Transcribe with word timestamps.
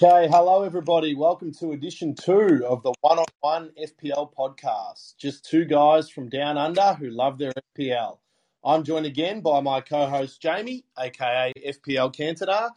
Okay, 0.00 0.28
hello 0.30 0.62
everybody. 0.62 1.16
Welcome 1.16 1.52
to 1.54 1.72
edition 1.72 2.14
two 2.14 2.64
of 2.64 2.84
the 2.84 2.94
One 3.00 3.18
on 3.18 3.24
One 3.40 3.72
FPL 3.76 4.32
podcast. 4.32 5.16
Just 5.16 5.44
two 5.44 5.64
guys 5.64 6.08
from 6.08 6.28
down 6.28 6.56
under 6.56 6.94
who 6.94 7.10
love 7.10 7.36
their 7.36 7.52
FPL. 7.76 8.18
I'm 8.62 8.84
joined 8.84 9.06
again 9.06 9.40
by 9.40 9.60
my 9.60 9.80
co-host 9.80 10.40
Jamie, 10.40 10.84
aka 10.96 11.52
FPL 11.66 12.14
Cantona. 12.14 12.70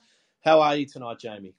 How 0.44 0.62
are 0.62 0.76
you 0.76 0.88
tonight, 0.88 1.20
Jamie? 1.20 1.54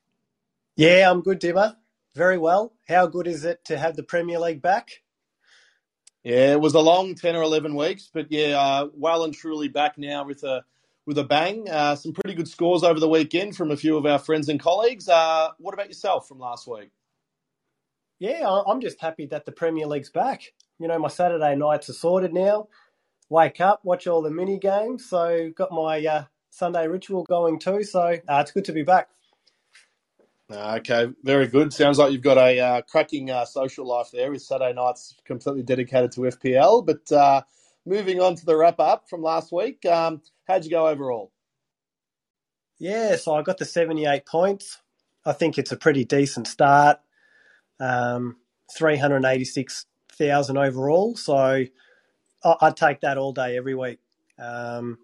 Yeah, 0.75 1.09
I'm 1.09 1.21
good, 1.21 1.39
Dimmer. 1.39 1.77
Very 2.17 2.39
well. 2.39 2.73
How 2.89 3.07
good 3.07 3.29
is 3.29 3.45
it 3.45 3.65
to 3.67 3.79
have 3.79 3.95
the 3.95 4.03
Premier 4.03 4.41
League 4.41 4.63
back? 4.63 4.91
Yeah, 6.25 6.55
it 6.55 6.61
was 6.61 6.75
a 6.75 6.81
long 6.81 7.15
ten 7.15 7.37
or 7.37 7.43
eleven 7.43 7.77
weeks, 7.77 8.11
but 8.13 8.33
yeah, 8.33 8.59
uh, 8.59 8.89
well 8.95 9.23
and 9.23 9.33
truly 9.33 9.69
back 9.69 9.97
now 9.97 10.25
with 10.25 10.43
a 10.43 10.65
with 11.07 11.19
a 11.19 11.25
bang. 11.25 11.69
Uh, 11.69 11.97
some 11.97 12.13
pretty 12.13 12.35
good 12.35 12.49
scores 12.49 12.83
over 12.83 13.01
the 13.01 13.09
weekend 13.09 13.57
from 13.57 13.71
a 13.71 13.77
few 13.77 13.97
of 13.97 14.07
our 14.07 14.19
friends 14.19 14.49
and 14.49 14.61
colleagues. 14.61 15.09
Uh, 15.09 15.49
what 15.59 15.75
about 15.75 15.89
yourself 15.89 16.29
from 16.29 16.39
last 16.39 16.67
week? 16.67 16.91
Yeah, 18.19 18.49
I'm 18.67 18.81
just 18.81 19.01
happy 19.01 19.27
that 19.27 19.47
the 19.47 19.53
Premier 19.53 19.87
League's 19.87 20.11
back. 20.11 20.53
You 20.79 20.87
know, 20.87 20.99
my 20.99 21.09
Saturday 21.09 21.57
nights 21.57 21.89
are 21.89 21.95
sorted 21.95 22.33
now. 22.33 22.69
Wake 23.29 23.61
up, 23.61 23.81
watch 23.85 24.07
all 24.07 24.23
the 24.23 24.31
mini 24.31 24.59
games. 24.59 25.05
So 25.09 25.51
got 25.57 25.73
my 25.73 26.05
uh, 26.07 26.25
Sunday 26.51 26.87
ritual 26.87 27.25
going 27.25 27.59
too. 27.59 27.83
So 27.83 28.01
uh, 28.01 28.39
it's 28.41 28.53
good 28.53 28.67
to 28.67 28.73
be 28.73 28.83
back. 28.83 29.09
Okay, 30.51 31.09
very 31.25 31.47
good. 31.47 31.73
Sounds 31.73 31.99
like 31.99 32.13
you've 32.13 32.23
got 32.23 32.37
a 32.37 32.61
uh, 32.61 32.83
cracking 32.83 33.31
uh, 33.31 33.45
social 33.45 33.87
life 33.87 34.11
there 34.13 34.31
with 34.31 34.43
Saturday 34.43 34.75
nights 34.75 35.17
completely 35.25 35.63
dedicated 35.63 36.13
to 36.13 36.21
FPL. 36.21 36.85
But 36.85 37.11
uh, 37.11 37.43
moving 37.85 38.21
on 38.21 38.37
to 38.37 38.45
the 38.45 38.57
wrap 38.57 38.81
up 38.81 39.09
from 39.09 39.23
last 39.23 39.53
week, 39.53 39.85
um, 39.87 40.23
how'd 40.47 40.65
you 40.65 40.71
go 40.71 40.89
overall? 40.89 41.33
Yeah, 42.79 43.17
so 43.17 43.35
I 43.35 43.43
got 43.43 43.59
the 43.59 43.65
78 43.65 44.27
points. 44.27 44.81
I 45.25 45.33
think 45.33 45.59
it's 45.59 45.73
a 45.73 45.77
pretty 45.77 46.05
decent 46.05 46.49
start. 46.49 46.99
Um, 47.79 48.37
386,000 48.77 50.59
overall. 50.59 51.17
So 51.17 51.65
I'd 52.45 52.77
take 52.77 53.01
that 53.03 53.19
all 53.19 53.33
day, 53.33 53.57
every 53.57 53.75
week. 53.75 54.01
Um, 54.39 54.99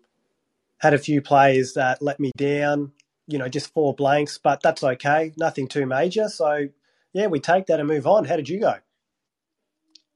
had 0.79 0.95
a 0.95 0.99
few 0.99 1.23
players 1.23 1.75
that 1.75 2.03
let 2.03 2.19
me 2.19 2.33
down 2.37 2.93
you 3.29 3.39
know, 3.39 3.49
just 3.49 3.73
four 3.73 3.95
blanks, 3.95 4.39
but 4.39 4.63
that's 4.63 4.83
okay. 4.83 5.33
Nothing 5.37 5.69
too 5.69 5.87
major. 5.87 6.29
So, 6.29 6.69
yeah, 7.13 7.27
we 7.27 7.39
take 7.39 7.67
that 7.67 7.79
and 7.79 7.87
move 7.87 8.07
on. 8.07 8.25
How 8.25 8.37
did 8.37 8.49
you 8.49 8.59
go? 8.59 8.77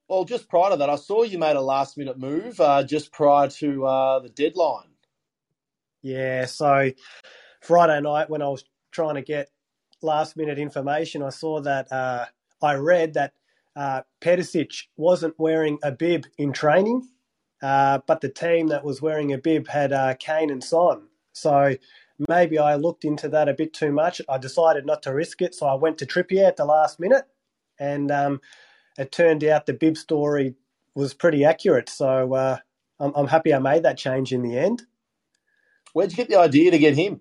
Well, 0.09 0.25
just 0.25 0.49
prior 0.49 0.71
to 0.71 0.77
that, 0.77 0.91
I 0.91 0.97
saw 0.97 1.23
you 1.23 1.39
made 1.39 1.57
a 1.57 1.61
last 1.61 1.97
minute 1.97 2.19
move 2.19 2.61
uh, 2.61 2.83
just 2.83 3.13
prior 3.13 3.49
to 3.49 3.87
uh, 3.87 4.19
the 4.21 4.29
deadline. 4.29 4.89
Yeah, 6.03 6.47
so 6.47 6.91
Friday 7.61 8.01
night 8.01 8.29
when 8.29 8.43
I 8.43 8.49
was 8.49 8.65
trying 8.91 9.15
to 9.15 9.23
get 9.23 9.51
last 10.03 10.37
minute 10.37 10.59
information, 10.59 11.23
I 11.23 11.31
saw 11.31 11.61
that 11.61 11.91
uh, 11.93 12.27
I 12.61 12.75
read 12.75 13.15
that 13.15 13.33
uh, 13.77 14.03
wasn't 14.97 15.35
wearing 15.39 15.79
a 15.83 15.93
bib 15.93 16.27
in 16.37 16.53
training, 16.53 17.09
uh, 17.63 18.01
but 18.07 18.21
the 18.21 18.29
team 18.29 18.69
that 18.69 18.85
was 18.85 19.01
wearing 19.01 19.33
a 19.33 19.39
bib 19.39 19.69
had 19.69 19.93
uh, 19.93 20.15
Kane 20.19 20.51
and 20.51 20.63
Son. 20.63 21.07
So 21.33 21.77
maybe 22.29 22.59
I 22.59 22.75
looked 22.75 23.05
into 23.05 23.29
that 23.31 23.49
a 23.49 23.55
bit 23.55 23.73
too 23.73 23.93
much. 23.93 24.21
I 24.29 24.39
decided 24.39 24.85
not 24.85 25.03
to 25.05 25.15
risk 25.15 25.41
it, 25.41 25.55
so 25.55 25.67
I 25.67 25.75
went 25.75 25.99
to 25.99 26.07
Trippier 26.07 26.47
at 26.47 26.57
the 26.57 26.65
last 26.65 27.01
minute, 27.01 27.25
and 27.79 28.11
um, 28.11 28.41
it 28.99 29.13
turned 29.13 29.45
out 29.45 29.67
the 29.67 29.73
bib 29.73 29.97
story 29.97 30.55
was 30.95 31.15
pretty 31.15 31.45
accurate. 31.45 31.89
So 31.89 32.35
uh, 32.35 32.59
I'm, 33.01 33.13
I'm, 33.15 33.27
happy 33.29 33.55
I 33.55 33.59
made 33.59 33.85
that 33.85 33.99
change 33.99 34.33
in 34.33 34.43
the 34.43 34.59
end. 34.59 34.83
Where'd 35.93 36.11
you 36.11 36.17
get 36.17 36.29
the 36.29 36.39
idea 36.39 36.71
to 36.71 36.79
get 36.79 36.97
him? 36.97 37.21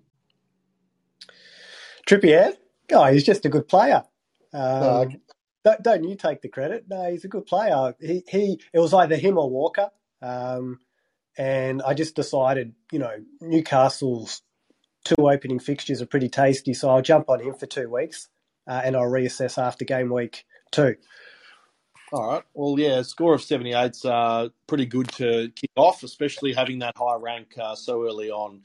Trippier? 2.06 2.54
Oh, 2.92 3.04
he's 3.06 3.24
just 3.24 3.46
a 3.46 3.48
good 3.48 3.68
player. 3.68 4.04
Um, 4.52 4.62
oh, 4.62 5.02
okay. 5.02 5.20
don't, 5.64 5.82
don't, 5.82 6.04
you 6.04 6.16
take 6.16 6.42
the 6.42 6.48
credit? 6.48 6.84
No, 6.88 7.10
he's 7.10 7.24
a 7.24 7.28
good 7.28 7.46
player. 7.46 7.94
He, 8.00 8.22
he 8.28 8.60
it 8.72 8.78
was 8.78 8.92
either 8.92 9.16
him 9.16 9.38
or 9.38 9.48
Walker. 9.48 9.90
Um, 10.20 10.80
and 11.36 11.82
I 11.82 11.94
just 11.94 12.14
decided, 12.14 12.74
you 12.90 12.98
know, 12.98 13.16
Newcastle's 13.40 14.42
two 15.04 15.28
opening 15.30 15.58
fixtures 15.58 16.02
are 16.02 16.06
pretty 16.06 16.28
tasty, 16.28 16.74
so 16.74 16.90
I'll 16.90 17.02
jump 17.02 17.28
on 17.28 17.40
him 17.40 17.54
for 17.54 17.66
two 17.66 17.88
weeks 17.88 18.28
uh, 18.66 18.80
and 18.84 18.96
I'll 18.96 19.02
reassess 19.02 19.60
after 19.60 19.84
game 19.84 20.12
week 20.12 20.44
two. 20.70 20.96
All 22.12 22.28
right. 22.28 22.42
Well, 22.54 22.78
yeah, 22.80 23.02
score 23.04 23.36
of 23.36 23.42
78's 23.42 24.04
uh, 24.04 24.50
pretty 24.66 24.86
good 24.86 25.08
to 25.14 25.50
kick 25.56 25.70
off, 25.76 26.02
especially 26.02 26.54
having 26.54 26.80
that 26.80 26.96
high 26.98 27.16
rank 27.16 27.54
uh, 27.62 27.76
so 27.76 28.04
early 28.04 28.30
on. 28.32 28.62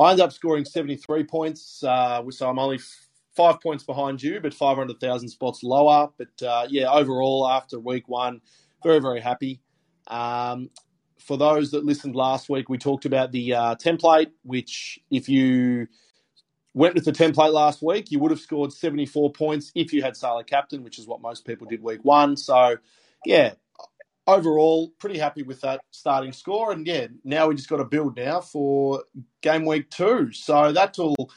I 0.00 0.12
ended 0.12 0.24
up 0.24 0.32
scoring 0.32 0.64
73 0.64 1.24
points, 1.26 1.84
uh, 1.84 2.22
so 2.30 2.48
I'm 2.50 2.58
only 2.58 2.80
five 3.36 3.60
points 3.60 3.84
behind 3.84 4.22
you, 4.22 4.40
but 4.40 4.54
500,000 4.54 5.28
spots 5.28 5.62
lower. 5.62 6.10
But 6.18 6.46
uh, 6.46 6.68
yeah, 6.70 6.90
overall, 6.90 7.48
after 7.48 7.78
week 7.80 8.08
one, 8.08 8.40
very, 8.82 9.00
very 9.00 9.20
happy. 9.20 9.60
Um, 10.08 10.70
for 11.20 11.36
those 11.36 11.72
that 11.72 11.84
listened 11.84 12.16
last 12.16 12.48
week, 12.48 12.70
we 12.70 12.78
talked 12.78 13.04
about 13.04 13.32
the 13.32 13.54
uh, 13.54 13.76
template, 13.76 14.32
which 14.44 15.00
if 15.10 15.28
you 15.28 15.88
went 16.78 16.94
with 16.94 17.04
the 17.04 17.12
template 17.12 17.52
last 17.52 17.82
week, 17.82 18.10
you 18.10 18.18
would 18.20 18.30
have 18.30 18.40
scored 18.40 18.72
74 18.72 19.32
points 19.32 19.72
if 19.74 19.92
you 19.92 20.02
had 20.02 20.16
Salah 20.16 20.44
captain, 20.44 20.82
which 20.82 20.98
is 20.98 21.06
what 21.06 21.20
most 21.20 21.44
people 21.44 21.66
did 21.66 21.82
week 21.82 22.04
one. 22.04 22.36
So, 22.36 22.76
yeah, 23.26 23.54
overall, 24.28 24.90
pretty 25.00 25.18
happy 25.18 25.42
with 25.42 25.60
that 25.62 25.80
starting 25.90 26.32
score. 26.32 26.70
And 26.70 26.86
yeah, 26.86 27.08
now 27.24 27.48
we 27.48 27.56
just 27.56 27.68
got 27.68 27.78
to 27.78 27.84
build 27.84 28.16
now 28.16 28.40
for 28.40 29.02
game 29.40 29.64
week 29.64 29.90
two. 29.90 30.32
So 30.32 30.70
that'll 30.70 31.30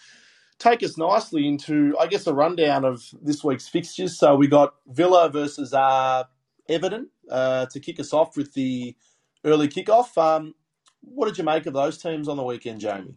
take 0.60 0.84
us 0.84 0.98
nicely 0.98 1.48
into, 1.48 1.96
I 2.00 2.06
guess, 2.08 2.28
a 2.28 2.34
rundown 2.34 2.86
of 2.86 3.04
this 3.22 3.44
week's 3.44 3.68
fixtures. 3.68 4.20
So 4.20 4.36
we 4.36 4.48
got 4.48 4.76
Villa 4.88 5.30
versus 5.30 5.74
uh, 5.74 6.26
Everton 6.70 7.10
uh, 7.32 7.66
to 7.68 7.80
kick 7.80 8.00
us 8.00 8.14
off 8.14 8.38
with 8.38 8.54
the 8.54 8.96
early 9.44 9.70
kickoff. 9.70 10.16
Um, 10.18 10.54
what 11.02 11.26
did 11.26 11.40
you 11.40 11.44
make 11.44 11.66
of 11.66 11.74
those 11.74 11.98
teams 11.98 12.28
on 12.28 12.38
the 12.38 12.44
weekend, 12.44 12.80
Jamie? 12.80 13.16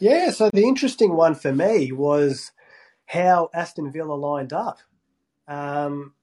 Yeah, 0.00 0.30
so 0.30 0.50
the 0.52 0.64
interesting 0.64 1.14
one 1.14 1.34
for 1.34 1.52
me 1.52 1.92
was 1.92 2.52
how 3.06 3.50
Aston 3.54 3.90
Villa 3.90 4.14
lined 4.14 4.52
up. 4.52 4.78
Um, 5.46 6.14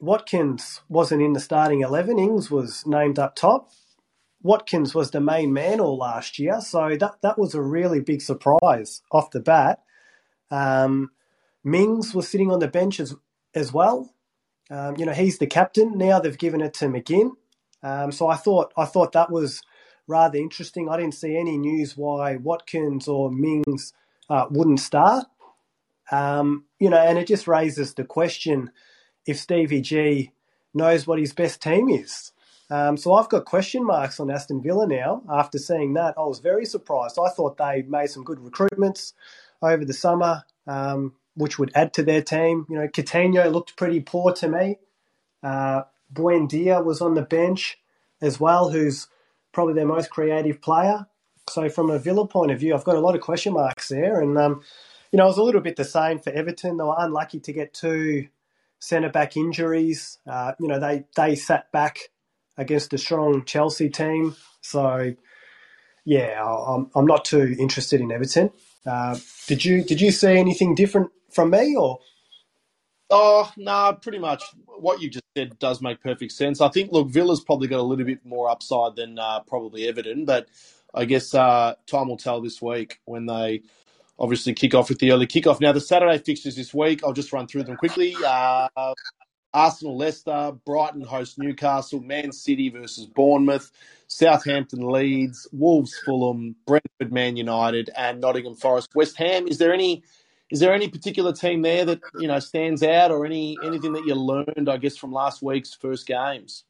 Watkins 0.00 0.82
wasn't 0.88 1.22
in 1.22 1.32
the 1.32 1.40
starting 1.40 1.80
11. 1.80 2.18
Ings 2.18 2.50
was 2.50 2.84
named 2.86 3.18
up 3.18 3.34
top. 3.34 3.70
Watkins 4.42 4.94
was 4.94 5.10
the 5.10 5.20
main 5.20 5.52
man 5.52 5.80
all 5.80 5.96
last 5.96 6.38
year, 6.38 6.60
so 6.60 6.96
that, 6.96 7.22
that 7.22 7.38
was 7.38 7.54
a 7.54 7.62
really 7.62 8.00
big 8.00 8.20
surprise 8.20 9.02
off 9.12 9.30
the 9.30 9.40
bat. 9.40 9.80
Um, 10.50 11.12
Mings 11.64 12.14
was 12.14 12.28
sitting 12.28 12.50
on 12.50 12.58
the 12.58 12.68
bench 12.68 12.98
as, 12.98 13.14
as 13.54 13.72
well. 13.72 14.12
Um, 14.70 14.96
you 14.96 15.06
know, 15.06 15.12
he's 15.12 15.38
the 15.38 15.46
captain. 15.46 15.96
Now 15.96 16.18
they've 16.18 16.36
given 16.36 16.60
it 16.60 16.74
to 16.74 16.86
McGinn. 16.86 17.32
Um, 17.82 18.12
so 18.12 18.28
I 18.28 18.36
thought 18.36 18.72
I 18.76 18.84
thought 18.84 19.12
that 19.12 19.30
was 19.30 19.60
rather 20.12 20.38
interesting. 20.38 20.88
I 20.88 20.96
didn't 20.96 21.14
see 21.14 21.36
any 21.36 21.58
news 21.58 21.96
why 21.96 22.36
Watkins 22.36 23.08
or 23.08 23.30
Mings 23.30 23.92
uh, 24.30 24.46
wouldn't 24.50 24.80
start. 24.80 25.26
Um, 26.10 26.64
you 26.78 26.90
know, 26.90 26.98
and 26.98 27.18
it 27.18 27.26
just 27.26 27.48
raises 27.48 27.94
the 27.94 28.04
question 28.04 28.70
if 29.26 29.38
Stevie 29.38 29.80
G 29.80 30.32
knows 30.74 31.06
what 31.06 31.18
his 31.18 31.32
best 31.32 31.62
team 31.62 31.88
is. 31.88 32.32
Um, 32.70 32.96
so 32.96 33.14
I've 33.14 33.28
got 33.28 33.44
question 33.44 33.84
marks 33.84 34.18
on 34.18 34.30
Aston 34.30 34.62
Villa 34.62 34.86
now. 34.86 35.22
After 35.30 35.58
seeing 35.58 35.94
that, 35.94 36.14
I 36.16 36.22
was 36.22 36.40
very 36.40 36.64
surprised. 36.64 37.18
I 37.18 37.28
thought 37.28 37.58
they 37.58 37.82
made 37.82 38.08
some 38.08 38.24
good 38.24 38.38
recruitments 38.38 39.12
over 39.60 39.84
the 39.84 39.92
summer, 39.92 40.44
um, 40.66 41.14
which 41.34 41.58
would 41.58 41.72
add 41.74 41.92
to 41.94 42.02
their 42.02 42.22
team. 42.22 42.66
You 42.70 42.76
know, 42.78 42.88
Coutinho 42.88 43.52
looked 43.52 43.76
pretty 43.76 44.00
poor 44.00 44.32
to 44.34 44.48
me. 44.48 44.78
Uh, 45.42 45.82
Buendia 46.12 46.82
was 46.84 47.00
on 47.00 47.14
the 47.14 47.22
bench 47.22 47.78
as 48.22 48.40
well, 48.40 48.70
who's 48.70 49.08
probably 49.52 49.74
their 49.74 49.86
most 49.86 50.10
creative 50.10 50.60
player. 50.60 51.06
So 51.48 51.68
from 51.68 51.90
a 51.90 51.98
Villa 51.98 52.26
point 52.26 52.52
of 52.52 52.60
view, 52.60 52.74
I've 52.74 52.84
got 52.84 52.96
a 52.96 53.00
lot 53.00 53.14
of 53.14 53.20
question 53.20 53.52
marks 53.52 53.88
there. 53.88 54.20
And, 54.20 54.38
um, 54.38 54.62
you 55.10 55.16
know, 55.16 55.24
it 55.24 55.28
was 55.28 55.38
a 55.38 55.42
little 55.42 55.60
bit 55.60 55.76
the 55.76 55.84
same 55.84 56.18
for 56.18 56.30
Everton. 56.30 56.76
They 56.76 56.84
were 56.84 56.96
unlucky 56.98 57.40
to 57.40 57.52
get 57.52 57.74
two 57.74 58.28
centre 58.78 59.10
back 59.10 59.36
injuries. 59.36 60.18
Uh, 60.26 60.52
you 60.58 60.68
know, 60.68 60.78
they, 60.78 61.04
they 61.16 61.34
sat 61.34 61.70
back 61.72 61.98
against 62.56 62.92
a 62.92 62.98
strong 62.98 63.44
Chelsea 63.44 63.90
team. 63.90 64.36
So, 64.60 65.14
yeah, 66.04 66.42
I'm, 66.42 66.90
I'm 66.94 67.06
not 67.06 67.24
too 67.24 67.54
interested 67.58 68.00
in 68.00 68.12
Everton. 68.12 68.50
Uh, 68.84 69.16
did 69.46 69.64
you 69.64 69.84
did 69.84 70.00
you 70.00 70.10
see 70.10 70.36
anything 70.36 70.74
different 70.74 71.10
from 71.30 71.50
me 71.50 71.76
or? 71.76 72.00
Oh 73.10 73.50
no, 73.56 73.72
nah, 73.72 73.92
pretty 73.92 74.18
much 74.18 74.42
what 74.66 75.00
you 75.00 75.10
just 75.10 75.21
said 75.36 75.58
does 75.58 75.80
make 75.80 76.00
perfect 76.02 76.32
sense. 76.32 76.60
I 76.60 76.68
think 76.68 76.92
look, 76.92 77.08
Villa's 77.08 77.40
probably 77.42 77.68
got 77.68 77.80
a 77.80 77.82
little 77.82 78.04
bit 78.04 78.24
more 78.24 78.50
upside 78.50 78.96
than 78.96 79.18
uh, 79.18 79.40
probably 79.40 79.88
Everton, 79.88 80.24
but 80.24 80.48
I 80.94 81.04
guess 81.04 81.34
uh, 81.34 81.74
time 81.86 82.08
will 82.08 82.16
tell 82.16 82.40
this 82.40 82.60
week 82.60 83.00
when 83.04 83.26
they 83.26 83.62
obviously 84.18 84.54
kick 84.54 84.74
off 84.74 84.88
with 84.88 84.98
the 84.98 85.12
early 85.12 85.26
kickoff. 85.26 85.60
Now 85.60 85.72
the 85.72 85.80
Saturday 85.80 86.18
fixtures 86.18 86.56
this 86.56 86.74
week, 86.74 87.02
I'll 87.04 87.12
just 87.14 87.32
run 87.32 87.46
through 87.46 87.64
them 87.64 87.76
quickly. 87.76 88.14
Uh, 88.24 88.68
Arsenal, 89.54 89.96
Leicester, 89.96 90.52
Brighton 90.64 91.02
host 91.02 91.38
Newcastle, 91.38 92.00
Man 92.00 92.32
City 92.32 92.70
versus 92.70 93.06
Bournemouth, 93.06 93.70
Southampton, 94.06 94.88
Leeds, 94.90 95.46
Wolves, 95.52 95.94
Fulham, 96.04 96.56
Brentford, 96.66 97.12
Man 97.12 97.36
United, 97.36 97.90
and 97.96 98.20
Nottingham 98.20 98.54
Forest, 98.54 98.94
West 98.94 99.16
Ham. 99.18 99.46
Is 99.46 99.58
there 99.58 99.72
any 99.74 100.04
is 100.52 100.60
there 100.60 100.74
any 100.74 100.86
particular 100.86 101.32
team 101.32 101.62
there 101.62 101.86
that 101.86 102.00
you 102.18 102.28
know 102.28 102.38
stands 102.38 102.82
out, 102.82 103.10
or 103.10 103.24
any 103.24 103.56
anything 103.64 103.94
that 103.94 104.04
you 104.04 104.14
learned, 104.14 104.68
I 104.68 104.76
guess, 104.76 104.98
from 104.98 105.10
last 105.10 105.42
week's 105.42 105.72
first 105.72 106.06
games? 106.06 106.64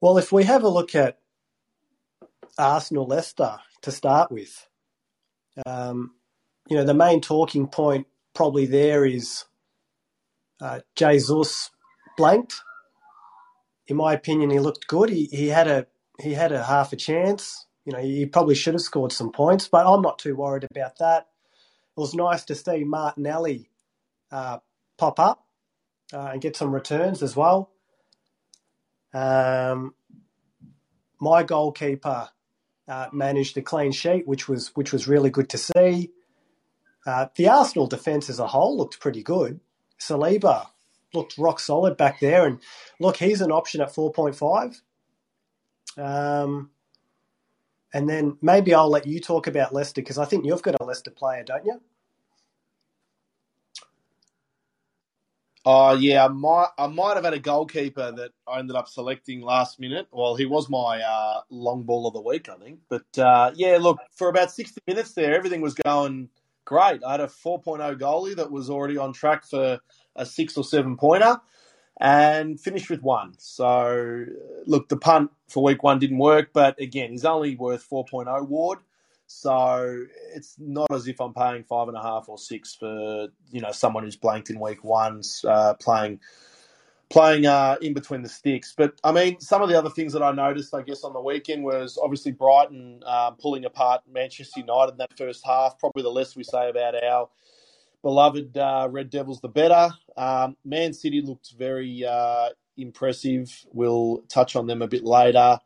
Well, 0.00 0.18
if 0.18 0.30
we 0.30 0.44
have 0.44 0.62
a 0.62 0.68
look 0.68 0.94
at 0.94 1.18
Arsenal 2.56 3.06
Leicester 3.06 3.58
to 3.82 3.90
start 3.90 4.30
with, 4.30 4.68
um, 5.66 6.12
you 6.68 6.76
know, 6.76 6.84
the 6.84 6.94
main 6.94 7.20
talking 7.20 7.66
point 7.66 8.06
probably 8.34 8.66
there 8.66 9.04
is 9.04 9.44
uh, 10.60 10.78
Jesus 10.94 11.70
blanked. 12.16 12.54
In 13.88 13.96
my 13.96 14.12
opinion, 14.14 14.50
he 14.50 14.60
looked 14.60 14.86
good. 14.86 15.10
He, 15.10 15.24
he 15.32 15.48
had 15.48 15.66
a 15.66 15.88
he 16.20 16.34
had 16.34 16.52
a 16.52 16.62
half 16.62 16.92
a 16.92 16.96
chance. 16.96 17.66
You 17.84 17.92
know, 17.94 17.98
he 17.98 18.26
probably 18.26 18.54
should 18.54 18.74
have 18.74 18.80
scored 18.80 19.10
some 19.10 19.32
points, 19.32 19.66
but 19.66 19.88
I'm 19.88 20.02
not 20.02 20.20
too 20.20 20.36
worried 20.36 20.68
about 20.70 20.98
that. 21.00 21.26
It 21.96 22.00
was 22.00 22.14
nice 22.14 22.44
to 22.46 22.54
see 22.54 22.84
Martinelli 22.84 23.68
uh, 24.30 24.58
pop 24.96 25.20
up 25.20 25.44
uh, 26.12 26.30
and 26.32 26.40
get 26.40 26.56
some 26.56 26.74
returns 26.74 27.22
as 27.22 27.36
well. 27.36 27.70
Um, 29.12 29.94
my 31.20 31.42
goalkeeper 31.42 32.30
uh, 32.88 33.08
managed 33.12 33.56
a 33.58 33.62
clean 33.62 33.92
sheet, 33.92 34.26
which 34.26 34.48
was 34.48 34.74
which 34.74 34.92
was 34.92 35.06
really 35.06 35.30
good 35.30 35.50
to 35.50 35.58
see. 35.58 36.10
Uh, 37.06 37.26
the 37.36 37.48
Arsenal 37.48 37.86
defence 37.86 38.30
as 38.30 38.38
a 38.38 38.46
whole 38.46 38.76
looked 38.76 39.00
pretty 39.00 39.22
good. 39.22 39.60
Saliba 40.00 40.68
looked 41.12 41.36
rock 41.36 41.60
solid 41.60 41.96
back 41.96 42.20
there, 42.20 42.46
and 42.46 42.58
look, 42.98 43.18
he's 43.18 43.40
an 43.40 43.52
option 43.52 43.82
at 43.82 43.94
four 43.94 44.12
point 44.12 44.34
five. 44.34 44.80
Um, 45.98 46.70
and 47.92 48.08
then 48.08 48.36
maybe 48.40 48.74
I'll 48.74 48.90
let 48.90 49.06
you 49.06 49.20
talk 49.20 49.46
about 49.46 49.74
Leicester 49.74 50.00
because 50.00 50.18
I 50.18 50.24
think 50.24 50.44
you've 50.44 50.62
got 50.62 50.80
a 50.80 50.84
Leicester 50.84 51.10
player, 51.10 51.42
don't 51.44 51.64
you? 51.64 51.80
Oh 55.64 55.94
yeah, 55.94 56.24
I 56.24 56.28
might 56.28 56.68
I 56.76 56.88
might 56.88 57.14
have 57.14 57.24
had 57.24 57.34
a 57.34 57.38
goalkeeper 57.38 58.10
that 58.10 58.32
I 58.48 58.58
ended 58.58 58.74
up 58.74 58.88
selecting 58.88 59.42
last 59.42 59.78
minute. 59.78 60.08
Well, 60.10 60.34
he 60.34 60.44
was 60.44 60.68
my 60.68 61.00
uh, 61.00 61.42
long 61.50 61.84
ball 61.84 62.08
of 62.08 62.14
the 62.14 62.20
week, 62.20 62.48
I 62.48 62.56
think. 62.56 62.80
But 62.88 63.16
uh, 63.16 63.52
yeah, 63.54 63.78
look, 63.80 63.98
for 64.10 64.28
about 64.28 64.50
sixty 64.50 64.80
minutes 64.88 65.12
there, 65.12 65.34
everything 65.34 65.60
was 65.60 65.74
going 65.74 66.30
great. 66.64 67.04
I 67.04 67.12
had 67.12 67.20
a 67.20 67.26
4.0 67.26 67.98
goalie 67.98 68.36
that 68.36 68.50
was 68.50 68.70
already 68.70 68.96
on 68.96 69.12
track 69.12 69.44
for 69.44 69.80
a 70.16 70.24
six 70.26 70.56
or 70.56 70.64
seven 70.64 70.96
pointer 70.96 71.40
and 72.00 72.60
finished 72.60 72.90
with 72.90 73.02
one. 73.02 73.34
So, 73.38 74.24
look, 74.66 74.88
the 74.88 74.96
punt 74.96 75.30
for 75.48 75.62
week 75.62 75.82
one 75.82 75.98
didn't 75.98 76.18
work, 76.18 76.50
but 76.52 76.80
again, 76.80 77.10
he's 77.10 77.24
only 77.24 77.56
worth 77.56 77.88
4.0 77.88 78.48
Ward. 78.48 78.78
So 79.26 80.04
it's 80.34 80.56
not 80.58 80.92
as 80.92 81.08
if 81.08 81.18
I'm 81.20 81.32
paying 81.32 81.64
five 81.64 81.88
and 81.88 81.96
a 81.96 82.02
half 82.02 82.28
or 82.28 82.36
six 82.36 82.74
for 82.74 83.28
you 83.50 83.60
know 83.62 83.72
someone 83.72 84.04
who's 84.04 84.16
blanked 84.16 84.50
in 84.50 84.60
week 84.60 84.84
one, 84.84 85.22
uh, 85.48 85.72
playing 85.74 86.20
playing 87.08 87.46
uh, 87.46 87.76
in 87.80 87.94
between 87.94 88.22
the 88.22 88.28
sticks. 88.28 88.74
But 88.76 88.94
I 89.02 89.12
mean, 89.12 89.40
some 89.40 89.62
of 89.62 89.70
the 89.70 89.78
other 89.78 89.88
things 89.88 90.12
that 90.12 90.22
I 90.22 90.32
noticed, 90.32 90.74
I 90.74 90.82
guess, 90.82 91.02
on 91.02 91.14
the 91.14 91.20
weekend 91.20 91.64
was 91.64 91.98
obviously 92.02 92.32
Brighton 92.32 93.02
uh, 93.06 93.30
pulling 93.32 93.64
apart 93.64 94.02
Manchester 94.12 94.60
United 94.60 94.92
in 94.92 94.98
that 94.98 95.16
first 95.16 95.44
half. 95.46 95.78
Probably 95.78 96.02
the 96.02 96.10
less 96.10 96.36
we 96.36 96.44
say 96.44 96.68
about 96.68 97.02
our 97.02 97.28
beloved 98.02 98.56
uh, 98.56 98.88
Red 98.90 99.10
Devils, 99.10 99.40
the 99.40 99.48
better. 99.48 99.90
Um, 100.16 100.56
Man 100.64 100.92
City 100.92 101.22
looked 101.22 101.52
very 101.56 102.04
uh, 102.04 102.50
impressive. 102.76 103.64
We'll 103.72 104.24
touch 104.28 104.56
on 104.56 104.66
them 104.66 104.82
a 104.82 104.88
bit 104.88 105.04
later. 105.04 105.58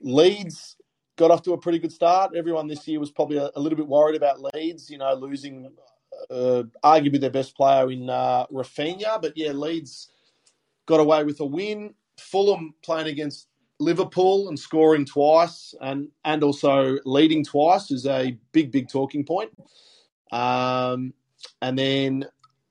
Leeds 0.00 0.76
got 1.16 1.30
off 1.30 1.42
to 1.42 1.52
a 1.52 1.58
pretty 1.58 1.78
good 1.78 1.92
start. 1.92 2.36
Everyone 2.36 2.68
this 2.68 2.86
year 2.86 3.00
was 3.00 3.10
probably 3.10 3.38
a, 3.38 3.50
a 3.56 3.60
little 3.60 3.76
bit 3.76 3.88
worried 3.88 4.16
about 4.16 4.40
Leeds, 4.54 4.90
you 4.90 4.98
know, 4.98 5.14
losing 5.14 5.70
uh, 6.30 6.62
arguably 6.84 7.20
their 7.20 7.30
best 7.30 7.56
player 7.56 7.90
in 7.90 8.08
uh, 8.10 8.46
Raphinha. 8.46 9.20
But 9.20 9.32
yeah, 9.36 9.52
Leeds 9.52 10.10
got 10.86 11.00
away 11.00 11.24
with 11.24 11.40
a 11.40 11.46
win. 11.46 11.94
Fulham 12.18 12.74
playing 12.82 13.08
against 13.08 13.48
Liverpool 13.78 14.48
and 14.48 14.58
scoring 14.58 15.04
twice 15.04 15.74
and, 15.80 16.08
and 16.24 16.42
also 16.42 16.98
leading 17.04 17.44
twice 17.44 17.90
is 17.90 18.06
a 18.06 18.38
big, 18.52 18.70
big 18.70 18.88
talking 18.88 19.24
point. 19.24 19.50
Um, 20.32 21.12
and 21.60 21.78
then 21.78 22.26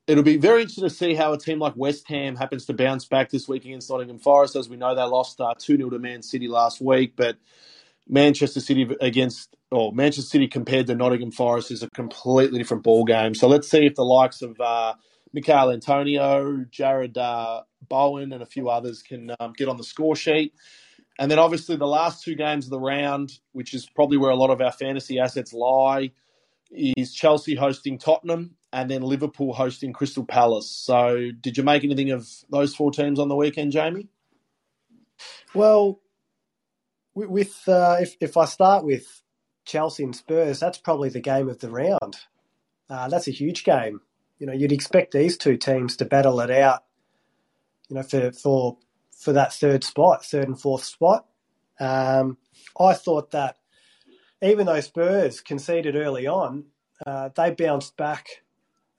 it'll 0.07 0.23
be 0.23 0.37
very 0.37 0.61
interesting 0.61 0.83
to 0.83 0.89
see 0.89 1.13
how 1.13 1.33
a 1.33 1.37
team 1.37 1.59
like 1.59 1.73
West 1.75 2.07
Ham 2.09 2.35
happens 2.35 2.65
to 2.65 2.73
bounce 2.73 3.05
back 3.05 3.29
this 3.29 3.47
week 3.47 3.65
against 3.65 3.89
Nottingham 3.89 4.19
Forest. 4.19 4.55
As 4.55 4.69
we 4.69 4.77
know, 4.77 4.95
they 4.95 5.01
lost 5.01 5.41
uh, 5.41 5.53
2 5.57 5.73
uh, 5.73 5.77
0 5.77 5.89
to 5.91 5.99
Man 5.99 6.21
City 6.21 6.47
last 6.47 6.81
week, 6.81 7.13
but 7.15 7.37
Manchester 8.07 8.59
City 8.59 8.87
against, 9.01 9.55
or 9.71 9.91
Manchester 9.93 10.29
City 10.29 10.47
compared 10.47 10.87
to 10.87 10.95
Nottingham 10.95 11.31
Forest 11.31 11.71
is 11.71 11.83
a 11.83 11.89
completely 11.89 12.59
different 12.59 12.83
ball 12.83 13.03
game. 13.03 13.33
So 13.33 13.47
let's 13.47 13.69
see 13.69 13.85
if 13.85 13.95
the 13.95 14.05
likes 14.05 14.41
of 14.41 14.59
uh, 14.59 14.93
Michail 15.33 15.71
Antonio, 15.71 16.65
Jarrod 16.71 17.17
uh, 17.17 17.61
Bowen, 17.89 18.31
and 18.31 18.43
a 18.43 18.45
few 18.45 18.69
others 18.69 19.01
can 19.01 19.31
um, 19.39 19.53
get 19.53 19.67
on 19.67 19.77
the 19.77 19.83
score 19.83 20.15
sheet. 20.15 20.53
And 21.17 21.31
then 21.31 21.39
obviously 21.39 21.77
the 21.77 21.87
last 21.87 22.23
two 22.23 22.35
games 22.35 22.65
of 22.65 22.71
the 22.71 22.79
round, 22.79 23.39
which 23.53 23.73
is 23.73 23.87
probably 23.95 24.17
where 24.17 24.31
a 24.31 24.35
lot 24.35 24.49
of 24.49 24.61
our 24.61 24.71
fantasy 24.71 25.17
assets 25.17 25.53
lie, 25.53 26.11
is 26.71 27.13
Chelsea 27.13 27.55
hosting 27.55 27.97
Tottenham 27.97 28.55
and 28.73 28.89
then 28.89 29.01
Liverpool 29.01 29.53
hosting 29.53 29.93
Crystal 29.93 30.25
Palace. 30.25 30.69
So 30.69 31.29
did 31.39 31.57
you 31.57 31.63
make 31.63 31.83
anything 31.83 32.11
of 32.11 32.27
those 32.49 32.75
four 32.75 32.91
teams 32.91 33.19
on 33.19 33.29
the 33.29 33.35
weekend, 33.35 33.71
Jamie? 33.71 34.09
Well, 35.53 36.01
with 37.13 37.67
uh, 37.67 37.97
if 38.01 38.17
if 38.19 38.35
I 38.35 38.45
start 38.45 38.83
with 38.83 39.21
Chelsea 39.63 40.03
and 40.03 40.15
Spurs, 40.15 40.59
that's 40.59 40.77
probably 40.77 41.09
the 41.09 41.21
game 41.21 41.47
of 41.49 41.59
the 41.59 41.69
round. 41.69 42.17
Uh, 42.89 43.07
that's 43.07 43.27
a 43.27 43.31
huge 43.31 43.63
game. 43.63 44.01
You 44.37 44.47
know, 44.47 44.53
you'd 44.53 44.73
expect 44.73 45.13
these 45.13 45.37
two 45.37 45.57
teams 45.57 45.95
to 45.97 46.05
battle 46.05 46.41
it 46.41 46.51
out. 46.51 46.83
You 47.87 47.95
know, 47.95 48.03
for 48.03 48.31
for 48.31 48.77
for 49.17 49.31
that 49.33 49.53
third 49.53 49.83
spot, 49.83 50.25
third 50.25 50.47
and 50.47 50.59
fourth 50.59 50.83
spot. 50.83 51.25
Um, 51.79 52.37
I 52.79 52.93
thought 52.93 53.31
that 53.31 53.57
even 54.45 54.65
though 54.65 54.79
Spurs 54.81 55.41
conceded 55.41 55.95
early 55.95 56.27
on, 56.27 56.65
uh, 57.05 57.29
they 57.35 57.51
bounced 57.51 57.97
back 57.97 58.43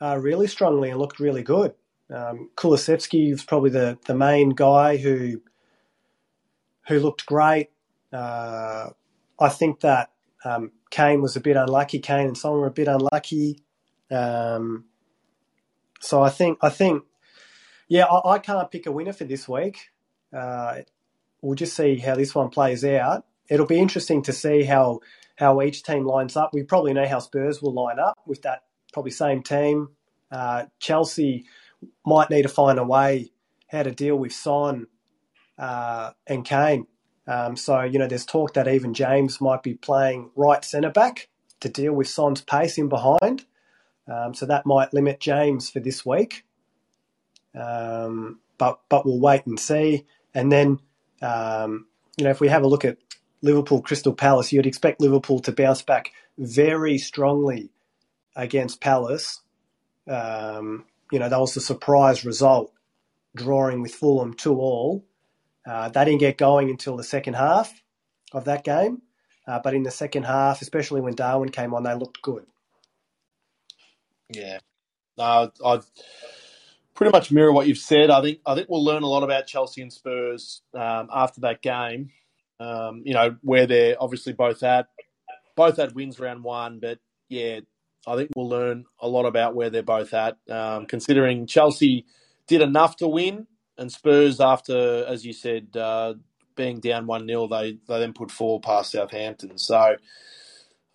uh, 0.01 0.19
really 0.21 0.47
strongly 0.47 0.91
and 0.91 0.99
looked 0.99 1.21
really 1.21 1.43
good. 1.43 1.75
Um, 2.13 2.51
Kulusevski 2.57 3.31
was 3.31 3.45
probably 3.45 3.71
the, 3.71 3.99
the 4.07 4.15
main 4.15 4.51
guy 4.51 4.97
who 4.97 5.43
who 6.87 7.01
looked 7.01 7.27
great. 7.27 7.71
Uh, 8.13 8.91
I 9.41 9.49
think 9.49 9.81
that 9.81 10.13
um, 10.45 10.71
Kane 10.91 11.21
was 11.21 11.35
a 11.35 11.41
bit 11.41 11.57
unlucky. 11.57 11.99
Kane 11.99 12.29
and 12.29 12.39
Son 12.39 12.53
were 12.53 12.69
a 12.69 12.71
bit 12.71 12.87
unlucky. 12.87 13.65
Um, 14.11 14.85
so 16.01 16.23
I 16.23 16.31
think 16.31 16.59
I 16.63 16.69
think 16.69 17.03
yeah, 17.89 18.05
I, 18.05 18.35
I, 18.35 18.39
can't 18.39 18.71
pick 18.71 18.87
a 18.87 18.93
winner 18.93 19.13
for 19.13 19.25
this 19.25 19.49
week. 19.49 19.79
Uh, 20.33 20.83
we'll 21.43 21.57
just 21.57 21.75
see 21.75 21.97
how 21.97 22.15
this 22.15 22.35
one 22.35 22.51
plays 22.51 22.85
out. 22.85 23.25
It'll 23.49 23.67
be 23.67 23.79
interesting 23.79 24.23
to 24.23 24.33
see 24.33 24.63
how 24.65 25.01
how 25.37 25.63
each 25.63 25.83
team 25.83 26.05
lines 26.05 26.37
up. 26.37 26.51
We 26.53 26.63
probably 26.63 26.93
know 26.93 27.07
how 27.07 27.19
Spurs 27.19 27.63
will 27.63 27.75
line 27.75 27.99
up 27.99 28.19
with 28.27 28.43
that 28.43 28.65
probably 28.93 29.13
same 29.13 29.43
team. 29.43 29.91
Uh, 30.31 30.65
Chelsea 30.79 31.45
might 32.05 32.31
need 32.31 32.43
to 32.43 32.49
find 32.49 32.79
a 32.79 32.85
way 32.85 33.31
how 33.69 33.83
to 33.83 33.91
deal 33.91 34.17
with 34.17 34.33
Son 34.33 34.87
uh, 35.59 36.13
and 36.27 36.45
Kane 36.45 36.87
um, 37.27 37.57
so, 37.57 37.83
you 37.83 37.99
know, 37.99 38.07
there's 38.07 38.25
talk 38.25 38.55
that 38.55 38.69
even 38.69 38.95
James 38.95 39.41
might 39.41 39.63
be 39.63 39.75
playing 39.75 40.31
right 40.37 40.65
centre 40.65 40.91
back 40.91 41.29
to 41.61 41.69
deal 41.69 41.93
with 41.93 42.09
Son's 42.09 42.41
pace 42.41 42.79
in 42.79 42.89
behind. 42.89 43.45
Um, 44.07 44.35
so 44.35 44.47
that 44.47 44.67
might 44.67 44.95
limit 44.95 45.19
James 45.19 45.69
for 45.69 45.81
this 45.81 46.07
week. 46.07 46.45
Um, 47.55 48.41
but 48.59 48.81
but 48.89 49.05
we'll 49.05 49.21
wait 49.21 49.47
and 49.47 49.59
see. 49.59 50.07
And 50.35 50.53
then, 50.53 50.79
um, 51.21 51.87
you 52.17 52.25
know, 52.25 52.31
if 52.31 52.41
we 52.41 52.49
have 52.49 52.63
a 52.63 52.69
look 52.69 52.85
at 52.85 52.99
Liverpool 53.43 53.83
Crystal 53.83 54.15
Palace, 54.15 54.53
you'd 54.53 54.67
expect 54.67 55.01
Liverpool 55.01 55.41
to 55.41 55.53
bounce 55.53 55.83
back 55.83 56.13
very 56.39 56.99
strongly 56.99 57.71
against 58.35 58.81
Palace. 58.81 59.41
Um, 60.09 60.85
you 61.13 61.19
know, 61.19 61.29
that 61.29 61.41
was 61.41 61.57
a 61.57 61.61
surprise 61.61 62.25
result, 62.25 62.73
drawing 63.35 63.83
with 63.83 63.95
Fulham 63.95 64.35
2 64.35 64.55
all. 64.55 65.05
Uh, 65.67 65.89
they 65.89 66.05
didn't 66.05 66.21
get 66.21 66.39
going 66.39 66.71
until 66.71 66.97
the 66.97 67.05
second 67.05 67.35
half 67.35 67.83
of 68.33 68.45
that 68.45 68.65
game, 68.65 69.03
uh, 69.49 69.59
but 69.63 69.75
in 69.75 69.83
the 69.83 69.91
second 69.91 70.25
half, 70.25 70.63
especially 70.63 71.01
when 71.01 71.15
Darwin 71.15 71.51
came 71.51 71.75
on, 71.75 71.83
they 71.83 71.95
looked 71.95 72.23
good. 72.23 72.47
Yeah, 74.31 74.59
uh, 75.19 75.49
I 75.65 75.81
pretty 76.95 77.13
much 77.13 77.31
mirror 77.31 77.53
what 77.53 77.67
you've 77.67 77.79
said. 77.79 78.11
I 78.11 78.23
think 78.23 78.41
I 78.47 78.55
think 78.55 78.69
we'll 78.69 78.85
learn 78.85 79.03
a 79.03 79.09
lot 79.09 79.23
about 79.23 79.47
Chelsea 79.47 79.83
and 79.83 79.93
Spurs 79.93 80.63
um, 80.75 81.09
after 81.13 81.43
that 81.43 81.63
game. 81.63 82.11
Um, 82.61 83.03
you 83.05 83.15
know 83.15 83.37
where 83.43 83.67
they're 83.67 83.97
obviously 84.01 84.33
both 84.33 84.63
at. 84.63 84.89
Both 85.57 85.79
had 85.79 85.95
wins 85.95 86.21
round 86.21 86.45
one, 86.45 86.81
but 86.81 86.99
yeah, 87.29 87.61
I 88.07 88.17
think 88.17 88.31
we'll 88.37 88.49
learn 88.49 88.85
a 89.01 89.09
lot 89.09 89.27
about 89.27 89.55
where 89.55 89.71
they're 89.71 89.83
both 89.83 90.15
at. 90.15 90.39
Um, 90.51 90.87
considering 90.87 91.47
Chelsea 91.47 92.07
did 92.47 92.63
enough 92.63 92.97
to 92.99 93.09
win, 93.09 93.47
and 93.79 93.91
Spurs, 93.93 94.41
after 94.41 95.05
as 95.07 95.25
you 95.27 95.33
said, 95.33 95.77
uh, 95.77 96.15
being 96.57 96.81
down 96.81 97.07
one 97.07 97.27
0 97.27 97.49
they 97.49 97.79
they 97.89 98.01
then 98.01 98.13
put 98.15 98.31
four 98.31 98.61
past 98.61 98.93
Southampton. 98.93 99.59
So 99.59 99.97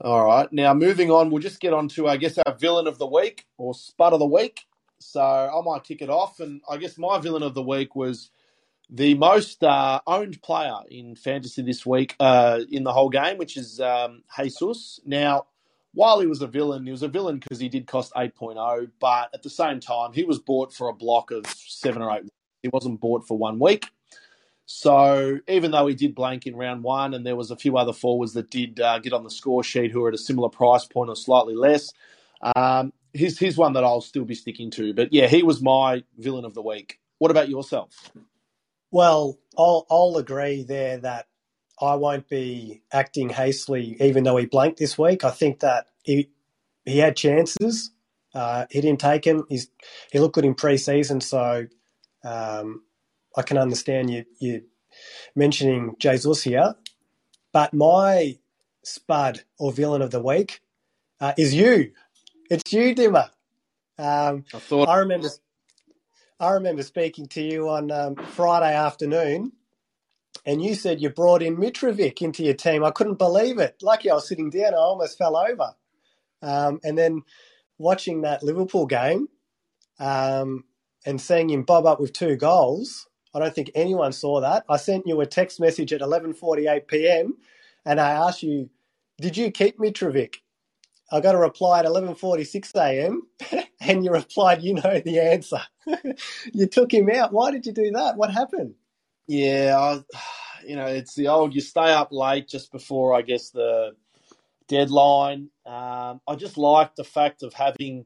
All 0.02 0.26
right. 0.26 0.52
Now, 0.52 0.74
moving 0.74 1.12
on, 1.12 1.30
we'll 1.30 1.42
just 1.44 1.60
get 1.60 1.74
on 1.74 1.88
to, 1.90 2.08
I 2.08 2.18
guess, 2.18 2.38
our 2.46 2.56
villain 2.56 2.88
of 2.88 2.98
the 2.98 3.06
week 3.08 3.46
or 3.58 3.76
spud 3.76 4.14
of 4.14 4.20
the 4.20 4.26
week. 4.26 4.62
So 5.00 5.22
I 5.22 5.62
might 5.64 5.84
kick 5.84 6.02
it 6.02 6.10
off. 6.10 6.40
And 6.40 6.62
I 6.70 6.78
guess 6.78 6.98
my 6.98 7.20
villain 7.20 7.44
of 7.44 7.54
the 7.54 7.62
week 7.62 7.96
was 7.96 8.32
the 8.92 9.14
most 9.16 9.64
uh, 9.64 10.02
owned 10.06 10.42
player 10.42 10.76
in 10.90 11.16
fantasy 11.16 11.62
this 11.62 11.86
week 11.86 12.16
uh, 12.20 12.60
in 12.70 12.84
the 12.84 12.92
whole 12.92 13.10
game, 13.10 13.38
which 13.38 13.56
is 13.56 13.80
um, 13.80 14.22
Jesus. 14.38 15.00
Now, 15.06 15.46
while 15.94 16.20
he 16.20 16.28
was 16.28 16.42
a 16.42 16.48
villain, 16.48 16.86
he 16.86 16.92
was 16.92 17.02
a 17.02 17.08
villain 17.08 17.40
because 17.40 17.60
he 17.60 17.70
did 17.70 17.88
cost 17.88 18.14
8.0, 18.14 18.92
but 19.00 19.30
at 19.34 19.44
the 19.44 19.50
same 19.50 19.80
time, 19.80 20.12
he 20.14 20.26
was 20.26 20.40
bought 20.40 20.74
for 20.74 20.90
a 20.90 20.94
block 20.94 21.32
of 21.32 21.46
seven 21.48 22.02
or 22.02 22.16
eight. 22.16 22.24
He 22.62 22.70
wasn't 22.70 23.00
bought 23.00 23.26
for 23.28 23.38
one 23.38 23.60
week. 23.60 23.88
So 24.66 25.40
even 25.48 25.72
though 25.72 25.88
he 25.88 25.96
did 25.96 26.16
blank 26.16 26.46
in 26.46 26.56
round 26.56 26.84
one, 26.84 27.14
and 27.14 27.26
there 27.26 27.36
was 27.36 27.52
a 27.52 27.58
few 27.58 27.78
other 27.78 27.94
forwards 27.94 28.34
that 28.34 28.50
did 28.50 28.80
uh, 28.80 29.00
get 29.00 29.14
on 29.14 29.24
the 29.24 29.30
score 29.30 29.64
sheet 29.64 29.92
who 29.92 30.02
were 30.02 30.10
at 30.10 30.16
a 30.16 30.20
similar 30.20 30.50
price 30.50 30.86
point 30.86 31.10
or 31.10 31.16
slightly 31.16 31.56
less, 31.56 31.92
um, 32.56 32.94
he's 33.14 33.38
he's 33.38 33.58
one 33.58 33.74
that 33.74 33.84
I'll 33.84 34.02
still 34.02 34.24
be 34.24 34.36
sticking 34.36 34.72
to. 34.72 34.94
But 34.94 35.12
yeah, 35.12 35.28
he 35.28 35.44
was 35.44 35.62
my 35.62 36.04
villain 36.18 36.46
of 36.46 36.54
the 36.54 36.62
week. 36.62 37.00
What 37.18 37.32
about 37.32 37.50
yourself? 37.50 38.12
Well, 38.92 39.40
I'll 39.58 39.86
I'll 39.90 40.18
agree 40.18 40.64
there 40.64 40.98
that 41.00 41.28
I 41.82 41.96
won't 41.96 42.30
be 42.30 42.84
acting 42.92 43.30
hastily, 43.30 43.98
even 44.00 44.24
though 44.24 44.38
he 44.38 44.46
blanked 44.46 44.80
this 44.80 44.98
week. 44.98 45.24
I 45.24 45.32
think 45.32 45.62
that 45.62 45.88
he 46.04 46.30
he 46.86 47.00
had 47.00 47.16
chances. 47.16 47.92
Uh, 48.34 48.66
he 48.70 48.82
didn't 48.82 49.00
take 49.00 49.26
him. 49.26 49.46
He's 49.50 49.70
he 50.12 50.20
looked 50.20 50.36
good 50.36 50.46
in 50.46 50.56
pre-season, 50.56 51.22
so 51.22 51.68
um, 52.24 52.84
I 53.38 53.42
can 53.44 53.58
understand 53.58 54.10
you 54.10 54.26
you 54.40 54.64
mentioning 55.36 55.96
Jesus 56.00 56.44
here, 56.44 56.76
but 57.54 57.74
my 57.74 58.38
spud 58.84 59.44
or 59.60 59.72
villain 59.72 60.02
of 60.02 60.12
the 60.12 60.22
week 60.22 60.62
uh, 61.20 61.34
is 61.38 61.54
you. 61.54 61.92
It's 62.50 62.74
you, 62.74 62.94
Dimmer. 62.96 63.30
Um, 63.98 64.46
I 64.54 64.60
thought 64.60 64.90
I 64.90 65.00
remember. 65.00 65.30
I 66.42 66.54
remember 66.54 66.82
speaking 66.82 67.28
to 67.28 67.42
you 67.44 67.70
on 67.70 67.92
um, 67.92 68.16
Friday 68.16 68.74
afternoon, 68.74 69.52
and 70.44 70.60
you 70.60 70.74
said 70.74 71.00
you 71.00 71.12
brought 71.12 71.44
in 71.44 71.56
Mitrovic 71.56 72.20
into 72.24 72.44
your 72.44 72.56
team. 72.56 72.84
I 72.84 72.90
couldn't 72.90 73.20
believe 73.20 73.60
it. 73.60 73.76
Lucky 73.84 74.10
I 74.10 74.16
was 74.16 74.28
sitting 74.28 74.50
down. 74.50 74.74
I 74.74 74.78
almost 74.78 75.20
fell 75.20 75.38
over. 75.38 75.76
Um, 76.42 76.80
and 76.84 76.98
then 76.98 77.22
watching 77.78 78.22
that 78.24 78.42
Liverpool 78.42 78.88
game 78.88 79.28
um, 80.00 80.64
and 81.06 81.22
seeing 81.22 81.52
him 81.52 81.62
bob 81.62 81.86
up 81.86 82.00
with 82.00 82.12
two 82.12 82.36
goals, 82.38 83.08
I 83.36 83.40
don't 83.40 83.54
think 83.54 83.70
anyone 83.76 84.12
saw 84.12 84.42
that. 84.42 84.66
I 84.68 84.78
sent 84.78 85.06
you 85.06 85.22
a 85.22 85.28
text 85.28 85.60
message 85.60 85.94
at 85.94 86.02
11:48 86.02 86.88
p.m. 86.88 87.38
and 87.86 88.02
I 88.02 88.14
asked 88.14 88.42
you, 88.42 88.72
"Did 89.20 89.38
you 89.38 89.52
keep 89.52 89.78
Mitrovic?" 89.78 90.38
I 91.12 91.20
got 91.20 91.36
a 91.36 91.40
reply 91.40 91.80
at 91.80 91.86
11:46 91.86 92.76
a.m. 92.76 93.28
and 93.82 94.04
you 94.06 94.12
replied, 94.12 94.62
"You 94.64 94.76
know 94.76 95.00
the 95.00 95.20
answer. 95.20 95.62
you 96.54 96.68
took 96.68 96.94
him 96.94 97.10
out. 97.10 97.34
Why 97.34 97.52
did 97.52 97.66
you 97.66 97.74
do 97.74 97.92
that? 97.92 98.18
What 98.18 98.32
happened?" 98.32 98.76
Yeah, 99.28 99.78
I, 99.78 100.04
you 100.68 100.76
know, 100.76 100.88
it's 100.88 101.16
the 101.16 101.28
old 101.28 101.54
you 101.56 101.62
stay 101.62 101.92
up 101.94 102.10
late 102.12 102.48
just 102.48 102.72
before 102.72 103.14
I 103.14 103.22
guess 103.22 103.50
the 103.50 103.92
deadline. 104.68 105.50
Um, 105.66 106.22
I 106.28 106.36
just 106.38 106.58
like 106.58 106.96
the 106.96 107.04
fact 107.04 107.44
of 107.44 107.54
having 107.54 108.06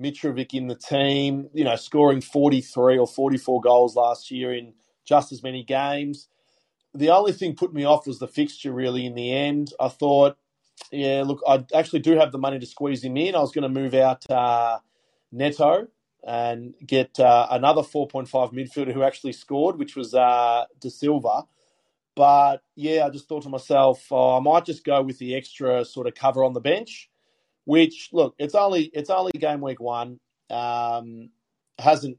Mitrovic 0.00 0.54
in 0.54 0.68
the 0.68 0.76
team, 0.76 1.48
you 1.54 1.64
know, 1.64 1.76
scoring 1.76 2.20
43 2.20 2.98
or 2.98 3.06
44 3.06 3.60
goals 3.60 3.96
last 3.96 4.30
year 4.30 4.54
in 4.54 4.74
just 5.04 5.32
as 5.32 5.42
many 5.42 5.62
games. 5.62 6.28
The 6.94 7.10
only 7.10 7.32
thing 7.32 7.54
put 7.54 7.74
me 7.74 7.84
off 7.84 8.06
was 8.06 8.18
the 8.18 8.28
fixture, 8.28 8.72
really, 8.72 9.04
in 9.06 9.14
the 9.14 9.32
end. 9.32 9.72
I 9.78 9.88
thought, 9.88 10.36
yeah, 10.90 11.22
look, 11.26 11.42
I 11.46 11.64
actually 11.74 12.00
do 12.00 12.16
have 12.16 12.32
the 12.32 12.38
money 12.38 12.58
to 12.58 12.66
squeeze 12.66 13.02
him 13.02 13.16
in. 13.16 13.34
I 13.34 13.40
was 13.40 13.52
going 13.52 13.62
to 13.62 13.80
move 13.80 13.94
out 13.94 14.28
uh, 14.30 14.78
Neto 15.32 15.88
and 16.26 16.74
get 16.84 17.18
uh, 17.20 17.46
another 17.50 17.82
4.5 17.82 18.28
midfielder 18.52 18.92
who 18.92 19.02
actually 19.02 19.32
scored, 19.32 19.78
which 19.78 19.96
was 19.96 20.14
uh, 20.14 20.64
De 20.80 20.90
Silva. 20.90 21.44
But 22.14 22.62
yeah, 22.74 23.06
I 23.06 23.10
just 23.10 23.28
thought 23.28 23.42
to 23.42 23.48
myself, 23.48 24.06
oh, 24.10 24.38
I 24.38 24.40
might 24.40 24.64
just 24.64 24.84
go 24.84 25.02
with 25.02 25.18
the 25.18 25.34
extra 25.34 25.84
sort 25.84 26.06
of 26.06 26.14
cover 26.14 26.44
on 26.44 26.54
the 26.54 26.60
bench 26.60 27.10
which 27.66 28.10
look, 28.12 28.34
it's 28.38 28.54
only 28.54 28.84
it's 28.94 29.10
only 29.10 29.32
game 29.32 29.60
week 29.60 29.80
one. 29.80 30.18
Um, 30.48 31.30
hasn't 31.78 32.18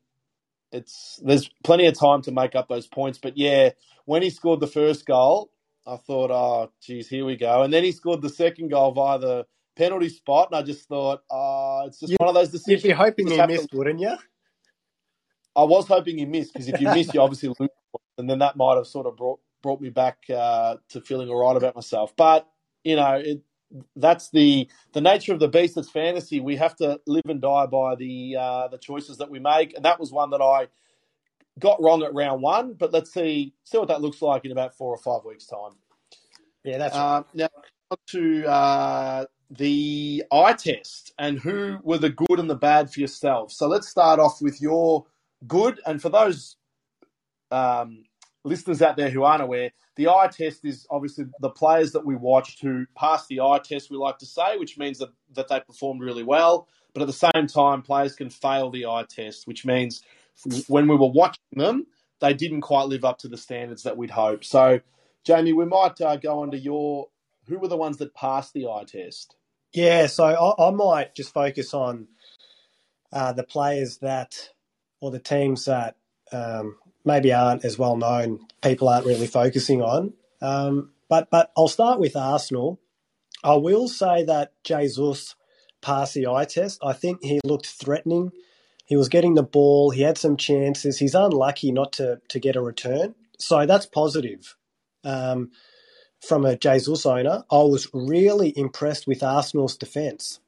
it's 0.71 1.19
there's 1.23 1.49
plenty 1.63 1.87
of 1.87 1.97
time 1.97 2.21
to 2.23 2.31
make 2.31 2.53
up 2.53 2.67
those 2.67 2.85
points. 2.85 3.17
But 3.17 3.37
yeah, 3.37 3.71
when 4.05 4.21
he 4.21 4.29
scored 4.29 4.59
the 4.59 4.67
first 4.67 5.05
goal, 5.05 5.49
I 5.87 5.95
thought, 5.97 6.31
oh, 6.31 6.71
geez, 6.81 7.07
here 7.07 7.25
we 7.25 7.37
go. 7.37 7.63
And 7.63 7.73
then 7.73 7.83
he 7.83 7.91
scored 7.91 8.21
the 8.21 8.29
second 8.29 8.69
goal 8.69 8.91
via 8.91 9.19
the 9.19 9.45
penalty 9.75 10.09
spot, 10.09 10.49
and 10.51 10.59
I 10.59 10.63
just 10.63 10.87
thought, 10.87 11.21
oh, 11.31 11.83
it's 11.87 11.99
just 11.99 12.11
you, 12.11 12.17
one 12.19 12.29
of 12.29 12.35
those 12.35 12.49
decisions. 12.49 12.83
You'd 12.83 12.89
be 12.89 12.95
hoping 12.95 13.27
he 13.27 13.45
missed, 13.45 13.69
to... 13.69 13.77
wouldn't 13.77 13.99
you? 13.99 14.17
I 15.55 15.63
was 15.63 15.87
hoping 15.87 16.17
he 16.17 16.25
missed 16.25 16.53
because 16.53 16.67
if 16.67 16.81
you 16.81 16.89
miss, 16.89 17.13
you 17.13 17.21
obviously 17.21 17.49
lose, 17.59 17.69
and 18.17 18.29
then 18.29 18.39
that 18.39 18.57
might 18.57 18.75
have 18.75 18.85
sort 18.85 19.07
of 19.07 19.15
brought 19.15 19.39
brought 19.63 19.81
me 19.81 19.89
back 19.89 20.19
uh, 20.29 20.75
to 20.89 21.01
feeling 21.01 21.29
all 21.29 21.39
right 21.39 21.57
about 21.57 21.75
myself. 21.75 22.13
But 22.15 22.47
you 22.83 22.95
know, 22.95 23.13
it, 23.13 23.41
that's 23.95 24.29
the 24.29 24.69
the 24.93 25.01
nature 25.01 25.33
of 25.33 25.39
the 25.39 25.47
beast. 25.47 25.75
That's 25.75 25.89
fantasy. 25.89 26.39
We 26.39 26.57
have 26.57 26.75
to 26.77 26.99
live 27.07 27.23
and 27.27 27.41
die 27.41 27.65
by 27.65 27.95
the 27.95 28.35
uh, 28.39 28.67
the 28.67 28.77
choices 28.77 29.17
that 29.17 29.31
we 29.31 29.39
make, 29.39 29.73
and 29.75 29.85
that 29.85 29.99
was 29.99 30.11
one 30.11 30.29
that 30.31 30.41
I 30.41 30.67
got 31.59 31.81
wrong 31.81 32.03
at 32.03 32.13
round 32.13 32.41
one. 32.41 32.73
But 32.73 32.93
let's 32.93 33.13
see 33.13 33.53
see 33.63 33.77
what 33.77 33.87
that 33.87 34.01
looks 34.01 34.21
like 34.21 34.45
in 34.45 34.51
about 34.51 34.75
four 34.75 34.93
or 34.93 34.97
five 34.97 35.25
weeks' 35.25 35.45
time. 35.45 35.73
Yeah, 36.63 36.77
that's 36.77 36.95
uh, 36.95 37.23
now 37.33 37.49
to 38.07 38.45
uh, 38.45 39.25
the 39.49 40.23
eye 40.31 40.53
test 40.53 41.13
and 41.17 41.39
who 41.39 41.77
were 41.83 41.97
the 41.97 42.09
good 42.09 42.39
and 42.39 42.49
the 42.49 42.55
bad 42.55 42.91
for 42.91 42.99
yourself. 42.99 43.51
So 43.51 43.67
let's 43.67 43.87
start 43.87 44.19
off 44.19 44.41
with 44.41 44.61
your 44.61 45.05
good, 45.47 45.79
and 45.85 46.01
for 46.01 46.09
those 46.09 46.57
um, 47.51 48.03
listeners 48.43 48.81
out 48.81 48.97
there 48.97 49.09
who 49.09 49.23
aren't 49.23 49.43
aware, 49.43 49.71
the 49.95 50.09
eye 50.09 50.29
test 50.31 50.65
is 50.65 50.85
obviously 50.89 51.25
the 51.39 51.49
players 51.49 51.91
that 51.91 52.05
we 52.05 52.15
watched 52.15 52.61
who 52.61 52.85
passed 52.95 53.27
the 53.27 53.41
eye 53.41 53.59
test, 53.63 53.89
we 53.89 53.97
like 53.97 54.17
to 54.19 54.25
say, 54.25 54.57
which 54.57 54.77
means 54.77 54.99
that, 54.99 55.09
that 55.33 55.47
they 55.47 55.59
performed 55.59 56.01
really 56.01 56.23
well. 56.23 56.67
But 56.93 57.01
at 57.01 57.07
the 57.07 57.31
same 57.33 57.47
time, 57.47 57.81
players 57.81 58.15
can 58.15 58.29
fail 58.29 58.69
the 58.69 58.85
eye 58.87 59.05
test, 59.07 59.47
which 59.47 59.65
means 59.65 60.01
when 60.67 60.87
we 60.87 60.95
were 60.95 61.11
watching 61.11 61.43
them, 61.53 61.87
they 62.19 62.33
didn't 62.33 62.61
quite 62.61 62.87
live 62.87 63.05
up 63.05 63.19
to 63.19 63.27
the 63.27 63.37
standards 63.37 63.83
that 63.83 63.97
we'd 63.97 64.11
hope. 64.11 64.43
So, 64.43 64.81
Jamie, 65.23 65.53
we 65.53 65.65
might 65.65 65.99
uh, 66.01 66.17
go 66.17 66.39
on 66.39 66.51
to 66.51 66.57
your 66.57 67.07
who 67.47 67.59
were 67.59 67.67
the 67.67 67.77
ones 67.77 67.97
that 67.97 68.13
passed 68.13 68.53
the 68.53 68.67
eye 68.67 68.83
test? 68.85 69.35
Yeah, 69.73 70.07
so 70.07 70.25
I, 70.25 70.67
I 70.67 70.71
might 70.71 71.15
just 71.15 71.33
focus 71.33 71.73
on 71.73 72.07
uh, 73.11 73.33
the 73.33 73.43
players 73.43 73.97
that, 73.99 74.49
or 75.01 75.11
the 75.11 75.19
teams 75.19 75.65
that 75.65 75.95
um, 76.31 76.77
maybe 77.05 77.33
aren't 77.33 77.63
as 77.63 77.77
well 77.77 77.95
known, 77.95 78.45
people 78.61 78.89
aren't 78.89 79.05
really 79.05 79.27
focusing 79.27 79.81
on. 79.81 80.13
Um, 80.41 80.91
but 81.09 81.29
but 81.29 81.51
I'll 81.57 81.67
start 81.67 81.99
with 81.99 82.15
Arsenal. 82.15 82.79
I 83.43 83.55
will 83.55 83.87
say 83.87 84.23
that 84.25 84.51
Jesus 84.63 85.35
passed 85.81 86.15
the 86.15 86.27
eye 86.27 86.45
test. 86.45 86.79
I 86.83 86.93
think 86.93 87.23
he 87.23 87.39
looked 87.43 87.67
threatening. 87.67 88.31
He 88.87 88.95
was 88.95 89.09
getting 89.09 89.35
the 89.35 89.43
ball. 89.43 89.91
He 89.91 90.01
had 90.01 90.17
some 90.17 90.37
chances. 90.37 90.97
He's 90.97 91.13
unlucky 91.13 91.71
not 91.71 91.91
to 91.93 92.21
to 92.29 92.39
get 92.39 92.55
a 92.55 92.61
return. 92.61 93.15
So 93.37 93.65
that's 93.65 93.85
positive. 93.85 94.55
Um, 95.03 95.51
from 96.25 96.45
a 96.45 96.55
Jesus 96.55 97.05
owner, 97.05 97.43
I 97.51 97.57
was 97.57 97.87
really 97.93 98.57
impressed 98.57 99.05
with 99.05 99.21
Arsenal's 99.21 99.77
defence. 99.77 100.39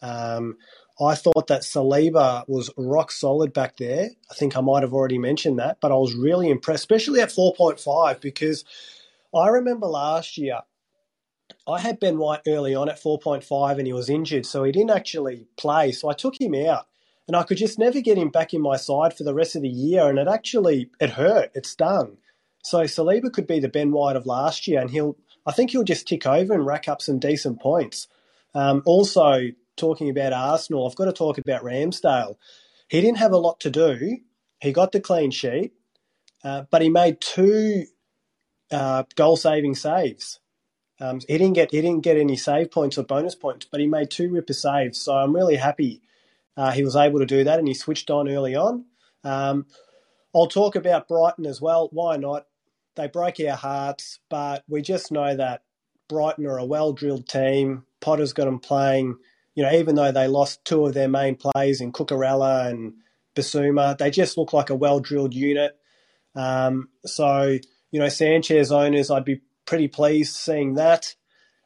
Um, 0.00 0.56
I 1.00 1.16
thought 1.16 1.48
that 1.48 1.62
Saliba 1.62 2.48
was 2.48 2.70
rock 2.76 3.10
solid 3.10 3.52
back 3.52 3.76
there. 3.76 4.10
I 4.30 4.34
think 4.34 4.56
I 4.56 4.60
might 4.60 4.84
have 4.84 4.94
already 4.94 5.18
mentioned 5.18 5.58
that, 5.58 5.78
but 5.80 5.90
I 5.90 5.96
was 5.96 6.14
really 6.14 6.48
impressed, 6.48 6.82
especially 6.82 7.20
at 7.20 7.30
4.5, 7.30 8.20
because 8.20 8.64
I 9.34 9.48
remember 9.48 9.86
last 9.86 10.38
year 10.38 10.60
I 11.66 11.80
had 11.80 11.98
Ben 11.98 12.18
White 12.18 12.42
early 12.46 12.74
on 12.76 12.88
at 12.88 13.02
4.5 13.02 13.78
and 13.78 13.86
he 13.86 13.92
was 13.92 14.08
injured, 14.08 14.46
so 14.46 14.62
he 14.62 14.70
didn't 14.70 14.90
actually 14.90 15.48
play. 15.56 15.90
So 15.90 16.08
I 16.08 16.14
took 16.14 16.40
him 16.40 16.54
out 16.54 16.86
and 17.26 17.36
I 17.36 17.42
could 17.42 17.56
just 17.56 17.78
never 17.78 18.00
get 18.00 18.18
him 18.18 18.28
back 18.28 18.52
in 18.52 18.60
my 18.60 18.76
side 18.76 19.16
for 19.16 19.24
the 19.24 19.34
rest 19.34 19.56
of 19.56 19.62
the 19.62 19.68
year. 19.68 20.08
And 20.08 20.18
it 20.18 20.28
actually, 20.28 20.90
it 21.00 21.10
hurt, 21.10 21.50
it 21.54 21.66
stung. 21.66 22.18
So 22.62 22.80
Saliba 22.80 23.32
could 23.32 23.46
be 23.46 23.60
the 23.60 23.68
Ben 23.68 23.92
White 23.92 24.16
of 24.16 24.26
last 24.26 24.66
year 24.66 24.80
and 24.80 24.90
he'll, 24.90 25.16
I 25.46 25.52
think 25.52 25.70
he'll 25.70 25.84
just 25.84 26.08
tick 26.08 26.26
over 26.26 26.52
and 26.52 26.66
rack 26.66 26.88
up 26.88 27.00
some 27.00 27.18
decent 27.18 27.60
points. 27.60 28.08
Um, 28.54 28.82
also, 28.86 29.40
talking 29.76 30.08
about 30.10 30.32
Arsenal, 30.32 30.86
I've 30.86 30.96
got 30.96 31.06
to 31.06 31.12
talk 31.12 31.38
about 31.38 31.62
Ramsdale. 31.62 32.36
He 32.88 33.00
didn't 33.00 33.18
have 33.18 33.32
a 33.32 33.38
lot 33.38 33.60
to 33.60 33.70
do. 33.70 34.18
He 34.60 34.72
got 34.72 34.92
the 34.92 35.00
clean 35.00 35.30
sheet, 35.30 35.72
uh, 36.42 36.64
but 36.70 36.80
he 36.80 36.88
made 36.88 37.20
two 37.20 37.84
uh, 38.70 39.04
goal-saving 39.16 39.74
saves. 39.74 40.40
Um, 41.00 41.20
he 41.26 41.38
didn't 41.38 41.54
get 41.54 41.72
he 41.72 41.82
didn't 41.82 42.04
get 42.04 42.16
any 42.16 42.36
save 42.36 42.70
points 42.70 42.96
or 42.96 43.02
bonus 43.02 43.34
points, 43.34 43.66
but 43.70 43.80
he 43.80 43.86
made 43.86 44.10
two 44.10 44.30
ripper 44.30 44.52
saves. 44.52 45.00
So 45.00 45.12
I'm 45.12 45.34
really 45.34 45.56
happy 45.56 46.02
uh, 46.56 46.70
he 46.72 46.84
was 46.84 46.96
able 46.96 47.20
to 47.20 47.26
do 47.26 47.44
that, 47.44 47.58
and 47.58 47.68
he 47.68 47.74
switched 47.74 48.10
on 48.10 48.28
early 48.28 48.54
on. 48.54 48.84
Um, 49.22 49.66
I'll 50.34 50.46
talk 50.46 50.76
about 50.76 51.08
Brighton 51.08 51.46
as 51.46 51.60
well. 51.60 51.88
Why 51.92 52.16
not? 52.16 52.46
They 52.96 53.08
broke 53.08 53.40
our 53.40 53.56
hearts, 53.56 54.20
but 54.28 54.64
we 54.68 54.82
just 54.82 55.10
know 55.10 55.34
that 55.34 55.62
Brighton 56.08 56.46
are 56.46 56.58
a 56.58 56.64
well 56.64 56.92
drilled 56.92 57.28
team 57.28 57.84
Potter's 58.04 58.34
got 58.34 58.44
them 58.44 58.60
playing. 58.60 59.16
You 59.54 59.62
know, 59.62 59.72
even 59.72 59.94
though 59.94 60.12
they 60.12 60.28
lost 60.28 60.64
two 60.64 60.84
of 60.84 60.94
their 60.94 61.08
main 61.08 61.36
players 61.36 61.80
in 61.80 61.92
Cucurella 61.92 62.68
and 62.68 62.94
Bissouma, 63.34 63.96
they 63.96 64.10
just 64.10 64.36
look 64.36 64.52
like 64.52 64.68
a 64.68 64.74
well 64.74 65.00
drilled 65.00 65.34
unit. 65.34 65.76
Um, 66.34 66.90
so, 67.06 67.58
you 67.90 68.00
know, 68.00 68.08
Sanchez 68.08 68.70
owners, 68.70 69.10
I'd 69.10 69.24
be 69.24 69.40
pretty 69.64 69.88
pleased 69.88 70.36
seeing 70.36 70.74
that. 70.74 71.14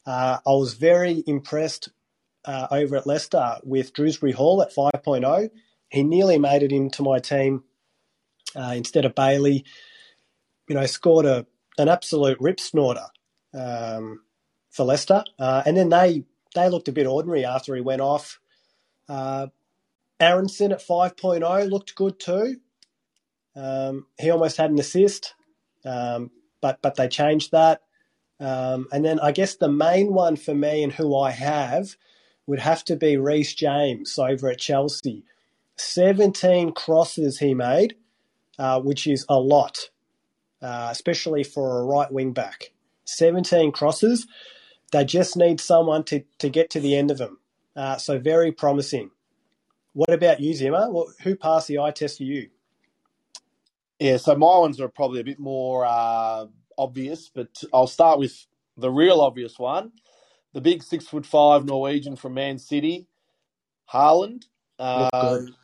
Uh, 0.06 0.38
I 0.46 0.50
was 0.50 0.74
very 0.74 1.24
impressed 1.26 1.88
uh, 2.48 2.66
over 2.70 2.96
at 2.96 3.06
Leicester 3.06 3.58
with 3.62 3.92
Dewsbury 3.92 4.32
Hall 4.32 4.62
at 4.62 4.74
5.0. 4.74 5.50
He 5.90 6.02
nearly 6.02 6.38
made 6.38 6.62
it 6.62 6.72
into 6.72 7.02
my 7.02 7.18
team 7.18 7.64
uh, 8.56 8.72
instead 8.74 9.04
of 9.04 9.14
Bailey. 9.14 9.64
You 10.66 10.74
know, 10.74 10.86
scored 10.86 11.26
a 11.26 11.46
an 11.76 11.88
absolute 11.88 12.38
rip 12.40 12.58
snorter 12.58 13.06
um, 13.54 14.22
for 14.70 14.84
Leicester, 14.84 15.24
uh, 15.38 15.62
and 15.64 15.76
then 15.76 15.90
they 15.90 16.24
they 16.54 16.68
looked 16.68 16.88
a 16.88 16.92
bit 16.92 17.06
ordinary 17.06 17.44
after 17.44 17.74
he 17.74 17.82
went 17.82 18.00
off. 18.00 18.40
Uh, 19.08 19.48
Aaronson 20.18 20.72
at 20.72 20.80
5.0 20.80 21.70
looked 21.70 21.94
good 21.94 22.18
too. 22.18 22.56
Um, 23.54 24.06
he 24.18 24.30
almost 24.30 24.56
had 24.56 24.70
an 24.70 24.78
assist, 24.78 25.34
um, 25.84 26.30
but 26.60 26.80
but 26.82 26.96
they 26.96 27.08
changed 27.08 27.52
that. 27.52 27.82
Um, 28.40 28.88
and 28.90 29.04
then 29.04 29.20
I 29.20 29.32
guess 29.32 29.56
the 29.56 29.70
main 29.70 30.12
one 30.12 30.36
for 30.36 30.54
me 30.54 30.82
and 30.82 30.92
who 30.92 31.16
I 31.16 31.30
have 31.30 31.96
would 32.48 32.58
have 32.60 32.82
to 32.82 32.96
be 32.96 33.18
Reece 33.18 33.54
James 33.54 34.18
over 34.18 34.48
at 34.48 34.58
Chelsea. 34.58 35.22
17 35.76 36.72
crosses 36.72 37.38
he 37.38 37.52
made, 37.52 37.94
uh, 38.58 38.80
which 38.80 39.06
is 39.06 39.26
a 39.28 39.38
lot, 39.38 39.90
uh, 40.62 40.88
especially 40.90 41.44
for 41.44 41.78
a 41.78 41.84
right 41.84 42.10
wing 42.10 42.32
back. 42.32 42.72
17 43.04 43.70
crosses. 43.70 44.26
They 44.92 45.04
just 45.04 45.36
need 45.36 45.60
someone 45.60 46.04
to, 46.04 46.24
to 46.38 46.48
get 46.48 46.70
to 46.70 46.80
the 46.80 46.96
end 46.96 47.10
of 47.10 47.18
them. 47.18 47.38
Uh, 47.76 47.98
so 47.98 48.18
very 48.18 48.50
promising. 48.50 49.10
What 49.92 50.10
about 50.10 50.40
you, 50.40 50.54
Dimmer? 50.54 50.90
Well, 50.90 51.12
who 51.22 51.36
passed 51.36 51.68
the 51.68 51.78
eye 51.78 51.90
test 51.90 52.16
for 52.16 52.24
you? 52.24 52.48
Yeah, 53.98 54.16
so 54.16 54.34
my 54.34 54.58
ones 54.58 54.80
are 54.80 54.88
probably 54.88 55.20
a 55.20 55.24
bit 55.24 55.38
more 55.38 55.84
uh, 55.84 56.46
obvious, 56.78 57.30
but 57.32 57.62
I'll 57.74 57.86
start 57.86 58.18
with 58.18 58.46
the 58.78 58.90
real 58.90 59.20
obvious 59.20 59.58
one. 59.58 59.92
The 60.54 60.60
big 60.60 60.82
six 60.82 61.06
foot 61.06 61.26
five 61.26 61.64
Norwegian 61.64 62.16
from 62.16 62.34
Man 62.34 62.58
City, 62.58 63.06
Haaland. 63.92 64.44
Um, 64.78 65.54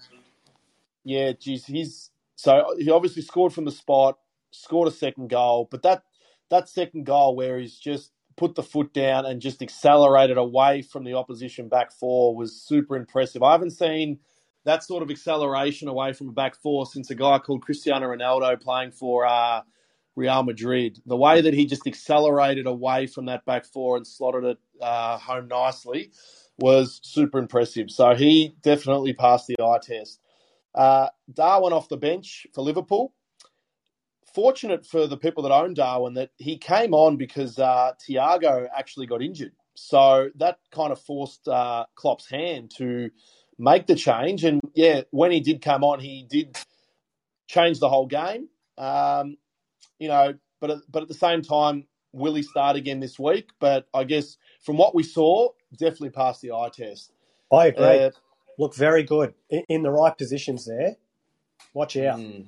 yeah, 1.05 1.33
geez, 1.33 1.67
he's 1.67 2.11
so 2.37 2.75
he 2.79 2.91
obviously 2.91 3.23
scored 3.23 3.53
from 3.53 3.64
the 3.64 3.71
spot, 3.71 4.19
scored 4.50 4.88
a 4.88 4.91
second 4.93 5.31
goal, 5.31 5.69
but 5.71 5.83
that 5.83 6.03
that 6.50 6.69
second 6.69 7.05
goal 7.07 7.37
where 7.37 7.59
he's 7.59 7.79
just 7.79 8.12
put 8.37 8.55
the 8.55 8.62
foot 8.62 8.93
down 8.93 9.26
and 9.26 9.41
just 9.41 9.62
accelerated 9.62 10.37
away 10.37 10.83
from 10.83 11.05
the 11.05 11.14
opposition 11.14 11.69
back 11.69 11.93
four 11.93 12.35
was 12.35 12.61
super 12.61 12.97
impressive. 12.97 13.43
I 13.43 13.53
haven't 13.53 13.71
seen 13.71 14.19
that 14.64 14.83
sort 14.83 15.03
of 15.03 15.11
acceleration 15.11 15.88
away 15.88 16.12
from 16.12 16.29
a 16.29 16.33
back 16.33 16.57
four 16.57 16.87
since 16.87 17.11
a 17.11 17.14
guy 17.14 17.38
called 17.38 17.62
Cristiano 17.62 18.07
Ronaldo 18.07 18.61
playing 18.61 18.90
for 18.90 19.27
uh, 19.27 19.61
Real 20.16 20.42
Madrid. 20.42 21.00
The 21.07 21.16
way 21.16 21.40
that 21.40 21.55
he 21.55 21.66
just 21.66 21.87
accelerated 21.87 22.66
away 22.66 23.07
from 23.07 23.27
that 23.27 23.44
back 23.44 23.64
four 23.64 23.96
and 23.96 24.07
slotted 24.07 24.44
it 24.44 24.59
uh, 24.81 25.18
home 25.18 25.48
nicely 25.48 26.12
was 26.59 27.00
super 27.03 27.38
impressive. 27.38 27.90
So 27.90 28.14
he 28.14 28.55
definitely 28.62 29.12
passed 29.12 29.46
the 29.46 29.57
eye 29.61 29.79
test. 29.83 30.20
Uh, 30.74 31.09
Darwin 31.33 31.72
off 31.72 31.88
the 31.88 31.96
bench 31.96 32.46
for 32.55 32.62
Liverpool. 32.62 33.12
Fortunate 34.35 34.85
for 34.85 35.07
the 35.07 35.16
people 35.16 35.44
that 35.44 35.53
own 35.53 35.74
Darwin 35.74 36.14
that 36.14 36.31
he 36.38 36.59
came 36.59 36.92
on 36.94 37.16
because 37.16 37.59
uh, 37.59 37.92
Thiago 38.09 38.66
actually 38.77 39.07
got 39.07 39.22
injured. 39.22 39.53
So 39.74 40.31
that 40.37 40.59
kind 40.70 40.92
of 40.92 41.00
forced 41.00 41.46
uh, 41.46 41.87
Klopp's 41.94 42.29
hand 42.29 42.72
to 42.77 43.11
make 43.59 43.87
the 43.87 43.94
change. 43.94 44.44
And 44.44 44.61
yeah, 44.74 45.03
when 45.11 45.31
he 45.31 45.40
did 45.40 45.62
come 45.62 45.85
on, 45.85 46.00
he 46.00 46.27
did 46.29 46.57
change 47.46 47.79
the 47.79 47.88
whole 47.88 48.07
game. 48.07 48.48
Um, 48.77 49.37
you 50.05 50.09
know, 50.09 50.35
but 50.61 50.81
but 50.90 51.03
at 51.03 51.09
the 51.09 51.14
same 51.14 51.40
time, 51.40 51.87
will 52.12 52.35
he 52.35 52.43
start 52.43 52.77
again 52.77 53.01
this 53.01 53.19
week? 53.19 53.49
But 53.59 53.88
I 53.95 54.05
guess 54.05 54.37
from 54.61 54.77
what 54.77 54.95
we 54.95 55.03
saw, 55.03 55.49
definitely 55.73 56.11
passed 56.11 56.43
the 56.43 56.53
eye 56.53 56.71
test. 56.73 57.12
I 57.51 57.67
agree. 57.69 58.05
Uh, 58.05 58.11
Look 58.57 58.75
very 58.77 59.03
good 59.03 59.35
in, 59.51 59.64
in, 59.69 59.83
the 59.83 59.90
right 59.90 60.17
positions 60.17 60.67
there. 60.67 60.95
Watch 61.73 61.97
out. 61.97 62.21
Mm, 62.21 62.47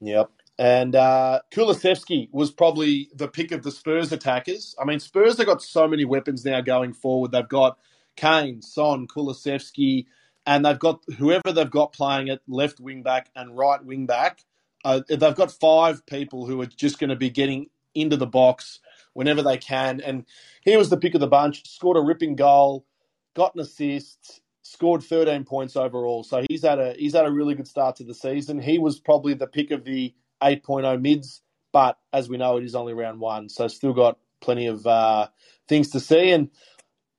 yep. 0.00 0.30
And 0.56 0.94
uh, 0.94 1.40
Kulusevski 1.50 2.28
was 2.30 2.52
probably 2.52 3.08
the 3.12 3.26
pick 3.26 3.50
of 3.50 3.64
the 3.64 3.72
Spurs 3.72 4.12
attackers. 4.12 4.76
I 4.80 4.84
mean, 4.84 5.00
Spurs 5.00 5.38
have 5.38 5.46
got 5.46 5.62
so 5.62 5.88
many 5.88 6.04
weapons 6.04 6.44
now 6.44 6.60
going 6.60 6.92
forward. 6.92 7.32
They've 7.32 7.48
got 7.48 7.76
Kane, 8.14 8.62
Son, 8.62 9.08
Kulusevski, 9.08 10.06
and 10.46 10.64
they've 10.64 10.78
got 10.78 11.00
whoever 11.18 11.50
they've 11.52 11.68
got 11.68 11.92
playing 11.92 12.28
at 12.28 12.40
left 12.46 12.78
wing 12.78 13.02
back 13.02 13.30
and 13.34 13.58
right 13.58 13.84
wing 13.84 14.06
back. 14.06 14.44
Uh, 14.84 15.00
they've 15.08 15.34
got 15.34 15.50
five 15.50 16.04
people 16.06 16.46
who 16.46 16.60
are 16.60 16.66
just 16.66 16.98
going 16.98 17.10
to 17.10 17.16
be 17.16 17.30
getting 17.30 17.66
into 17.94 18.16
the 18.16 18.26
box 18.26 18.78
whenever 19.14 19.42
they 19.42 19.56
can. 19.56 20.00
And 20.00 20.24
he 20.62 20.76
was 20.76 20.90
the 20.90 20.96
pick 20.96 21.14
of 21.14 21.20
the 21.20 21.26
bunch, 21.26 21.68
scored 21.68 21.96
a 21.96 22.00
ripping 22.00 22.36
goal, 22.36 22.86
got 23.34 23.54
an 23.54 23.60
assist, 23.60 24.42
scored 24.62 25.02
13 25.02 25.44
points 25.44 25.76
overall. 25.76 26.22
So 26.22 26.44
he's 26.48 26.62
had 26.62 26.78
a 26.78 26.94
he's 26.98 27.14
had 27.14 27.26
a 27.26 27.32
really 27.32 27.54
good 27.54 27.68
start 27.68 27.96
to 27.96 28.04
the 28.04 28.14
season. 28.14 28.60
He 28.60 28.78
was 28.78 28.98
probably 28.98 29.34
the 29.34 29.46
pick 29.46 29.70
of 29.70 29.84
the 29.84 30.14
8.0 30.42 31.00
mids, 31.00 31.42
but 31.72 31.98
as 32.12 32.28
we 32.28 32.36
know, 32.36 32.58
it 32.58 32.64
is 32.64 32.74
only 32.74 32.92
round 32.92 33.20
one, 33.20 33.48
so 33.48 33.68
still 33.68 33.94
got 33.94 34.18
plenty 34.40 34.66
of 34.66 34.86
uh, 34.86 35.28
things 35.68 35.90
to 35.90 36.00
see. 36.00 36.30
And 36.30 36.50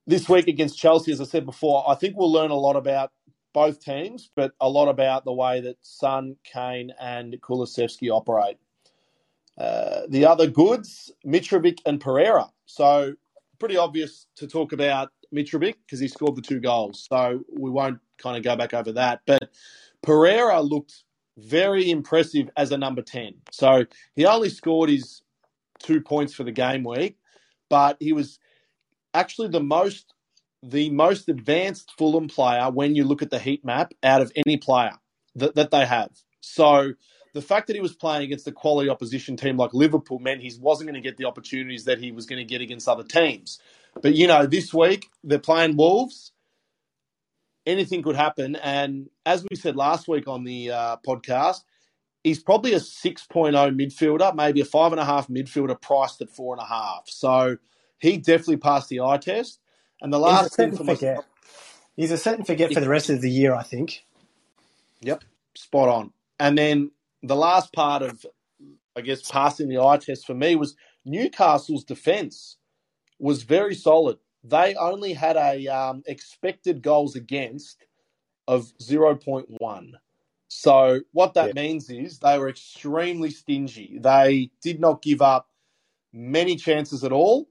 this 0.06 0.28
week 0.28 0.46
against 0.46 0.78
Chelsea, 0.78 1.12
as 1.12 1.20
I 1.20 1.24
said 1.24 1.44
before, 1.44 1.84
I 1.88 1.94
think 1.94 2.16
we'll 2.16 2.32
learn 2.32 2.50
a 2.50 2.56
lot 2.56 2.76
about 2.76 3.12
both 3.52 3.80
teams, 3.80 4.30
but 4.36 4.52
a 4.60 4.68
lot 4.68 4.88
about 4.88 5.24
the 5.24 5.32
way 5.32 5.60
that 5.60 5.76
Son, 5.82 6.36
Kane, 6.44 6.92
and 7.00 7.36
Kulusevski 7.40 8.10
operate. 8.10 8.58
Uh, 9.56 10.02
the 10.08 10.24
other 10.24 10.46
goods, 10.46 11.10
Mitrovic 11.26 11.78
and 11.84 12.00
Pereira. 12.00 12.50
So 12.66 13.14
pretty 13.58 13.76
obvious 13.76 14.26
to 14.36 14.46
talk 14.46 14.72
about 14.72 15.10
Mitrovic 15.34 15.74
because 15.84 15.98
he 16.00 16.08
scored 16.08 16.36
the 16.36 16.42
two 16.42 16.60
goals. 16.60 17.06
So 17.10 17.40
we 17.56 17.70
won't 17.70 17.98
kind 18.18 18.36
of 18.36 18.44
go 18.44 18.56
back 18.56 18.72
over 18.74 18.92
that. 18.92 19.20
But 19.26 19.50
Pereira 20.02 20.60
looked 20.60 21.02
very 21.36 21.90
impressive 21.90 22.50
as 22.56 22.72
a 22.72 22.78
number 22.78 23.02
10. 23.02 23.34
So 23.50 23.84
he 24.14 24.26
only 24.26 24.48
scored 24.48 24.90
his 24.90 25.22
two 25.78 26.00
points 26.00 26.34
for 26.34 26.44
the 26.44 26.52
game 26.52 26.84
week, 26.84 27.16
but 27.68 27.96
he 28.00 28.12
was 28.12 28.38
actually 29.14 29.48
the 29.48 29.62
most 29.62 30.14
the 30.62 30.90
most 30.90 31.28
advanced 31.28 31.92
Fulham 31.96 32.28
player 32.28 32.70
when 32.70 32.94
you 32.94 33.04
look 33.04 33.22
at 33.22 33.30
the 33.30 33.38
heat 33.38 33.64
map 33.64 33.92
out 34.02 34.20
of 34.20 34.32
any 34.34 34.56
player 34.56 34.92
that, 35.36 35.54
that 35.54 35.70
they 35.70 35.86
have. 35.86 36.10
So 36.40 36.94
the 37.34 37.42
fact 37.42 37.66
that 37.68 37.76
he 37.76 37.82
was 37.82 37.94
playing 37.94 38.24
against 38.24 38.46
a 38.48 38.52
quality 38.52 38.88
opposition 38.88 39.36
team 39.36 39.56
like 39.56 39.74
Liverpool 39.74 40.18
meant 40.18 40.40
he 40.40 40.52
wasn't 40.60 40.88
going 40.88 41.00
to 41.00 41.06
get 41.08 41.16
the 41.16 41.26
opportunities 41.26 41.84
that 41.84 41.98
he 41.98 42.10
was 42.10 42.26
going 42.26 42.38
to 42.38 42.44
get 42.44 42.60
against 42.60 42.88
other 42.88 43.04
teams. 43.04 43.58
But 44.02 44.14
you 44.14 44.26
know, 44.26 44.46
this 44.46 44.72
week 44.72 45.06
they're 45.22 45.38
playing 45.38 45.76
Wolves. 45.76 46.32
Anything 47.66 48.02
could 48.02 48.16
happen, 48.16 48.56
and 48.56 49.10
as 49.26 49.44
we 49.50 49.54
said 49.54 49.76
last 49.76 50.08
week 50.08 50.26
on 50.26 50.44
the 50.44 50.70
uh, 50.70 50.96
podcast, 51.06 51.64
he's 52.24 52.42
probably 52.42 52.72
a 52.72 52.78
6.0 52.78 53.28
midfielder, 53.52 54.34
maybe 54.34 54.62
a 54.62 54.64
five 54.64 54.92
and 54.92 55.00
a 55.00 55.04
half 55.04 55.28
midfielder 55.28 55.78
priced 55.80 56.22
at 56.22 56.30
four 56.30 56.54
and 56.54 56.62
a 56.62 56.66
half. 56.66 57.02
So 57.06 57.58
he 57.98 58.16
definitely 58.16 58.56
passed 58.56 58.88
the 58.88 59.00
eye 59.00 59.18
test. 59.18 59.60
And 60.00 60.12
the 60.12 60.18
last 60.18 60.56
thing 60.56 60.76
for 60.76 60.84
forget. 60.84 61.24
He's 61.96 62.12
a 62.12 62.18
set 62.18 62.36
and 62.36 62.46
forget 62.46 62.72
for 62.72 62.80
the 62.80 62.88
rest 62.88 63.10
of 63.10 63.20
the 63.20 63.30
year, 63.30 63.54
I 63.54 63.64
think. 63.64 64.04
Yep, 65.00 65.24
spot 65.54 65.88
on. 65.88 66.12
And 66.38 66.56
then 66.56 66.92
the 67.22 67.34
last 67.34 67.72
part 67.72 68.02
of, 68.02 68.24
I 68.96 69.00
guess, 69.00 69.28
passing 69.28 69.68
the 69.68 69.82
eye 69.82 69.96
test 69.96 70.26
for 70.26 70.34
me 70.34 70.54
was 70.54 70.76
Newcastle's 71.04 71.84
defence 71.84 72.56
was 73.18 73.42
very 73.42 73.74
solid. 73.74 74.18
They 74.44 74.76
only 74.76 75.12
had 75.12 75.36
a 75.36 75.66
um, 75.66 76.02
expected 76.06 76.82
goals 76.82 77.16
against 77.16 77.84
of 78.46 78.72
0.1. 78.80 79.92
So 80.48 81.00
what 81.12 81.34
that 81.34 81.48
yeah. 81.48 81.62
means 81.62 81.90
is 81.90 82.18
they 82.18 82.38
were 82.38 82.48
extremely 82.48 83.30
stingy. 83.30 83.98
They 84.00 84.50
did 84.62 84.80
not 84.80 85.02
give 85.02 85.20
up 85.20 85.48
many 86.12 86.56
chances 86.56 87.04
at 87.04 87.12
all. 87.12 87.48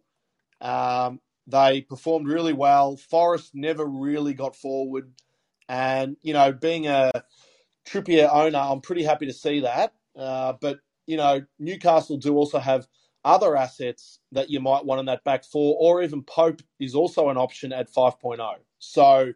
Um, 0.62 1.20
they 1.48 1.82
performed 1.82 2.28
really 2.28 2.54
well. 2.54 2.98
Forest 2.98 3.52
never 3.54 3.86
really 3.86 4.34
got 4.34 4.56
forward. 4.56 5.12
And, 5.70 6.18
you 6.22 6.34
know, 6.34 6.52
being 6.52 6.88
a 6.88 7.12
Trippier 7.88 8.30
owner, 8.32 8.60
I'm 8.60 8.82
pretty 8.82 9.04
happy 9.04 9.28
to 9.28 9.34
see 9.34 9.62
that. 9.62 9.94
Uh, 10.16 10.54
but, 10.60 10.80
you 11.06 11.18
know, 11.18 11.42
Newcastle 11.58 12.18
do 12.18 12.36
also 12.36 12.60
have 12.60 12.88
other 13.24 13.56
assets 13.58 14.20
that 14.32 14.50
you 14.50 14.60
might 14.60 14.86
want 14.86 15.00
in 15.00 15.06
that 15.08 15.24
back 15.24 15.44
four, 15.44 15.76
or 15.80 16.02
even 16.02 16.24
Pope 16.24 16.62
is 16.80 16.96
also 16.96 17.30
an 17.30 17.38
option 17.38 17.74
at 17.74 17.92
5.0. 17.92 18.40
So 18.80 19.34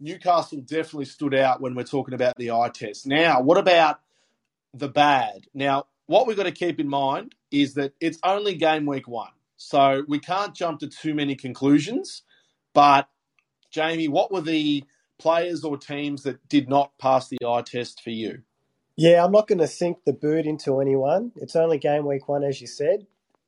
Newcastle 0.00 0.60
definitely 0.60 1.04
stood 1.06 1.34
out 1.34 1.60
when 1.60 1.74
we're 1.74 1.84
talking 1.84 2.14
about 2.14 2.36
the 2.36 2.50
eye 2.50 2.70
test. 2.72 3.06
Now, 3.06 3.40
what 3.40 3.58
about 3.58 4.00
the 4.72 4.88
bad? 4.88 5.46
Now, 5.54 5.86
what 6.06 6.26
we've 6.26 6.36
got 6.36 6.44
to 6.44 6.52
keep 6.52 6.80
in 6.80 6.88
mind 6.88 7.34
is 7.50 7.74
that 7.74 7.94
it's 8.00 8.18
only 8.24 8.54
game 8.54 8.86
week 8.86 9.08
one. 9.08 9.30
So 9.56 10.04
we 10.08 10.18
can't 10.18 10.54
jump 10.54 10.80
to 10.80 10.88
too 10.88 11.14
many 11.14 11.34
conclusions. 11.34 12.22
But 12.74 13.08
Jamie, 13.70 14.08
what 14.08 14.32
were 14.32 14.40
the 14.40 14.84
players 15.18 15.64
or 15.64 15.76
teams 15.76 16.22
that 16.24 16.48
did 16.48 16.68
not 16.68 16.92
pass 16.98 17.28
the 17.28 17.38
eye 17.46 17.62
test 17.62 18.02
for 18.02 18.10
you? 18.10 18.42
Yeah, 18.96 19.24
I'm 19.24 19.32
not 19.32 19.48
going 19.48 19.58
to 19.58 19.66
sink 19.66 20.04
the 20.04 20.12
boot 20.12 20.46
into 20.46 20.80
anyone. 20.80 21.32
It's 21.36 21.56
only 21.56 21.78
game 21.78 22.06
week 22.06 22.28
one, 22.28 22.44
as 22.44 22.60
you 22.60 22.66
said. 22.66 23.06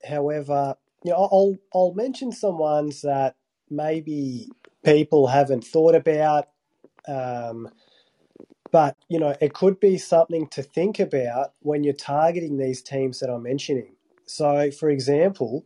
However, 0.09 0.77
you 1.05 1.13
know, 1.13 1.19
I'll 1.19 1.57
I'll 1.75 1.95
mention 1.95 2.33
some 2.33 2.59
ones 2.59 3.03
that 3.03 3.37
maybe 3.71 4.49
people 4.85 5.29
haven't 5.29 5.65
thought 5.65 5.95
about. 5.95 6.49
Um, 7.07 7.69
but 8.73 8.97
you 9.09 9.19
know, 9.21 9.37
it 9.41 9.55
could 9.55 9.79
be 9.79 9.99
something 9.99 10.49
to 10.49 10.63
think 10.63 10.99
about 10.99 11.53
when 11.61 11.85
you're 11.85 11.95
targeting 11.95 12.59
these 12.59 12.83
teams 12.83 13.21
that 13.21 13.31
I'm 13.31 13.45
mentioning. 13.45 13.95
So, 14.27 14.71
for 14.73 14.91
example, 14.91 15.65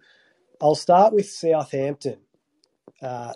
I'll 0.61 0.75
start 0.75 1.12
with 1.12 1.29
Southampton. 1.29 2.18
Uh, 3.01 3.33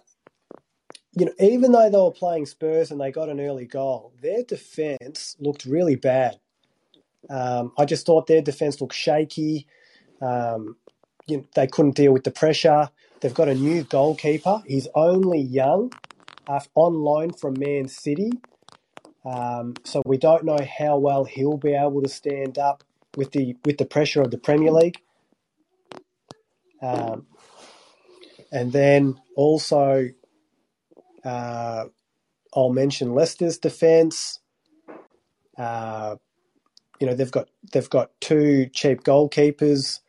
you 1.16 1.26
know, 1.26 1.32
even 1.38 1.72
though 1.72 1.88
they 1.90 1.96
were 1.96 2.10
playing 2.10 2.46
Spurs 2.46 2.90
and 2.90 3.00
they 3.00 3.12
got 3.12 3.28
an 3.28 3.40
early 3.40 3.66
goal, 3.66 4.12
their 4.20 4.42
defence 4.42 5.36
looked 5.38 5.64
really 5.64 5.96
bad. 5.96 6.38
Um, 7.30 7.72
I 7.78 7.84
just 7.84 8.04
thought 8.04 8.26
their 8.26 8.42
defence 8.42 8.80
looked 8.80 8.94
shaky. 8.94 9.66
Um, 10.20 10.76
you 11.26 11.38
know, 11.38 11.44
they 11.54 11.66
couldn't 11.66 11.96
deal 11.96 12.12
with 12.12 12.24
the 12.24 12.30
pressure. 12.30 12.90
They've 13.20 13.32
got 13.32 13.48
a 13.48 13.54
new 13.54 13.84
goalkeeper. 13.84 14.62
He's 14.66 14.88
only 14.94 15.40
young, 15.40 15.92
uh, 16.46 16.60
on 16.74 16.94
loan 16.94 17.32
from 17.32 17.54
Man 17.58 17.88
City. 17.88 18.32
Um, 19.24 19.74
so 19.84 20.02
we 20.04 20.18
don't 20.18 20.44
know 20.44 20.58
how 20.78 20.98
well 20.98 21.24
he'll 21.24 21.56
be 21.56 21.74
able 21.74 22.02
to 22.02 22.08
stand 22.08 22.58
up 22.58 22.84
with 23.16 23.32
the 23.32 23.56
with 23.64 23.78
the 23.78 23.86
pressure 23.86 24.20
of 24.20 24.30
the 24.30 24.38
Premier 24.38 24.70
League. 24.70 24.98
Um, 26.84 27.26
and 28.52 28.72
then 28.72 29.20
also 29.36 30.08
uh, 31.24 31.84
I'll 32.54 32.72
mention 32.72 33.14
Leicester's 33.14 33.58
defence. 33.58 34.40
Uh, 35.56 36.16
you 37.00 37.06
know 37.06 37.14
they've 37.14 37.30
got 37.30 37.48
they've 37.72 37.90
got 37.90 38.10
two 38.20 38.66
cheap 38.66 39.02
goalkeepers. 39.02 40.00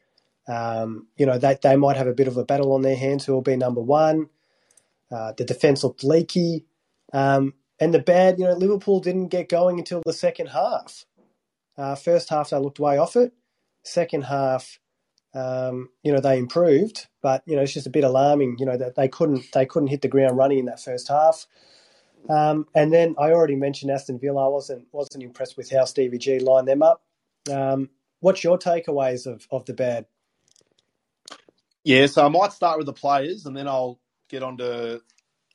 Um, 0.48 1.08
you 1.18 1.26
know 1.26 1.38
they 1.38 1.58
they 1.62 1.76
might 1.76 1.98
have 1.98 2.08
a 2.08 2.14
bit 2.14 2.28
of 2.28 2.38
a 2.38 2.46
battle 2.46 2.74
on 2.74 2.82
their 2.82 2.96
hands 2.96 3.26
who 3.26 3.34
will 3.34 3.42
be 3.42 3.56
number 3.56 3.82
one. 3.82 4.30
Uh, 5.12 5.34
the 5.38 5.46
defence 5.46 5.84
looked 5.84 6.04
leaky, 6.04 6.66
um, 7.14 7.54
and 7.80 7.94
the 7.94 8.00
bad 8.00 8.38
you 8.38 8.46
know 8.46 8.54
Liverpool 8.54 9.00
didn't 9.00 9.30
get 9.30 9.50
going 9.50 9.80
until 9.80 10.02
the 10.06 10.14
second 10.14 10.48
half. 10.48 11.06
Uh, 11.78 11.96
first 11.96 12.30
half 12.30 12.50
they 12.50 12.58
looked 12.58 12.80
way 12.80 12.98
off 12.98 13.16
it. 13.16 13.34
Second 13.84 14.24
half, 14.24 14.80
um, 15.36 15.90
you 16.04 16.12
know 16.12 16.20
they 16.22 16.38
improved, 16.38 17.08
but 17.22 17.44
you 17.46 17.56
know 17.56 17.62
it's 17.62 17.74
just 17.74 17.88
a 17.88 17.92
bit 17.92 18.04
alarming. 18.04 18.58
You 18.60 18.66
know 18.66 18.78
that 18.78 18.96
they 18.96 19.08
couldn't 19.08 19.52
they 19.54 19.66
couldn't 19.66 19.90
hit 19.90 20.02
the 20.02 20.08
ground 20.08 20.38
running 20.38 20.60
in 20.60 20.66
that 20.66 20.82
first 20.82 21.10
half. 21.10 21.46
Um, 22.30 22.68
and 22.74 22.92
then 22.92 23.16
I 23.20 23.32
already 23.32 23.56
mentioned 23.56 23.92
Aston 23.92 24.20
Villa. 24.20 24.46
I 24.46 24.50
wasn't 24.50 24.88
wasn't 24.92 25.24
impressed 25.24 25.58
with 25.58 25.70
how 25.72 25.86
Stevie 25.86 26.18
G 26.18 26.40
lined 26.40 26.68
them 26.68 26.82
up. 26.82 27.04
Um, 27.52 27.90
what's 28.22 28.44
your 28.44 28.58
takeaways 28.58 29.28
of, 29.28 29.48
of 29.52 29.66
the 29.66 29.74
bad? 29.74 30.06
Yeah, 31.84 32.08
so 32.08 32.26
I 32.26 32.30
might 32.30 32.52
start 32.52 32.78
with 32.78 32.88
the 32.88 32.94
players 32.94 33.46
and 33.46 33.56
then 33.56 33.68
I'll 33.68 34.00
get 34.30 34.42
on 34.42 34.58
to 34.58 35.02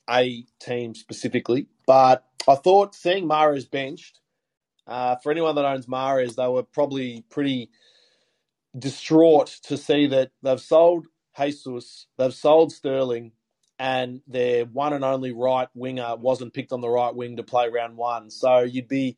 a 0.08 0.44
team 0.60 0.94
specifically. 0.94 1.66
But 1.86 2.24
I 2.46 2.54
thought 2.54 2.94
seeing 2.94 3.26
Mahrez 3.26 3.68
benched, 3.68 4.20
uh, 4.86 5.16
for 5.16 5.32
anyone 5.32 5.56
that 5.56 5.64
owns 5.64 5.86
Mahrez, 5.86 6.36
they 6.36 6.46
were 6.46 6.62
probably 6.62 7.24
pretty 7.30 7.70
distraught 8.78 9.48
to 9.64 9.76
see 9.76 10.06
that 10.08 10.30
they've 10.42 10.60
sold 10.60 11.06
Jesus, 11.38 12.06
they've 12.18 12.34
sold 12.34 12.72
Sterling, 12.72 13.32
and 13.78 14.20
their 14.26 14.64
one 14.66 14.92
and 14.92 15.04
only 15.04 15.32
right 15.32 15.68
winger 15.74 16.16
wasn't 16.16 16.52
picked 16.54 16.72
on 16.72 16.80
the 16.80 16.88
right 16.88 17.14
wing 17.14 17.36
to 17.36 17.42
play 17.42 17.68
round 17.68 17.96
one. 17.96 18.30
So 18.30 18.60
you'd 18.60 18.88
be, 18.88 19.16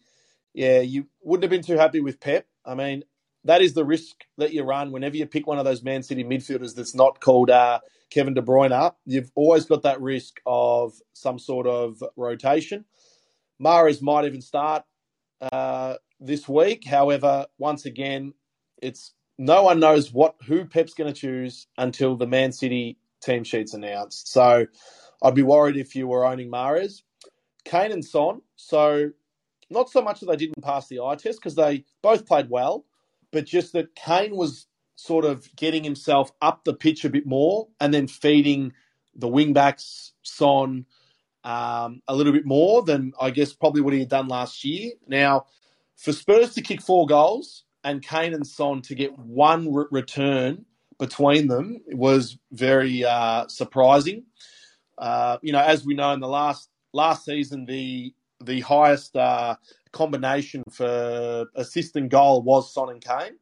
yeah, 0.55 0.81
you 0.81 1.07
wouldn't 1.23 1.43
have 1.45 1.51
been 1.51 1.67
too 1.67 1.79
happy 1.81 2.01
with 2.01 2.21
Pep. 2.21 2.47
I 2.65 2.75
mean, 2.75 3.05
that 3.45 3.61
is 3.61 3.75
the 3.75 3.85
risk 3.85 4.15
that 4.39 4.53
you 4.53 4.63
run 4.63 4.93
whenever 4.93 5.17
you 5.17 5.27
pick 5.27 5.47
one 5.47 5.59
of 5.59 5.65
those 5.65 5.83
Man 5.83 6.03
City 6.03 6.23
midfielders 6.23 6.75
that's 6.77 6.95
not 6.95 7.21
called 7.21 7.51
uh, 7.51 7.81
Kevin 8.11 8.35
De 8.35 8.43
Bruyne. 8.43 8.73
up. 8.73 8.99
You've 9.05 9.33
always 9.35 9.65
got 9.65 9.83
that 9.83 10.01
risk 10.01 10.41
of 10.47 10.95
some 11.13 11.41
sort 11.41 11.67
of 11.67 12.03
rotation. 12.17 12.85
Mahrez 13.61 14.01
might 14.01 14.25
even 14.27 14.43
start 14.43 14.85
uh, 15.41 15.97
this 16.21 16.49
week. 16.49 16.85
However, 16.87 17.47
once 17.59 17.85
again, 17.85 18.35
it's 18.81 19.13
no 19.39 19.63
one 19.63 19.81
knows 19.81 20.13
what 20.13 20.37
who 20.47 20.65
Pep's 20.65 20.95
going 20.95 21.13
to 21.13 21.19
choose 21.19 21.67
until 21.79 22.17
the 22.17 22.27
Man 22.27 22.53
City 22.53 22.99
team 23.21 23.45
sheets 23.45 23.75
announced. 23.75 24.33
So 24.33 24.67
I'd 25.23 25.35
be 25.35 25.43
worried 25.43 25.77
if 25.77 25.95
you 25.95 26.07
were 26.07 26.25
owning 26.25 26.51
Mahrez. 26.51 27.03
Kane 27.65 27.93
and 27.93 28.05
Son. 28.05 28.43
So 28.57 29.11
not 29.71 29.89
so 29.91 30.03
much 30.03 30.21
that 30.21 30.27
they 30.27 30.37
didn't 30.37 30.63
pass 30.63 30.89
the 30.89 31.01
eye 31.01 31.17
test 31.17 31.39
because 31.39 31.55
they 31.55 31.85
both 32.03 32.27
played 32.27 32.51
well, 32.51 32.85
but 33.31 33.47
just 33.47 33.73
that 33.73 33.95
Kane 33.95 34.37
was 34.37 34.67
sort 34.97 35.25
of 35.25 35.49
getting 35.57 35.83
himself 35.83 36.33
up 36.43 36.65
the 36.65 36.75
pitch 36.75 37.05
a 37.05 37.11
bit 37.11 37.27
more 37.27 37.69
and 37.81 37.93
then 37.93 38.07
feeding 38.07 38.73
the 39.15 39.29
wing 39.29 39.53
backs, 39.53 40.13
Son, 40.23 40.87
um, 41.45 42.03
a 42.07 42.15
little 42.15 42.33
bit 42.33 42.47
more 42.47 42.83
than 42.83 43.13
I 43.21 43.31
guess 43.31 43.53
probably 43.53 43.81
what 43.81 43.95
he 43.95 44.01
had 44.01 44.09
done 44.09 44.29
last 44.29 44.65
year. 44.65 44.93
Now, 45.07 45.47
for 45.97 46.13
Spurs 46.13 46.55
to 46.55 46.63
kick 46.63 46.83
four 46.83 47.07
goals 47.07 47.65
and 47.85 48.03
Kane 48.03 48.35
and 48.35 48.47
Son 48.47 48.83
to 48.83 48.95
get 48.95 49.19
one 49.19 49.73
re- 49.73 49.87
return 49.91 50.65
between 50.99 51.49
them 51.49 51.81
was 51.89 52.39
very 52.53 53.05
uh, 53.05 53.47
surprising. 53.49 54.25
Uh, 54.99 55.39
you 55.43 55.53
know, 55.53 55.61
as 55.61 55.85
we 55.85 55.95
know 55.95 56.13
in 56.13 56.21
the 56.21 56.29
last 56.29 56.71
last 56.93 57.25
season, 57.25 57.65
the 57.65 58.15
the 58.45 58.61
highest 58.61 59.17
uh, 59.17 59.57
combination 59.93 60.63
for 60.71 61.47
assist 61.57 61.97
and 61.97 62.11
goal 62.11 62.43
was 62.43 62.73
Son 62.73 62.91
and 62.91 63.03
Kane. 63.03 63.37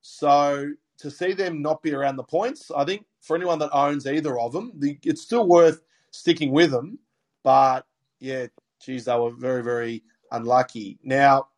So 0.00 0.70
to 0.98 1.10
see 1.10 1.32
them 1.32 1.62
not 1.62 1.82
be 1.82 1.92
around 1.92 2.16
the 2.16 2.24
points, 2.24 2.70
I 2.76 2.84
think 2.84 3.04
for 3.20 3.36
anyone 3.36 3.58
that 3.60 3.70
owns 3.72 4.06
either 4.06 4.38
of 4.38 4.52
them, 4.52 4.72
the, 4.76 4.98
it's 5.04 5.22
still 5.22 5.46
worth 5.46 5.82
sticking 6.10 6.50
with 6.52 6.70
them. 6.70 6.98
But 7.44 7.86
yeah, 8.18 8.46
geez, 8.84 9.04
they 9.04 9.16
were 9.16 9.30
very 9.30 9.62
very 9.62 10.02
unlucky. 10.32 10.98
Now, 11.02 11.48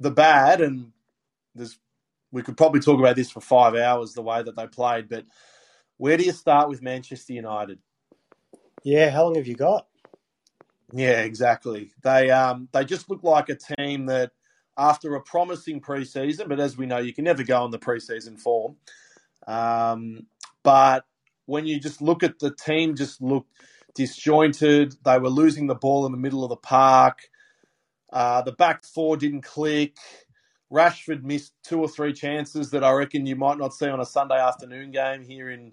the 0.00 0.10
bad 0.10 0.60
and 0.60 0.92
there's 1.54 1.78
we 2.32 2.42
could 2.42 2.56
probably 2.56 2.80
talk 2.80 2.98
about 2.98 3.14
this 3.14 3.30
for 3.30 3.40
five 3.40 3.76
hours 3.76 4.12
the 4.12 4.22
way 4.22 4.42
that 4.42 4.56
they 4.56 4.66
played. 4.66 5.08
But 5.08 5.24
where 5.98 6.16
do 6.16 6.24
you 6.24 6.32
start 6.32 6.68
with 6.68 6.82
Manchester 6.82 7.32
United? 7.32 7.78
Yeah, 8.82 9.10
how 9.10 9.24
long 9.24 9.36
have 9.36 9.46
you 9.46 9.54
got? 9.54 9.86
Yeah, 10.92 11.22
exactly. 11.22 11.92
They 12.02 12.30
um 12.30 12.68
they 12.72 12.84
just 12.84 13.08
look 13.08 13.22
like 13.22 13.48
a 13.48 13.56
team 13.56 14.06
that 14.06 14.32
after 14.76 15.14
a 15.14 15.22
promising 15.22 15.80
preseason, 15.80 16.48
but 16.48 16.60
as 16.60 16.76
we 16.76 16.86
know, 16.86 16.98
you 16.98 17.14
can 17.14 17.24
never 17.24 17.44
go 17.44 17.62
on 17.62 17.70
the 17.70 17.78
preseason 17.78 18.38
form. 18.38 18.76
Um, 19.46 20.26
but 20.62 21.04
when 21.46 21.66
you 21.66 21.78
just 21.78 22.02
look 22.02 22.22
at 22.22 22.38
the 22.38 22.54
team, 22.54 22.96
just 22.96 23.22
look 23.22 23.46
disjointed. 23.94 24.96
They 25.04 25.18
were 25.18 25.30
losing 25.30 25.66
the 25.66 25.74
ball 25.74 26.06
in 26.06 26.12
the 26.12 26.18
middle 26.18 26.42
of 26.42 26.50
the 26.50 26.56
park. 26.56 27.28
Uh, 28.14 28.42
the 28.42 28.52
back 28.52 28.84
four 28.84 29.16
didn't 29.16 29.42
click. 29.42 29.96
Rashford 30.72 31.24
missed 31.24 31.52
two 31.64 31.80
or 31.80 31.88
three 31.88 32.12
chances 32.12 32.70
that 32.70 32.84
I 32.84 32.92
reckon 32.92 33.26
you 33.26 33.34
might 33.34 33.58
not 33.58 33.74
see 33.74 33.88
on 33.88 34.00
a 34.00 34.06
Sunday 34.06 34.38
afternoon 34.38 34.92
game 34.92 35.24
here 35.24 35.50
in 35.50 35.72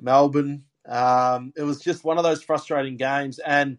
Melbourne. 0.00 0.64
Um, 0.88 1.52
it 1.56 1.64
was 1.64 1.80
just 1.80 2.04
one 2.04 2.16
of 2.16 2.22
those 2.22 2.44
frustrating 2.44 2.96
games. 2.96 3.40
And, 3.40 3.78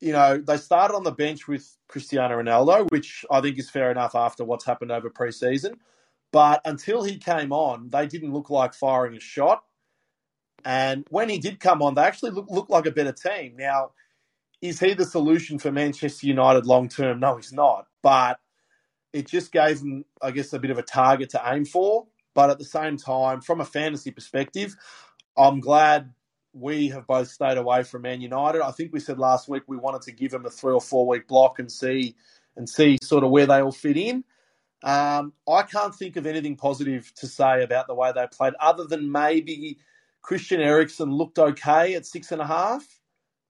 you 0.00 0.12
know, 0.12 0.38
they 0.38 0.56
started 0.58 0.94
on 0.94 1.02
the 1.02 1.10
bench 1.10 1.48
with 1.48 1.76
Cristiano 1.88 2.40
Ronaldo, 2.40 2.88
which 2.90 3.24
I 3.30 3.40
think 3.40 3.58
is 3.58 3.68
fair 3.68 3.90
enough 3.90 4.14
after 4.14 4.44
what's 4.44 4.64
happened 4.64 4.92
over 4.92 5.10
preseason. 5.10 5.74
But 6.30 6.60
until 6.64 7.02
he 7.02 7.18
came 7.18 7.52
on, 7.52 7.90
they 7.90 8.06
didn't 8.06 8.32
look 8.32 8.48
like 8.48 8.74
firing 8.74 9.16
a 9.16 9.20
shot. 9.20 9.64
And 10.64 11.04
when 11.10 11.28
he 11.28 11.38
did 11.38 11.58
come 11.58 11.82
on, 11.82 11.94
they 11.94 12.02
actually 12.02 12.30
looked 12.30 12.50
look 12.50 12.68
like 12.68 12.86
a 12.86 12.92
better 12.92 13.12
team. 13.12 13.54
Now, 13.56 13.90
is 14.60 14.80
he 14.80 14.94
the 14.94 15.04
solution 15.04 15.58
for 15.58 15.70
Manchester 15.70 16.26
United 16.26 16.66
long 16.66 16.88
term? 16.88 17.20
No, 17.20 17.36
he's 17.36 17.52
not. 17.52 17.86
But 18.02 18.38
it 19.12 19.26
just 19.26 19.52
gave 19.52 19.80
him, 19.80 20.04
I 20.20 20.30
guess, 20.30 20.52
a 20.52 20.58
bit 20.58 20.70
of 20.70 20.78
a 20.78 20.82
target 20.82 21.30
to 21.30 21.42
aim 21.44 21.64
for. 21.64 22.06
But 22.34 22.50
at 22.50 22.58
the 22.58 22.64
same 22.64 22.96
time, 22.96 23.40
from 23.40 23.60
a 23.60 23.64
fantasy 23.64 24.10
perspective, 24.10 24.76
I'm 25.36 25.60
glad 25.60 26.12
we 26.52 26.88
have 26.88 27.06
both 27.06 27.28
stayed 27.28 27.58
away 27.58 27.82
from 27.82 28.02
Man 28.02 28.20
United. 28.20 28.62
I 28.62 28.70
think 28.70 28.92
we 28.92 29.00
said 29.00 29.18
last 29.18 29.48
week 29.48 29.62
we 29.66 29.76
wanted 29.76 30.02
to 30.02 30.12
give 30.12 30.32
them 30.32 30.46
a 30.46 30.50
three 30.50 30.72
or 30.72 30.80
four 30.80 31.06
week 31.06 31.28
block 31.28 31.58
and 31.58 31.70
see 31.70 32.16
and 32.56 32.68
see 32.68 32.98
sort 33.02 33.24
of 33.24 33.30
where 33.30 33.46
they 33.46 33.60
all 33.60 33.72
fit 33.72 33.96
in. 33.96 34.24
Um, 34.82 35.32
I 35.48 35.62
can't 35.62 35.94
think 35.94 36.16
of 36.16 36.26
anything 36.26 36.56
positive 36.56 37.12
to 37.16 37.26
say 37.26 37.62
about 37.62 37.86
the 37.86 37.94
way 37.94 38.12
they 38.12 38.26
played, 38.32 38.54
other 38.60 38.84
than 38.84 39.10
maybe 39.10 39.78
Christian 40.22 40.60
Eriksen 40.60 41.10
looked 41.10 41.38
okay 41.38 41.94
at 41.94 42.06
six 42.06 42.32
and 42.32 42.40
a 42.40 42.46
half. 42.46 42.84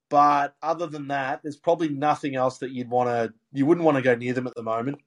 But 0.09 0.55
other 0.62 0.87
than 0.87 1.09
that, 1.09 1.42
there's 1.42 1.57
probably 1.57 1.88
nothing 1.88 2.35
else 2.35 2.59
that 2.59 2.71
you'd 2.71 2.88
want 2.88 3.09
to 3.09 3.35
you 3.53 3.66
wouldn't 3.66 3.85
want 3.85 3.97
to 3.97 4.03
go 4.03 4.14
near 4.14 4.33
them 4.33 4.47
at 4.47 4.55
the 4.55 4.62
moment. 4.62 4.99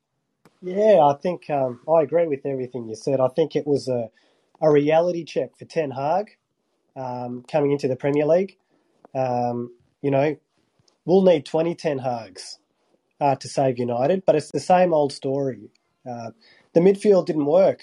Yeah, 0.62 1.00
I 1.04 1.16
think 1.22 1.50
um, 1.50 1.80
I 1.92 2.04
agree 2.04 2.28
with 2.28 2.46
everything 2.46 2.88
you 2.88 2.96
said. 2.96 3.20
I 3.20 3.30
think 3.30 3.56
it 3.56 3.66
was 3.66 3.88
a, 3.88 4.10
a 4.62 4.72
reality 4.72 5.24
check 5.24 5.58
for 5.58 5.66
Ten 5.66 5.92
Hag 5.92 6.38
um, 6.96 7.44
coming 7.52 7.72
into 7.72 7.88
the 7.88 7.96
Premier 7.96 8.26
League. 8.26 8.58
Um, 9.16 9.72
you 10.02 10.12
know, 10.12 10.38
we'll 11.06 11.24
need 11.24 11.46
20 11.46 11.74
Ten 11.76 12.00
Hags 12.00 12.60
uh, 13.20 13.36
to 13.36 13.48
save 13.48 13.80
United, 13.80 14.24
but 14.26 14.36
it's 14.36 14.52
the 14.52 14.60
same 14.60 14.94
old 14.94 15.12
story. 15.12 15.72
Uh, 16.10 16.32
the 16.74 16.80
midfield 16.80 17.26
didn't 17.26 17.46
work. 17.46 17.82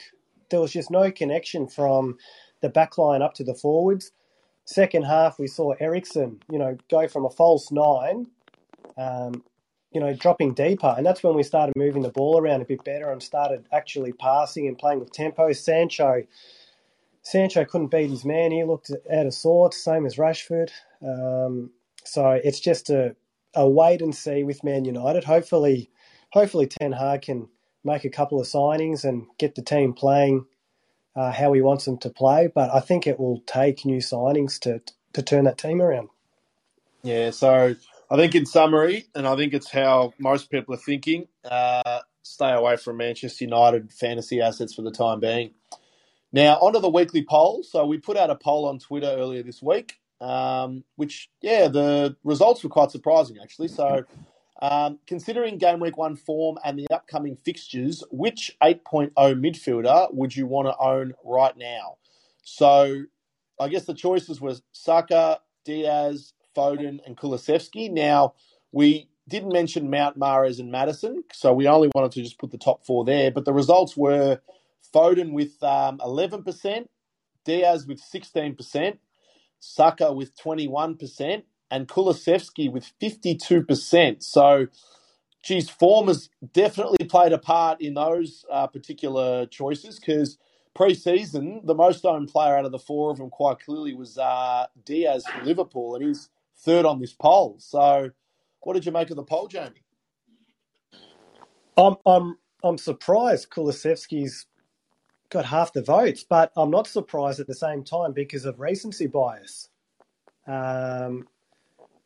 There 0.51 0.61
was 0.61 0.73
just 0.73 0.91
no 0.91 1.11
connection 1.11 1.69
from 1.69 2.17
the 2.61 2.69
back 2.69 2.97
line 2.97 3.23
up 3.23 3.35
to 3.35 3.45
the 3.45 3.55
forwards. 3.55 4.13
Second 4.69 5.05
half, 5.05 5.39
we 5.39 5.47
saw 5.47 5.73
Eriksen, 5.81 6.43
you 6.51 6.59
know, 6.59 6.77
go 6.91 7.09
from 7.09 7.25
a 7.25 7.31
false 7.31 7.73
nine, 7.73 8.27
um, 8.99 9.43
you 9.93 9.99
know, 9.99 10.13
dropping 10.13 10.53
deeper, 10.53 10.95
and 10.95 11.07
that's 11.07 11.23
when 11.23 11.35
we 11.35 11.43
started 11.43 11.75
moving 11.75 12.03
the 12.03 12.11
ball 12.11 12.39
around 12.39 12.61
a 12.61 12.67
bit 12.67 12.85
better 12.85 13.11
and 13.11 13.23
started 13.23 13.65
actually 13.73 14.13
passing 14.13 14.69
and 14.69 14.77
playing 14.77 15.01
with 15.01 15.11
tempo. 15.11 15.53
Sancho, 15.53 16.23
Sancho 17.23 17.65
couldn't 17.65 17.91
beat 17.91 18.11
his 18.11 18.27
man. 18.27 18.53
He 18.53 18.63
looked 18.63 18.91
out 19.11 19.25
of 19.25 19.33
sorts, 19.33 19.83
same 19.83 20.05
as 20.05 20.17
Rashford. 20.17 20.69
Um, 21.03 21.71
so 22.05 22.33
it's 22.33 22.61
just 22.61 22.91
a, 22.91 23.17
a 23.55 23.67
wait 23.67 24.03
and 24.03 24.15
see 24.15 24.45
with 24.45 24.63
Man 24.63 24.85
United. 24.85 25.25
Hopefully, 25.25 25.89
hopefully 26.33 26.67
Ten 26.67 26.93
Hag 26.93 27.23
can 27.23 27.49
make 27.85 28.05
a 28.05 28.11
couple 28.11 28.39
of 28.39 28.47
signings 28.47 29.03
and 29.03 29.29
get 29.39 29.55
the 29.55 29.63
team 29.63 29.95
playing 29.95 30.45
uh, 31.19 31.33
how 31.33 31.53
he 31.53 31.61
wants 31.61 31.85
them 31.85 31.99
to 31.99 32.11
play. 32.11 32.49
But 32.55 32.71
I 32.73 32.81
think 32.81 33.07
it 33.07 33.19
will 33.19 33.41
take 33.47 33.85
new 33.85 33.99
signings 33.99 34.59
to 34.61 34.81
to 35.15 35.23
turn 35.23 35.45
that 35.45 35.59
team 35.59 35.83
around. 35.83 36.11
Yeah, 37.03 37.31
so 37.31 37.75
I 38.11 38.17
think 38.17 38.35
in 38.35 38.47
summary, 38.47 39.07
and 39.15 39.27
I 39.27 39.37
think 39.37 39.53
it's 39.53 39.71
how 39.71 40.13
most 40.19 40.51
people 40.51 40.75
are 40.75 40.79
thinking, 40.79 41.27
uh, 41.45 42.01
stay 42.23 42.53
away 42.53 42.77
from 42.77 42.99
Manchester 42.99 43.45
United 43.45 43.93
fantasy 43.93 44.41
assets 44.41 44.75
for 44.75 44.83
the 44.83 44.91
time 44.91 45.21
being. 45.21 45.51
Now, 46.33 46.55
onto 46.57 46.81
the 46.81 46.91
weekly 46.91 47.25
poll. 47.25 47.63
So 47.63 47.87
we 47.87 47.99
put 47.99 48.17
out 48.17 48.31
a 48.31 48.35
poll 48.35 48.67
on 48.69 48.79
Twitter 48.79 49.07
earlier 49.07 49.43
this 49.43 49.63
week, 49.63 49.95
um, 50.21 50.85
which, 50.97 51.31
yeah, 51.41 51.69
the 51.69 52.17
results 52.23 52.63
were 52.63 52.71
quite 52.71 52.91
surprising, 52.91 53.39
actually. 53.43 53.69
So 53.69 54.05
um, 54.61 54.99
considering 55.07 55.57
game 55.57 55.81
week 55.81 55.97
one 55.97 56.17
form 56.17 56.59
and 56.65 56.79
the 56.79 56.87
upcoming 57.09 57.37
fixtures, 57.45 58.03
which 58.11 58.57
8.0 58.63 59.13
midfielder 59.17 60.13
would 60.13 60.37
you 60.37 60.47
want 60.47 60.69
to 60.69 60.77
own 60.79 61.15
right 61.25 61.57
now? 61.57 61.97
So 62.43 63.05
I 63.61 63.69
guess 63.69 63.85
the 63.85 63.95
choices 63.95 64.41
were 64.41 64.55
Saka, 64.73 65.41
Diaz, 65.65 66.35
Foden, 66.57 66.99
and 67.07 67.17
Kulusevski. 67.17 67.91
Now, 67.91 68.35
we 68.73 69.09
didn't 69.29 69.53
mention 69.53 69.91
Mount, 69.91 70.19
Mahrez, 70.19 70.59
and 70.59 70.73
Maddison, 70.73 71.25
so 71.33 71.53
we 71.53 71.67
only 71.67 71.91
wanted 71.95 72.13
to 72.13 72.23
just 72.23 72.39
put 72.39 72.51
the 72.51 72.59
top 72.59 72.85
four 72.85 73.05
there. 73.05 73.31
But 73.31 73.45
the 73.45 73.53
results 73.53 73.97
were 73.97 74.41
Foden 74.95 75.33
with 75.33 75.63
um, 75.63 75.99
11%, 75.99 76.87
Diaz 77.45 77.87
with 77.87 78.01
16%, 78.03 78.99
Saka 79.61 80.13
with 80.13 80.37
21%, 80.37 81.43
and 81.71 81.89
Kulusevski 81.89 82.71
with 82.71 82.91
52%. 83.01 84.23
So, 84.23 84.67
geez, 85.43 85.71
form 85.71 86.09
has 86.09 86.31
definitely 86.53 87.07
played 87.07 87.33
a 87.33 87.39
part 87.39 87.81
in 87.81 87.95
those 87.95 88.45
uh, 88.51 88.67
particular 88.67 89.47
choices 89.47 89.99
because 89.99 90.39
pre-season, 90.75 91.63
the 91.65 91.75
most 91.75 92.05
owned 92.05 92.29
player 92.29 92.57
out 92.57 92.65
of 92.65 92.73
the 92.73 92.79
four 92.79 93.11
of 93.11 93.19
them 93.19 93.31
quite 93.31 93.61
clearly 93.61 93.95
was 93.95 94.19
uh, 94.19 94.67
Diaz 94.85 95.25
for 95.27 95.45
Liverpool, 95.45 95.95
and 95.97 96.05
he's 96.05 96.31
third 96.59 96.85
on 96.87 97.01
this 97.01 97.15
poll. 97.15 97.57
So, 97.59 98.11
what 98.63 98.75
did 98.75 98.87
you 98.87 98.93
make 98.93 99.11
of 99.11 99.17
the 99.17 99.25
poll, 99.25 99.49
Jamie? 99.49 99.85
I'm 101.77 101.97
I'm 102.07 102.39
I'm 102.65 102.79
surprised 102.79 103.51
Kulusevski's 103.51 104.47
got 105.31 105.45
half 105.47 105.73
the 105.73 105.83
votes, 105.83 106.25
but 106.29 106.53
I'm 106.57 106.71
not 106.71 106.87
surprised 106.87 107.41
at 107.41 107.47
the 107.47 107.55
same 107.55 107.85
time 107.85 108.13
because 108.13 108.45
of 108.45 108.61
recency 108.61 109.07
bias. 109.07 109.71
Um, 110.47 111.29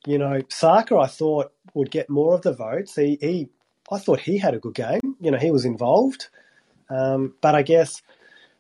you 0.07 0.19
know, 0.19 0.41
Saka, 0.49 0.97
I 0.97 1.07
thought 1.07 1.53
would 1.75 1.91
get 1.91 2.11
more 2.11 2.35
of 2.35 2.43
the 2.43 2.53
votes. 2.53 2.97
He, 2.97 3.19
he 3.21 3.49
I 3.91 3.99
thought 3.99 4.21
he 4.21 4.38
had 4.38 4.55
a 4.55 4.59
good 4.59 4.75
game. 4.75 5.17
You 5.21 5.31
know, 5.31 5.38
he 5.38 5.51
was 5.51 5.65
involved, 5.65 6.29
um, 6.88 7.35
but 7.41 7.55
I 7.55 7.62
guess 7.62 8.03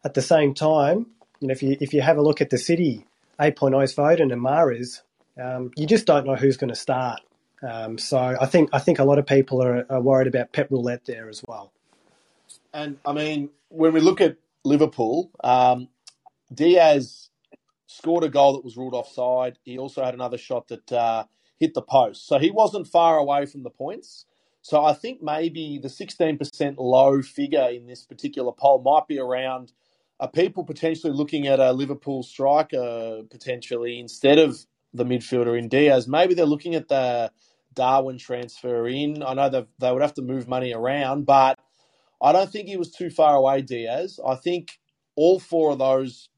at 0.04 0.14
the 0.14 0.22
same 0.22 0.54
time, 0.54 1.06
you 1.40 1.48
know, 1.48 1.52
if 1.52 1.62
you 1.62 1.76
if 1.80 1.94
you 1.94 2.02
have 2.02 2.18
a 2.18 2.22
look 2.22 2.40
at 2.40 2.50
the 2.50 2.58
City 2.58 3.06
8.0's 3.40 3.94
vote 3.94 4.20
and 4.20 4.30
Mahrez, 4.32 5.02
um, 5.40 5.70
you 5.76 5.86
just 5.86 6.06
don't 6.06 6.26
know 6.26 6.36
who's 6.36 6.56
going 6.56 6.70
to 6.70 6.76
start. 6.76 7.20
Um, 7.62 7.98
so 7.98 8.18
I 8.18 8.46
think 8.46 8.70
I 8.72 8.78
think 8.78 8.98
a 8.98 9.04
lot 9.04 9.18
of 9.18 9.26
people 9.26 9.62
are, 9.62 9.86
are 9.88 10.00
worried 10.00 10.26
about 10.26 10.52
Pep 10.52 10.70
Roulette 10.70 11.04
there 11.06 11.28
as 11.28 11.42
well. 11.46 11.72
And 12.72 12.98
I 13.04 13.12
mean, 13.12 13.50
when 13.68 13.92
we 13.92 14.00
look 14.00 14.20
at 14.20 14.36
Liverpool, 14.64 15.30
um, 15.42 15.88
Diaz 16.52 17.30
scored 17.92 18.24
a 18.24 18.28
goal 18.28 18.54
that 18.54 18.64
was 18.64 18.76
ruled 18.76 18.94
offside. 18.94 19.58
He 19.64 19.78
also 19.78 20.04
had 20.04 20.14
another 20.14 20.38
shot 20.38 20.68
that 20.68 20.92
uh, 20.92 21.24
hit 21.58 21.74
the 21.74 21.82
post. 21.82 22.26
So 22.26 22.38
he 22.38 22.50
wasn't 22.50 22.88
far 22.88 23.18
away 23.18 23.46
from 23.46 23.62
the 23.62 23.70
points. 23.70 24.26
So 24.62 24.84
I 24.84 24.92
think 24.92 25.22
maybe 25.22 25.78
the 25.82 25.88
16% 25.88 26.76
low 26.78 27.22
figure 27.22 27.68
in 27.68 27.86
this 27.86 28.04
particular 28.04 28.52
poll 28.52 28.82
might 28.82 29.08
be 29.08 29.18
around 29.18 29.72
are 30.20 30.30
people 30.30 30.62
potentially 30.62 31.12
looking 31.12 31.48
at 31.48 31.58
a 31.58 31.72
Liverpool 31.72 32.22
striker 32.22 33.22
potentially 33.28 33.98
instead 33.98 34.38
of 34.38 34.64
the 34.94 35.04
midfielder 35.04 35.58
in 35.58 35.68
Diaz? 35.68 36.06
Maybe 36.06 36.34
they're 36.34 36.46
looking 36.46 36.76
at 36.76 36.86
the 36.86 37.32
Darwin 37.74 38.18
transfer 38.18 38.86
in. 38.86 39.24
I 39.24 39.34
know 39.34 39.48
they 39.48 39.66
they 39.80 39.90
would 39.90 40.02
have 40.02 40.14
to 40.14 40.22
move 40.22 40.46
money 40.46 40.72
around, 40.72 41.26
but 41.26 41.58
I 42.22 42.30
don't 42.32 42.50
think 42.50 42.68
he 42.68 42.76
was 42.76 42.92
too 42.92 43.10
far 43.10 43.34
away, 43.34 43.62
Diaz. 43.62 44.20
I 44.24 44.36
think 44.36 44.78
all 45.16 45.40
four 45.40 45.72
of 45.72 45.78
those 45.80 46.28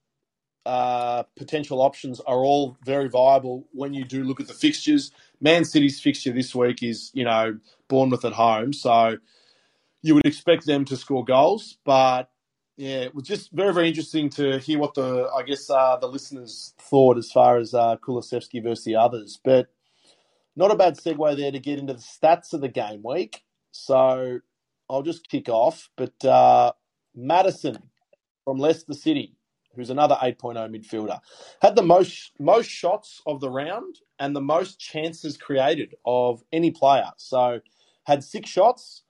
uh, 0.67 1.25
potential 1.37 1.83
options 1.83 2.21
are 2.21 2.39
all 2.39 2.77
very 2.85 3.09
viable 3.09 3.67
when 3.73 3.93
you 3.93 4.05
do 4.05 4.25
look 4.25 4.41
at 4.41 4.49
the 4.49 4.55
fixtures. 4.55 5.13
Man 5.41 5.65
City's 5.65 6.01
fixture 6.01 6.33
this 6.33 6.55
week 6.55 6.83
is, 6.83 7.11
you 7.15 7.25
know, 7.25 7.59
Bournemouth 7.89 8.25
at 8.25 8.33
home, 8.33 8.73
so 8.73 9.17
you 10.03 10.15
would 10.15 10.27
expect 10.27 10.67
them 10.67 10.85
to 10.87 10.97
score 10.97 11.25
goals. 11.25 11.79
But 11.85 12.31
yeah, 12.77 13.01
it 13.01 13.15
was 13.15 13.25
just 13.25 13.53
very, 13.53 13.73
very 13.73 13.89
interesting 13.89 14.31
to 14.31 14.59
hear 14.59 14.79
what 14.79 14.95
the, 14.95 15.29
I 15.37 15.43
guess, 15.43 15.71
uh, 15.71 15.97
the 16.01 16.09
listeners 16.09 16.75
thought 16.79 17.19
as 17.19 17.31
far 17.31 17.59
as 17.59 17.75
uh, 17.75 17.97
versus 18.07 18.85
the 18.85 18.97
others. 18.97 19.39
But 19.43 19.69
not 20.57 20.71
a 20.71 20.77
bad 20.77 20.97
segue 20.97 21.37
there 21.37 21.53
to 21.53 21.59
get 21.59 21.79
into 21.79 21.95
the 21.95 22.01
stats 22.01 22.53
of 22.53 22.61
the 22.61 22.69
game 22.69 23.03
week. 23.05 23.43
So 23.71 24.41
I'll 24.89 25.03
just 25.03 25.29
kick 25.29 25.49
off. 25.49 25.91
But 25.97 26.25
uh, 26.25 26.73
Maddison 27.15 27.79
from 28.45 28.59
Leicester 28.59 28.95
City 28.95 29.34
who's 29.75 29.91
another 29.91 30.17
8.0 30.17 30.57
midfielder, 30.71 31.21
had 31.61 31.77
the 31.77 31.83
most 31.83 32.33
most 32.39 32.71
shots 32.71 33.21
of 33.27 33.41
the 33.41 33.51
round 33.51 33.99
and 34.19 34.35
the 34.35 34.41
most 34.41 34.79
chances 34.79 35.37
created 35.37 35.95
of 36.05 36.43
any 36.53 36.71
player. 36.71 37.11
So 37.17 37.61
had 38.05 38.23
six 38.23 38.51
shots. 38.51 39.03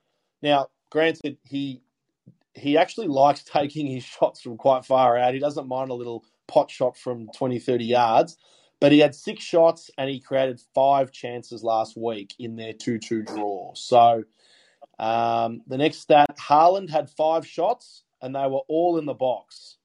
Now, 0.43 0.69
granted, 0.91 1.39
he 1.45 1.83
he 2.55 2.79
actually 2.79 3.09
likes 3.09 3.43
taking 3.45 3.87
his 3.87 4.05
shots 4.05 4.41
from 4.41 4.57
quite 4.57 4.85
far 4.85 5.17
out. 5.17 5.35
He 5.35 5.41
doesn't 5.41 5.69
mind 5.69 5.91
a 5.91 5.95
little 5.95 6.25
pot 6.47 6.71
shot 6.71 6.97
from 6.97 7.29
20, 7.35 7.59
30 7.59 7.85
yards. 7.85 8.37
But 8.81 8.93
he 8.93 8.99
had 8.99 9.15
six 9.15 9.43
shots 9.43 9.91
and 9.97 10.11
he 10.11 10.21
created 10.21 10.61
five 10.75 11.11
chances 11.11 11.63
last 11.63 11.97
week 11.97 12.35
in 12.39 12.57
their 12.57 12.73
2 12.75 12.99
2 12.99 13.23
draw. 13.23 13.73
So 13.75 14.25
um, 14.99 15.63
the 15.67 15.79
next 15.79 15.99
stat 15.99 16.37
Haaland 16.39 16.91
had 16.91 17.09
five 17.09 17.47
shots 17.47 18.05
and 18.21 18.35
they 18.35 18.47
were 18.47 18.63
all 18.69 18.99
in 18.99 19.07
the 19.07 19.15
box. 19.15 19.79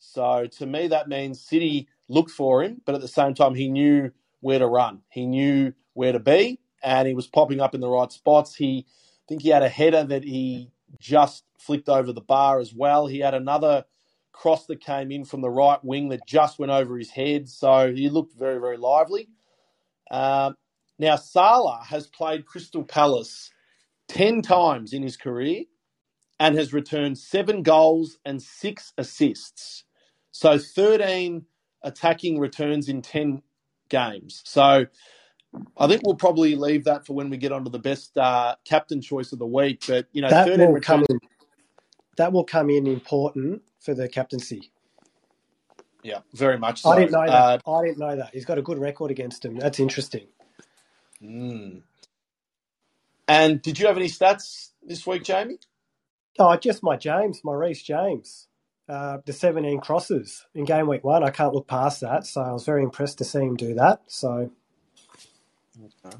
So 0.00 0.48
to 0.58 0.66
me, 0.66 0.88
that 0.88 1.08
means 1.08 1.42
City 1.42 1.88
looked 2.08 2.32
for 2.32 2.64
him, 2.64 2.82
but 2.86 2.96
at 2.96 3.02
the 3.02 3.08
same 3.08 3.34
time, 3.34 3.56
he 3.56 3.70
knew 3.70 4.12
where 4.40 4.60
to 4.60 4.68
run. 4.68 5.02
He 5.10 5.26
knew 5.26 5.74
where 5.94 6.12
to 6.12 6.20
be, 6.20 6.60
and 6.84 7.08
he 7.08 7.14
was 7.14 7.28
popping 7.28 7.60
up 7.62 7.76
in 7.76 7.82
the 7.82 7.90
right 7.90 8.12
spots. 8.12 8.56
He, 8.56 8.86
I 8.88 9.24
think 9.28 9.42
he 9.42 9.50
had 9.50 9.64
a 9.64 9.70
header 9.70 10.04
that 10.04 10.24
he 10.24 10.72
just 11.00 11.44
flicked 11.60 11.90
over 11.90 12.12
the 12.12 12.22
bar 12.22 12.60
as 12.60 12.74
well. 12.74 13.08
He 13.08 13.20
had 13.20 13.34
another 13.34 13.86
cross 14.32 14.66
that 14.66 14.82
came 14.82 15.12
in 15.12 15.26
from 15.26 15.42
the 15.42 15.50
right 15.50 15.84
wing 15.84 16.10
that 16.10 16.26
just 16.28 16.60
went 16.60 16.72
over 16.72 16.98
his 16.98 17.10
head. 17.10 17.48
So 17.50 17.94
he 17.94 18.10
looked 18.10 18.38
very, 18.38 18.60
very 18.60 18.78
lively. 18.78 19.28
Um, 20.10 20.56
now, 20.98 21.16
Salah 21.16 21.82
has 21.88 22.08
played 22.08 22.46
Crystal 22.46 22.84
Palace 22.84 23.52
10 24.08 24.42
times 24.42 24.92
in 24.94 25.02
his 25.02 25.16
career 25.18 25.64
and 26.38 26.56
has 26.56 26.72
returned 26.72 27.18
seven 27.18 27.62
goals 27.62 28.18
and 28.24 28.42
six 28.42 28.92
assists. 28.98 29.84
So 30.32 30.58
13 30.58 31.44
attacking 31.82 32.38
returns 32.38 32.88
in 32.88 33.02
10 33.02 33.42
games. 33.88 34.42
So 34.44 34.86
I 35.76 35.86
think 35.86 36.02
we'll 36.04 36.16
probably 36.16 36.54
leave 36.54 36.84
that 36.84 37.06
for 37.06 37.14
when 37.14 37.30
we 37.30 37.36
get 37.36 37.52
onto 37.52 37.70
the 37.70 37.78
best 37.78 38.16
uh, 38.16 38.56
captain 38.64 39.00
choice 39.00 39.32
of 39.32 39.38
the 39.38 39.46
week. 39.46 39.84
But 39.86 40.06
you 40.12 40.22
know, 40.22 40.28
that 40.30 40.48
will 40.48 40.72
returns- 40.72 40.82
come 40.84 41.04
in. 41.08 41.18
That 42.16 42.32
will 42.32 42.44
come 42.44 42.70
in 42.70 42.86
important 42.86 43.62
for 43.80 43.94
the 43.94 44.08
captaincy. 44.08 44.72
Yeah, 46.02 46.20
very 46.34 46.58
much. 46.58 46.82
So. 46.82 46.90
I 46.90 46.98
didn't 46.98 47.12
know 47.12 47.26
that. 47.26 47.62
Uh, 47.66 47.72
I 47.72 47.82
didn't 47.84 47.98
know 47.98 48.16
that. 48.16 48.30
He's 48.32 48.44
got 48.44 48.58
a 48.58 48.62
good 48.62 48.78
record 48.78 49.10
against 49.10 49.44
him. 49.44 49.56
That's 49.56 49.80
interesting. 49.80 50.26
Mm. 51.22 51.82
And 53.28 53.62
did 53.62 53.78
you 53.78 53.86
have 53.86 53.96
any 53.96 54.08
stats 54.08 54.70
this 54.82 55.06
week, 55.06 55.24
Jamie? 55.24 55.58
Oh, 56.38 56.56
just 56.56 56.82
my 56.82 56.96
James, 56.96 57.40
my 57.44 57.52
Reece 57.52 57.82
James 57.82 58.48
uh, 58.90 59.18
the 59.26 59.32
17 59.32 59.80
crosses 59.80 60.46
in 60.54 60.64
game 60.64 60.88
week 60.88 61.04
one. 61.04 61.24
I 61.24 61.30
can't 61.30 61.54
look 61.54 61.68
past 61.68 62.00
that. 62.02 62.26
So 62.26 62.42
I 62.42 62.52
was 62.52 62.66
very 62.66 62.82
impressed 62.82 63.18
to 63.18 63.24
see 63.24 63.40
him 63.40 63.56
do 63.56 63.74
that. 63.74 64.02
So 64.08 64.50
Okay. 66.04 66.16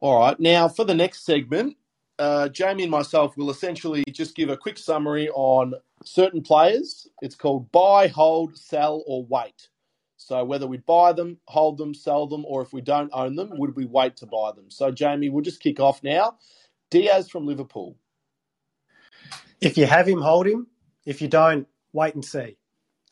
All 0.00 0.20
right. 0.20 0.38
Now, 0.38 0.68
for 0.68 0.84
the 0.84 0.94
next 0.94 1.24
segment, 1.24 1.76
uh, 2.18 2.48
Jamie 2.48 2.84
and 2.84 2.90
myself 2.92 3.36
will 3.36 3.50
essentially 3.50 4.04
just 4.10 4.36
give 4.36 4.48
a 4.50 4.56
quick 4.56 4.78
summary 4.78 5.28
on 5.30 5.74
certain 6.04 6.42
players. 6.42 7.08
It's 7.22 7.34
called 7.34 7.70
buy, 7.72 8.08
hold, 8.08 8.56
sell, 8.56 9.02
or 9.06 9.24
wait. 9.24 9.68
So 10.16 10.44
whether 10.44 10.66
we 10.66 10.78
buy 10.78 11.12
them, 11.12 11.38
hold 11.46 11.78
them, 11.78 11.94
sell 11.94 12.26
them, 12.26 12.44
or 12.44 12.62
if 12.62 12.72
we 12.72 12.80
don't 12.80 13.10
own 13.12 13.36
them, 13.36 13.50
would 13.52 13.76
we 13.76 13.86
wait 13.86 14.16
to 14.18 14.26
buy 14.26 14.52
them? 14.54 14.70
So 14.70 14.90
Jamie, 14.90 15.30
we'll 15.30 15.44
just 15.44 15.60
kick 15.60 15.80
off 15.80 16.02
now. 16.02 16.36
Diaz 16.90 17.28
from 17.28 17.46
Liverpool. 17.46 17.96
If 19.60 19.78
you 19.78 19.86
have 19.86 20.08
him, 20.08 20.20
hold 20.20 20.46
him. 20.46 20.66
If 21.08 21.22
you 21.22 21.28
don't, 21.28 21.66
wait 21.94 22.14
and 22.14 22.22
see. 22.22 22.58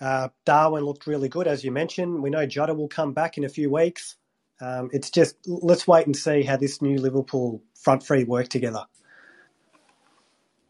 Uh, 0.03 0.29
Darwin 0.45 0.85
looked 0.85 1.07
really 1.07 1.31
good, 1.31 1.47
as 1.49 1.65
you 1.65 1.73
mentioned. 1.73 2.23
We 2.23 2.29
know 2.29 2.45
Jota 2.45 2.75
will 2.75 2.89
come 2.89 3.15
back 3.15 3.39
in 3.39 3.45
a 3.45 3.49
few 3.49 3.71
weeks. 3.71 4.17
Um, 4.61 4.91
it's 4.93 5.11
just 5.11 5.37
let's 5.47 5.89
wait 5.89 6.05
and 6.05 6.15
see 6.15 6.43
how 6.43 6.59
this 6.59 6.83
new 6.83 6.99
Liverpool 6.99 7.63
front 7.75 8.03
three 8.03 8.25
work 8.25 8.49
together. 8.49 8.85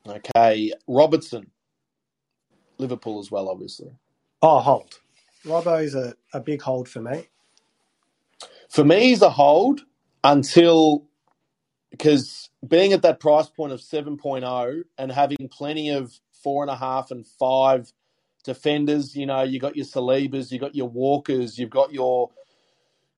Okay, 0.06 0.72
Robertson, 0.86 1.50
Liverpool 2.78 3.18
as 3.18 3.28
well, 3.28 3.48
obviously. 3.48 3.90
Oh, 4.40 4.60
hold. 4.60 5.00
Robbo's 5.44 5.96
a, 5.96 6.14
a 6.32 6.38
big 6.38 6.62
hold 6.62 6.88
for 6.88 7.00
me. 7.00 7.26
For 8.68 8.84
me, 8.84 9.00
he's 9.00 9.22
a 9.22 9.30
hold 9.30 9.80
until 10.22 11.06
because 11.90 12.50
being 12.68 12.92
at 12.92 13.02
that 13.02 13.18
price 13.18 13.48
point 13.48 13.72
of 13.72 13.80
7.0 13.80 14.82
and 14.96 15.10
having 15.10 15.48
plenty 15.50 15.90
of 15.90 16.20
four 16.42 16.62
and 16.62 16.70
a 16.70 16.76
half 16.76 17.10
and 17.10 17.26
five 17.26 17.92
defenders, 18.44 19.16
you 19.16 19.26
know, 19.26 19.42
you 19.42 19.58
got 19.58 19.76
your 19.76 19.86
Salibas, 19.86 20.50
you 20.52 20.58
got 20.58 20.74
your 20.74 20.88
Walkers, 20.88 21.58
you've 21.58 21.70
got 21.70 21.92
your 21.92 22.30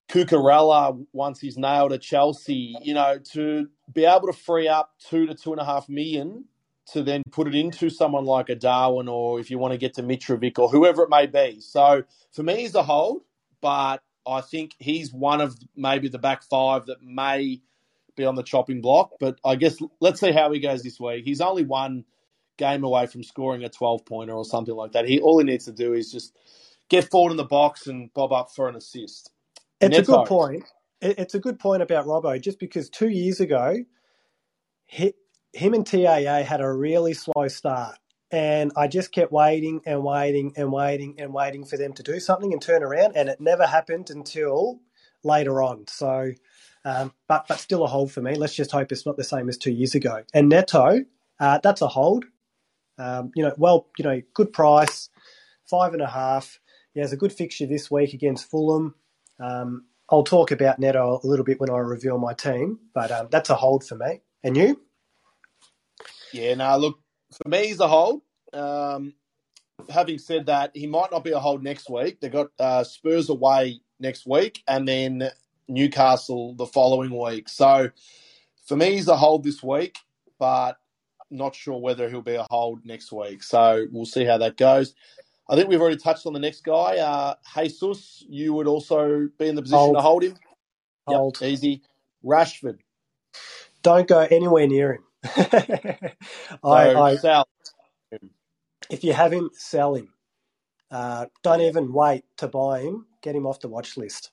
Cucurella 0.08 1.06
once 1.12 1.40
he's 1.40 1.58
nailed 1.58 1.92
at 1.92 2.00
Chelsea, 2.00 2.74
you 2.82 2.94
know, 2.94 3.18
to 3.32 3.68
be 3.92 4.04
able 4.04 4.26
to 4.26 4.32
free 4.32 4.66
up 4.66 4.94
two 4.98 5.26
to 5.26 5.34
two 5.34 5.52
and 5.52 5.60
a 5.60 5.64
half 5.64 5.88
million 5.88 6.46
to 6.92 7.02
then 7.02 7.22
put 7.30 7.46
it 7.46 7.54
into 7.54 7.90
someone 7.90 8.24
like 8.24 8.48
a 8.48 8.54
Darwin 8.54 9.08
or 9.08 9.38
if 9.38 9.50
you 9.50 9.58
want 9.58 9.72
to 9.72 9.78
get 9.78 9.94
to 9.94 10.02
Mitrovic 10.02 10.58
or 10.58 10.70
whoever 10.70 11.02
it 11.02 11.10
may 11.10 11.26
be. 11.26 11.60
So 11.60 12.04
for 12.32 12.42
me, 12.42 12.56
he's 12.56 12.74
a 12.74 12.82
hold, 12.82 13.22
but 13.60 14.02
I 14.26 14.40
think 14.40 14.74
he's 14.78 15.12
one 15.12 15.42
of 15.42 15.56
maybe 15.76 16.08
the 16.08 16.18
back 16.18 16.42
five 16.42 16.86
that 16.86 17.02
may 17.02 17.60
be 18.16 18.24
on 18.24 18.34
the 18.34 18.42
chopping 18.42 18.80
block. 18.80 19.12
But 19.20 19.38
I 19.44 19.56
guess 19.56 19.76
let's 20.00 20.20
see 20.20 20.32
how 20.32 20.50
he 20.50 20.60
goes 20.60 20.82
this 20.82 20.98
week. 20.98 21.24
He's 21.26 21.42
only 21.42 21.64
one 21.64 22.04
game 22.58 22.84
away 22.84 23.06
from 23.06 23.22
scoring 23.22 23.64
a 23.64 23.68
12 23.68 24.04
pointer 24.04 24.34
or 24.34 24.44
something 24.44 24.74
like 24.74 24.92
that. 24.92 25.08
He 25.08 25.20
all 25.20 25.38
he 25.38 25.44
needs 25.44 25.64
to 25.64 25.72
do 25.72 25.94
is 25.94 26.12
just 26.12 26.36
get 26.88 27.10
forward 27.10 27.30
in 27.30 27.36
the 27.36 27.44
box 27.44 27.86
and 27.86 28.12
bob 28.12 28.32
up 28.32 28.50
for 28.50 28.68
an 28.68 28.76
assist. 28.76 29.30
It's 29.80 29.96
Neto. 29.96 30.12
a 30.12 30.16
good 30.16 30.26
point. 30.26 30.64
It's 31.00 31.34
a 31.34 31.38
good 31.38 31.58
point 31.60 31.82
about 31.82 32.06
Robbo, 32.06 32.40
just 32.40 32.58
because 32.58 32.90
two 32.90 33.08
years 33.08 33.38
ago, 33.38 33.76
he, 34.86 35.14
him 35.52 35.74
and 35.74 35.86
TAA 35.86 36.42
had 36.42 36.60
a 36.60 36.70
really 36.70 37.14
slow 37.14 37.46
start. 37.46 37.96
And 38.30 38.72
I 38.76 38.88
just 38.88 39.12
kept 39.12 39.32
waiting 39.32 39.80
and 39.86 40.02
waiting 40.02 40.52
and 40.56 40.72
waiting 40.72 41.14
and 41.18 41.32
waiting 41.32 41.64
for 41.64 41.78
them 41.78 41.92
to 41.94 42.02
do 42.02 42.20
something 42.20 42.52
and 42.52 42.60
turn 42.60 42.82
around. 42.82 43.16
And 43.16 43.28
it 43.28 43.40
never 43.40 43.64
happened 43.66 44.10
until 44.10 44.80
later 45.22 45.62
on. 45.62 45.86
So, 45.86 46.32
um, 46.84 47.12
but, 47.28 47.46
but 47.48 47.58
still 47.58 47.84
a 47.84 47.86
hold 47.86 48.12
for 48.12 48.20
me. 48.20 48.34
Let's 48.34 48.54
just 48.54 48.72
hope 48.72 48.92
it's 48.92 49.06
not 49.06 49.16
the 49.16 49.24
same 49.24 49.48
as 49.48 49.56
two 49.56 49.72
years 49.72 49.94
ago. 49.94 50.24
And 50.34 50.48
Neto, 50.48 51.04
uh, 51.40 51.60
that's 51.62 51.80
a 51.80 51.88
hold. 51.88 52.26
Um, 52.98 53.32
you 53.34 53.42
know, 53.44 53.52
well, 53.56 53.88
you 53.98 54.04
know, 54.04 54.20
good 54.34 54.52
price, 54.52 55.10
five 55.66 55.92
and 55.92 56.02
a 56.02 56.06
half. 56.06 56.58
He 56.94 57.00
has 57.00 57.12
a 57.12 57.16
good 57.16 57.32
fixture 57.32 57.66
this 57.66 57.90
week 57.90 58.14
against 58.14 58.50
Fulham. 58.50 58.94
Um, 59.38 59.84
I'll 60.10 60.24
talk 60.24 60.50
about 60.50 60.78
Neto 60.78 61.20
a 61.22 61.26
little 61.26 61.44
bit 61.44 61.60
when 61.60 61.70
I 61.70 61.78
reveal 61.78 62.18
my 62.18 62.32
team, 62.32 62.78
but 62.94 63.10
um, 63.10 63.28
that's 63.30 63.50
a 63.50 63.54
hold 63.54 63.84
for 63.84 63.96
me. 63.96 64.22
And 64.42 64.56
you? 64.56 64.80
Yeah, 66.32 66.54
no, 66.54 66.76
look, 66.78 66.98
for 67.30 67.48
me, 67.48 67.66
he's 67.66 67.80
a 67.80 67.88
hold. 67.88 68.22
Um, 68.52 69.14
having 69.88 70.18
said 70.18 70.46
that, 70.46 70.72
he 70.74 70.86
might 70.86 71.10
not 71.10 71.24
be 71.24 71.32
a 71.32 71.38
hold 71.38 71.62
next 71.62 71.90
week. 71.90 72.20
They've 72.20 72.32
got 72.32 72.48
uh, 72.58 72.84
Spurs 72.84 73.28
away 73.28 73.80
next 74.00 74.26
week 74.26 74.62
and 74.66 74.86
then 74.86 75.30
Newcastle 75.68 76.54
the 76.54 76.66
following 76.66 77.16
week. 77.16 77.48
So 77.48 77.90
for 78.66 78.76
me, 78.76 78.92
he's 78.92 79.08
a 79.08 79.16
hold 79.16 79.44
this 79.44 79.62
week, 79.62 79.98
but 80.38 80.78
not 81.30 81.54
sure 81.54 81.78
whether 81.78 82.08
he'll 82.08 82.22
be 82.22 82.34
a 82.34 82.46
hold 82.50 82.84
next 82.84 83.12
week. 83.12 83.42
So 83.42 83.86
we'll 83.90 84.06
see 84.06 84.24
how 84.24 84.38
that 84.38 84.56
goes. 84.56 84.94
I 85.48 85.56
think 85.56 85.68
we've 85.68 85.80
already 85.80 85.96
touched 85.96 86.26
on 86.26 86.32
the 86.32 86.38
next 86.38 86.62
guy. 86.62 86.98
Uh, 86.98 87.34
Jesus, 87.56 88.24
you 88.28 88.52
would 88.54 88.66
also 88.66 89.28
be 89.38 89.48
in 89.48 89.54
the 89.54 89.62
position 89.62 89.78
hold. 89.78 89.96
to 89.96 90.02
hold 90.02 90.24
him. 90.24 90.34
Hold. 91.06 91.38
Yep, 91.40 91.50
easy. 91.50 91.82
Rashford. 92.24 92.78
Don't 93.82 94.06
go 94.06 94.20
anywhere 94.30 94.66
near 94.66 94.94
him. 94.94 95.04
I, 96.64 96.94
I, 96.94 97.16
sell. 97.16 97.48
If 98.90 99.04
you 99.04 99.12
have 99.12 99.32
him, 99.32 99.50
sell 99.54 99.94
him. 99.94 100.12
Uh, 100.90 101.26
don't 101.42 101.60
even 101.60 101.92
wait 101.92 102.24
to 102.38 102.48
buy 102.48 102.80
him. 102.80 103.06
Get 103.22 103.34
him 103.34 103.46
off 103.46 103.60
the 103.60 103.68
watch 103.68 103.96
list. 103.96 104.30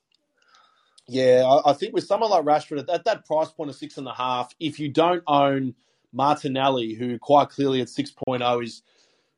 Yeah, 1.07 1.43
I, 1.45 1.71
I 1.71 1.73
think 1.73 1.93
with 1.93 2.05
someone 2.05 2.31
like 2.31 2.43
Rashford 2.43 2.79
at, 2.79 2.89
at 2.89 3.05
that 3.05 3.25
price 3.25 3.51
point 3.51 3.69
of 3.69 3.75
six 3.75 3.97
and 3.97 4.07
a 4.07 4.13
half, 4.13 4.53
if 4.59 4.79
you 4.79 4.89
don't 4.89 5.23
own 5.27 5.75
Martinelli, 6.15 6.93
who 6.93 7.19
quite 7.19 7.49
clearly 7.49 7.81
at 7.81 7.87
6.0 7.87 8.63
is 8.63 8.81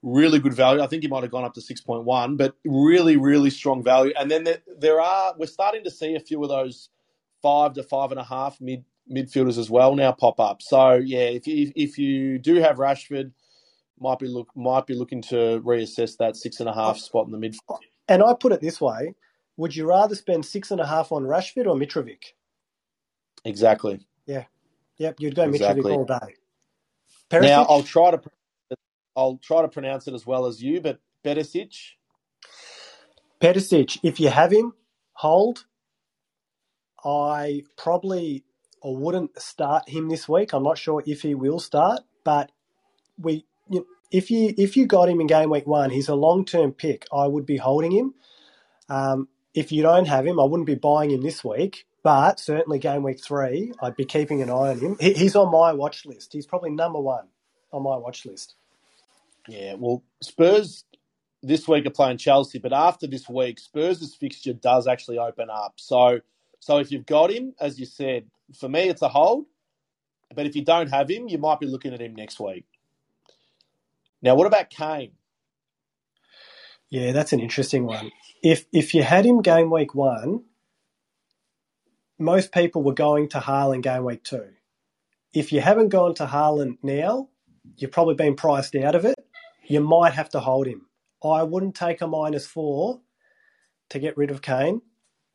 really 0.04 0.40
good 0.40 0.54
value. 0.54 0.82
I 0.82 0.88
think 0.88 1.04
he 1.04 1.10
might 1.10 1.24
have 1.24 1.32
gone 1.32 1.44
up 1.44 1.54
to 1.56 1.62
6.1, 1.62 2.38
but 2.38 2.56
really, 2.64 3.18
really 3.18 3.50
strong 3.50 3.84
value. 3.84 4.14
And 4.18 4.30
then 4.30 4.44
there, 4.44 4.60
there, 4.80 5.02
are, 5.02 5.34
we're 5.38 5.48
starting 5.48 5.84
to 5.84 5.92
see 5.92 6.16
a 6.16 6.20
few 6.20 6.42
of 6.44 6.50
those 6.50 6.90
five 7.42 7.74
to 7.74 7.84
five 7.84 8.12
and 8.12 8.20
a 8.20 8.24
half 8.24 8.60
mid 8.62 8.84
midfielders 9.12 9.58
as 9.58 9.70
well 9.70 9.96
now 9.96 10.12
pop 10.12 10.40
up. 10.40 10.62
So 10.62 10.96
yeah, 10.96 11.20
if 11.20 11.48
you 11.48 11.72
if 11.76 11.98
you 11.98 12.40
do 12.40 12.56
have 12.56 12.78
Rashford, 12.78 13.32
might 14.00 14.20
be 14.20 14.28
look 14.28 14.50
might 14.56 14.86
be 14.86 14.96
looking 14.96 15.22
to 15.24 15.62
reassess 15.66 16.18
that 16.18 16.36
six 16.36 16.60
and 16.60 16.70
a 16.70 16.74
half 16.74 16.98
spot 16.98 17.28
in 17.28 17.32
the 17.32 17.38
midfield. 17.38 17.80
And 18.08 18.24
I 18.24 18.34
put 18.34 18.52
it 18.52 18.62
this 18.62 18.82
way: 18.82 19.16
Would 19.58 19.76
you 19.76 19.88
rather 19.88 20.16
spend 20.16 20.46
six 20.46 20.72
and 20.72 20.82
a 20.82 20.86
half 20.86 21.12
on 21.12 21.24
Rashford 21.24 21.68
or 21.68 21.76
Mitrovic? 21.76 22.34
Exactly. 23.46 24.06
Yeah. 24.26 24.46
Yep. 24.98 25.16
You'd 25.20 25.36
go 25.36 25.44
exactly. 25.44 25.84
Mitrovic 25.84 25.98
all 25.98 26.06
day. 26.06 26.36
Perisic? 27.30 27.48
Now 27.48 27.64
I'll 27.64 27.84
try 27.84 28.12
to 28.12 28.22
I'll 29.16 29.38
try 29.38 29.62
to 29.64 29.68
pronounce 29.68 30.08
it 30.08 30.14
as 30.14 30.26
well 30.26 30.46
as 30.46 30.62
you, 30.62 30.82
but 30.82 31.00
Perisic. 31.26 31.76
Perisic, 33.42 34.00
if 34.04 34.20
you 34.20 34.30
have 34.30 34.52
him, 34.52 34.74
hold. 35.14 35.66
I 37.04 37.64
probably 37.78 38.44
I 38.84 38.90
wouldn't 38.90 39.40
start 39.42 39.90
him 39.90 40.10
this 40.10 40.28
week. 40.30 40.54
I'm 40.54 40.64
not 40.64 40.78
sure 40.78 41.04
if 41.06 41.22
he 41.22 41.36
will 41.36 41.60
start, 41.60 42.02
but 42.24 42.52
we 43.18 43.46
you 43.70 43.80
know, 43.80 43.86
if 44.12 44.32
you 44.32 44.54
if 44.58 44.78
you 44.78 44.86
got 44.86 45.10
him 45.10 45.22
in 45.22 45.28
game 45.28 45.50
week 45.50 45.68
one, 45.68 45.90
he's 45.90 46.10
a 46.10 46.16
long 46.16 46.46
term 46.46 46.72
pick. 46.74 47.06
I 47.14 47.28
would 47.28 47.46
be 47.46 47.58
holding 47.58 47.92
him. 47.92 48.14
Um, 48.90 49.28
if 49.54 49.72
you 49.72 49.84
don't 49.84 50.08
have 50.08 50.26
him, 50.26 50.40
I 50.40 50.44
wouldn't 50.44 50.68
be 50.68 50.76
buying 50.76 51.12
him 51.12 51.22
this 51.22 51.44
week. 51.44 51.86
But 52.08 52.40
certainly 52.40 52.80
game 52.80 53.04
week 53.04 53.22
three, 53.22 53.74
I'd 53.82 53.98
be 53.98 54.06
keeping 54.06 54.42
an 54.42 54.50
eye 54.50 54.70
on 54.70 54.80
him. 54.80 54.96
He, 54.98 55.12
he's 55.12 55.36
on 55.36 55.52
my 55.52 55.74
watch 55.74 56.06
list. 56.06 56.32
He's 56.32 56.46
probably 56.46 56.70
number 56.70 57.02
one 57.02 57.26
on 57.74 57.84
my 57.84 57.98
watch 57.98 58.26
list. 58.26 58.56
Yeah, 59.50 59.74
well, 59.74 60.06
Spurs 60.24 60.86
this 61.44 61.68
week 61.68 61.86
are 61.86 61.90
playing 61.90 62.20
Chelsea, 62.20 62.60
but 62.60 62.72
after 62.72 63.08
this 63.08 63.28
week, 63.28 63.60
Spurs' 63.60 64.16
fixture 64.16 64.54
does 64.54 64.88
actually 64.88 65.18
open 65.18 65.50
up. 65.50 65.74
So, 65.76 66.22
so 66.62 66.78
if 66.78 66.94
you've 66.94 67.06
got 67.06 67.30
him, 67.30 67.54
as 67.60 67.78
you 67.78 67.86
said, 67.86 68.28
for 68.58 68.70
me, 68.70 68.88
it's 68.88 69.02
a 69.02 69.10
hold. 69.10 69.44
But 70.34 70.46
if 70.46 70.56
you 70.56 70.64
don't 70.64 70.90
have 70.90 71.10
him, 71.10 71.28
you 71.28 71.38
might 71.38 71.60
be 71.60 71.66
looking 71.66 71.94
at 71.94 72.00
him 72.00 72.16
next 72.16 72.40
week. 72.40 72.64
Now, 74.22 74.36
what 74.36 74.48
about 74.48 74.70
Kane? 74.70 75.12
Yeah, 76.90 77.12
that's 77.12 77.34
an 77.34 77.42
interesting 77.42 77.86
one. 77.86 78.14
If 78.42 78.64
if 78.72 78.94
you 78.94 79.04
had 79.04 79.26
him 79.26 79.42
game 79.42 79.70
week 79.70 79.94
one, 79.94 80.46
most 82.20 82.52
people 82.52 82.84
were 82.84 82.94
going 82.94 83.30
to 83.30 83.40
Haaland 83.40 83.84
game 83.84 84.04
week 84.04 84.24
two. 84.24 84.50
If 85.34 85.52
you 85.52 85.62
haven't 85.62 85.90
gone 85.90 86.16
to 86.16 86.26
Haaland 86.26 86.78
now, 86.82 87.30
you've 87.78 87.92
probably 87.92 88.16
been 88.16 88.36
priced 88.36 88.76
out 88.76 88.96
of 88.96 89.06
it. 89.06 89.16
You 89.66 89.82
might 89.82 90.14
have 90.14 90.30
to 90.30 90.40
hold 90.40 90.68
him. 90.68 90.88
I 91.24 91.44
wouldn't 91.44 91.76
take 91.76 92.02
a 92.02 92.08
minus 92.08 92.48
four 92.48 93.02
to 93.90 94.00
get 94.00 94.18
rid 94.18 94.32
of 94.32 94.42
Kane 94.42 94.82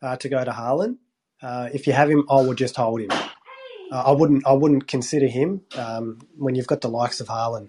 uh, 0.00 0.16
to 0.16 0.28
go 0.28 0.42
to 0.44 0.50
Haaland. 0.50 0.96
Uh, 1.40 1.68
if 1.72 1.86
you 1.86 1.92
have 1.92 2.10
him, 2.10 2.26
I 2.30 2.40
would 2.40 2.56
just 2.56 2.76
hold 2.76 3.00
him. 3.00 3.10
Uh, 3.10 4.02
I 4.06 4.12
wouldn't. 4.12 4.46
I 4.46 4.52
wouldn't 4.52 4.88
consider 4.88 5.26
him 5.26 5.62
um, 5.76 6.18
when 6.36 6.54
you've 6.54 6.66
got 6.66 6.80
the 6.80 6.88
likes 6.88 7.20
of 7.20 7.28
Haaland, 7.28 7.68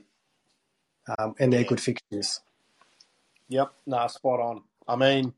um, 1.18 1.36
and 1.40 1.52
they're 1.52 1.64
good 1.64 1.82
fixtures. 1.82 2.40
Yep, 3.50 3.74
nah, 3.86 4.08
spot 4.08 4.40
on. 4.40 4.62
I 4.88 4.96
mean, 4.96 5.34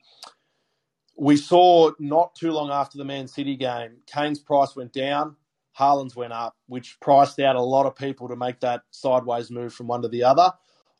we 1.17 1.37
saw 1.37 1.91
not 1.99 2.35
too 2.35 2.51
long 2.51 2.71
after 2.71 2.97
the 2.97 3.05
Man 3.05 3.27
City 3.27 3.55
game, 3.55 3.97
Kane's 4.07 4.39
price 4.39 4.75
went 4.75 4.93
down, 4.93 5.35
Haaland's 5.79 6.15
went 6.15 6.33
up, 6.33 6.55
which 6.67 6.99
priced 6.99 7.39
out 7.39 7.55
a 7.55 7.61
lot 7.61 7.85
of 7.85 7.95
people 7.95 8.27
to 8.29 8.35
make 8.35 8.59
that 8.61 8.83
sideways 8.91 9.51
move 9.51 9.73
from 9.73 9.87
one 9.87 10.01
to 10.03 10.07
the 10.07 10.23
other. 10.23 10.51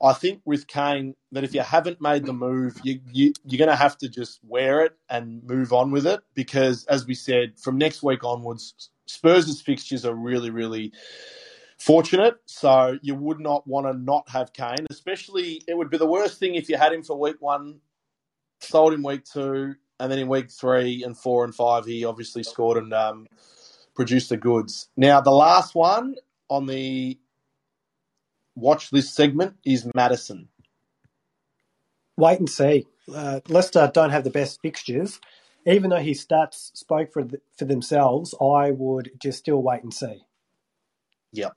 I 0.01 0.13
think 0.13 0.41
with 0.45 0.67
Kane 0.67 1.15
that 1.31 1.45
if 1.45 1.53
you 1.53 1.61
haven't 1.61 2.01
made 2.01 2.25
the 2.25 2.33
move, 2.33 2.77
you, 2.83 2.99
you 3.11 3.33
you're 3.45 3.59
going 3.59 3.69
to 3.69 3.75
have 3.77 3.97
to 3.99 4.09
just 4.09 4.39
wear 4.43 4.81
it 4.81 4.93
and 5.09 5.43
move 5.43 5.73
on 5.73 5.91
with 5.91 6.05
it 6.05 6.19
because, 6.35 6.85
as 6.85 7.07
we 7.07 7.15
said, 7.15 7.59
from 7.59 7.77
next 7.77 8.03
week 8.03 8.23
onwards, 8.23 8.89
Spurs' 9.07 9.61
fixtures 9.61 10.05
are 10.05 10.13
really 10.15 10.49
really 10.49 10.91
fortunate. 11.79 12.35
So 12.45 12.97
you 13.01 13.15
would 13.15 13.39
not 13.39 13.67
want 13.67 13.87
to 13.87 13.93
not 13.93 14.29
have 14.29 14.53
Kane, 14.53 14.85
especially 14.91 15.63
it 15.67 15.77
would 15.77 15.89
be 15.89 15.97
the 15.97 16.05
worst 16.07 16.39
thing 16.39 16.55
if 16.55 16.69
you 16.69 16.77
had 16.77 16.93
him 16.93 17.03
for 17.03 17.17
week 17.19 17.37
one, 17.39 17.79
sold 18.61 18.93
him 18.93 19.03
week 19.03 19.25
two, 19.25 19.75
and 19.99 20.11
then 20.11 20.19
in 20.19 20.27
week 20.27 20.51
three 20.51 21.03
and 21.03 21.17
four 21.17 21.43
and 21.43 21.55
five 21.55 21.85
he 21.85 22.05
obviously 22.05 22.43
scored 22.43 22.77
and 22.77 22.93
um, 22.93 23.27
produced 23.95 24.29
the 24.29 24.37
goods. 24.37 24.89
Now 24.97 25.21
the 25.21 25.31
last 25.31 25.75
one 25.75 26.15
on 26.49 26.65
the 26.65 27.17
watch 28.55 28.89
this 28.89 29.13
segment 29.13 29.55
is 29.65 29.87
Maddison. 29.95 30.49
Wait 32.17 32.39
and 32.39 32.49
see. 32.49 32.85
Uh, 33.13 33.41
Leicester 33.47 33.89
don't 33.93 34.09
have 34.09 34.23
the 34.23 34.29
best 34.29 34.61
fixtures. 34.61 35.19
Even 35.67 35.89
though 35.89 35.97
his 35.97 36.25
stats 36.25 36.75
spoke 36.75 37.11
for 37.11 37.27
for 37.57 37.65
themselves, 37.65 38.35
I 38.39 38.71
would 38.71 39.11
just 39.19 39.39
still 39.39 39.61
wait 39.61 39.83
and 39.83 39.93
see. 39.93 40.23
Yep. 41.33 41.53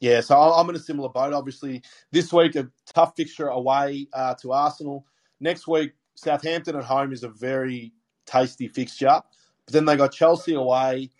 Yeah, 0.00 0.22
so 0.22 0.34
I'm 0.34 0.68
in 0.70 0.76
a 0.76 0.80
similar 0.80 1.10
boat. 1.10 1.34
Obviously, 1.34 1.82
this 2.10 2.32
week 2.32 2.56
a 2.56 2.70
tough 2.94 3.12
fixture 3.16 3.48
away 3.48 4.08
uh, 4.14 4.34
to 4.40 4.52
Arsenal. 4.52 5.04
Next 5.40 5.68
week, 5.68 5.92
Southampton 6.20 6.76
at 6.76 6.84
home 6.84 7.12
is 7.12 7.24
a 7.24 7.28
very 7.28 7.92
tasty 8.26 8.68
fixture. 8.68 9.22
But 9.66 9.72
then 9.72 9.86
they 9.86 9.96
got 9.96 10.12
Chelsea 10.12 10.54
away, 10.54 11.10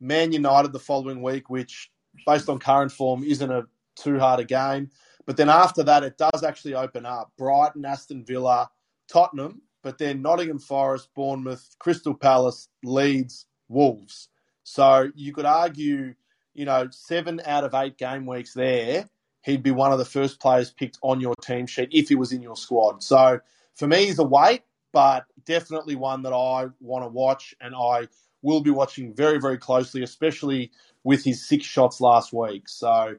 Man 0.00 0.32
United 0.32 0.72
the 0.72 0.78
following 0.78 1.22
week, 1.22 1.50
which, 1.50 1.90
based 2.26 2.48
on 2.48 2.58
current 2.58 2.92
form, 2.92 3.24
isn't 3.24 3.50
a 3.50 3.64
too 3.96 4.18
hard 4.18 4.40
a 4.40 4.44
game. 4.44 4.90
But 5.26 5.36
then 5.36 5.48
after 5.48 5.82
that, 5.84 6.04
it 6.04 6.18
does 6.18 6.44
actually 6.44 6.74
open 6.74 7.06
up. 7.06 7.32
Brighton, 7.36 7.84
Aston 7.84 8.24
Villa, 8.24 8.70
Tottenham, 9.08 9.62
but 9.82 9.98
then 9.98 10.22
Nottingham 10.22 10.58
Forest, 10.58 11.08
Bournemouth, 11.14 11.74
Crystal 11.78 12.14
Palace, 12.14 12.68
Leeds, 12.84 13.46
Wolves. 13.68 14.28
So 14.62 15.10
you 15.14 15.32
could 15.32 15.46
argue, 15.46 16.14
you 16.54 16.64
know, 16.64 16.88
seven 16.90 17.40
out 17.44 17.64
of 17.64 17.74
eight 17.74 17.98
game 17.98 18.26
weeks 18.26 18.54
there, 18.54 19.08
he'd 19.42 19.62
be 19.62 19.70
one 19.72 19.92
of 19.92 19.98
the 19.98 20.04
first 20.04 20.40
players 20.40 20.70
picked 20.70 20.98
on 21.02 21.20
your 21.20 21.34
team 21.42 21.66
sheet 21.66 21.88
if 21.92 22.08
he 22.08 22.14
was 22.14 22.32
in 22.32 22.42
your 22.42 22.56
squad. 22.56 23.02
So 23.02 23.40
for 23.74 23.86
me, 23.86 24.06
he's 24.06 24.18
a 24.18 24.24
wait, 24.24 24.62
but 24.92 25.24
definitely 25.44 25.96
one 25.96 26.22
that 26.22 26.32
I 26.32 26.66
want 26.80 27.04
to 27.04 27.08
watch 27.08 27.54
and 27.60 27.74
I 27.74 28.08
will 28.42 28.60
be 28.60 28.70
watching 28.70 29.14
very, 29.14 29.40
very 29.40 29.58
closely, 29.58 30.02
especially 30.02 30.70
with 31.02 31.24
his 31.24 31.46
six 31.46 31.64
shots 31.64 32.00
last 32.00 32.32
week. 32.32 32.68
So 32.68 33.16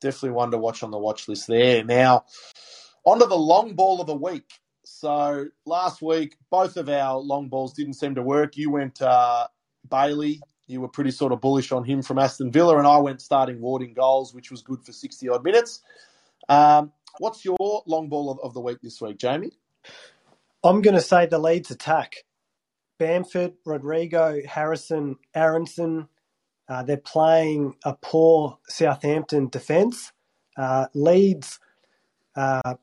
definitely 0.00 0.30
one 0.30 0.50
to 0.50 0.58
watch 0.58 0.82
on 0.82 0.90
the 0.90 0.98
watch 0.98 1.28
list 1.28 1.46
there. 1.46 1.84
Now, 1.84 2.24
onto 3.04 3.26
the 3.26 3.36
long 3.36 3.74
ball 3.74 4.00
of 4.00 4.06
the 4.06 4.16
week. 4.16 4.50
So 4.84 5.46
last 5.64 6.00
week, 6.00 6.36
both 6.50 6.76
of 6.76 6.88
our 6.88 7.18
long 7.18 7.48
balls 7.48 7.72
didn't 7.72 7.94
seem 7.94 8.14
to 8.14 8.22
work. 8.22 8.56
You 8.56 8.70
went 8.70 9.00
uh, 9.02 9.46
Bailey. 9.88 10.40
You 10.68 10.80
were 10.80 10.88
pretty 10.88 11.12
sort 11.12 11.32
of 11.32 11.40
bullish 11.40 11.70
on 11.70 11.84
him 11.84 12.02
from 12.02 12.18
Aston 12.18 12.50
Villa, 12.50 12.78
and 12.78 12.86
I 12.86 12.96
went 12.98 13.20
starting 13.20 13.60
Ward 13.60 13.82
in 13.82 13.94
goals, 13.94 14.34
which 14.34 14.50
was 14.50 14.62
good 14.62 14.84
for 14.84 14.92
60 14.92 15.28
odd 15.28 15.44
minutes. 15.44 15.82
Um, 16.48 16.92
what's 17.18 17.44
your 17.44 17.82
long 17.86 18.08
ball 18.08 18.30
of, 18.30 18.40
of 18.40 18.54
the 18.54 18.60
week 18.60 18.78
this 18.82 19.00
week, 19.00 19.18
Jamie? 19.18 19.52
I'm 20.64 20.82
going 20.82 20.94
to 20.94 21.00
say 21.00 21.26
the 21.26 21.38
Leeds 21.38 21.70
attack. 21.70 22.24
Bamford, 22.98 23.54
Rodrigo, 23.64 24.40
Harrison, 24.46 25.16
Aaronson, 25.34 26.08
uh, 26.68 26.82
they're 26.82 26.96
playing 26.96 27.74
a 27.84 27.94
poor 27.94 28.58
Southampton 28.68 29.48
defence. 29.48 30.12
Uh, 30.56 30.86
Leeds, 30.94 31.60
uh, 32.34 32.74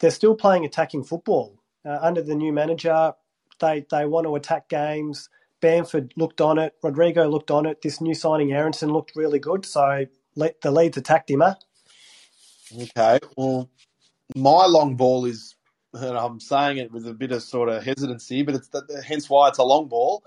they're 0.00 0.10
still 0.10 0.34
playing 0.34 0.64
attacking 0.64 1.04
football. 1.04 1.58
Uh, 1.84 1.98
under 2.00 2.22
the 2.22 2.34
new 2.34 2.52
manager, 2.52 3.12
they, 3.60 3.86
they 3.90 4.04
want 4.04 4.26
to 4.26 4.36
attack 4.36 4.68
games. 4.68 5.28
Bamford 5.60 6.12
looked 6.16 6.40
on 6.40 6.58
it. 6.58 6.74
Rodrigo 6.82 7.28
looked 7.28 7.50
on 7.50 7.66
it. 7.66 7.80
This 7.82 8.00
new 8.00 8.14
signing, 8.14 8.52
Aaronson, 8.52 8.92
looked 8.92 9.12
really 9.16 9.38
good. 9.38 9.64
So 9.64 10.06
le- 10.34 10.50
the 10.60 10.70
Leeds 10.70 10.96
attacked 10.96 11.30
him, 11.30 11.40
huh? 11.40 11.54
Okay. 12.76 13.18
Well, 13.36 13.70
my 14.34 14.66
long 14.66 14.96
ball 14.96 15.24
is, 15.24 15.54
and 15.94 16.16
I'm 16.16 16.40
saying 16.40 16.78
it 16.78 16.92
with 16.92 17.06
a 17.06 17.14
bit 17.14 17.32
of 17.32 17.42
sort 17.42 17.68
of 17.68 17.82
hesitancy, 17.82 18.42
but 18.42 18.54
it's 18.54 18.68
the, 18.68 19.02
hence 19.06 19.28
why 19.30 19.48
it's 19.48 19.58
a 19.58 19.64
long 19.64 19.88
ball 19.88 20.22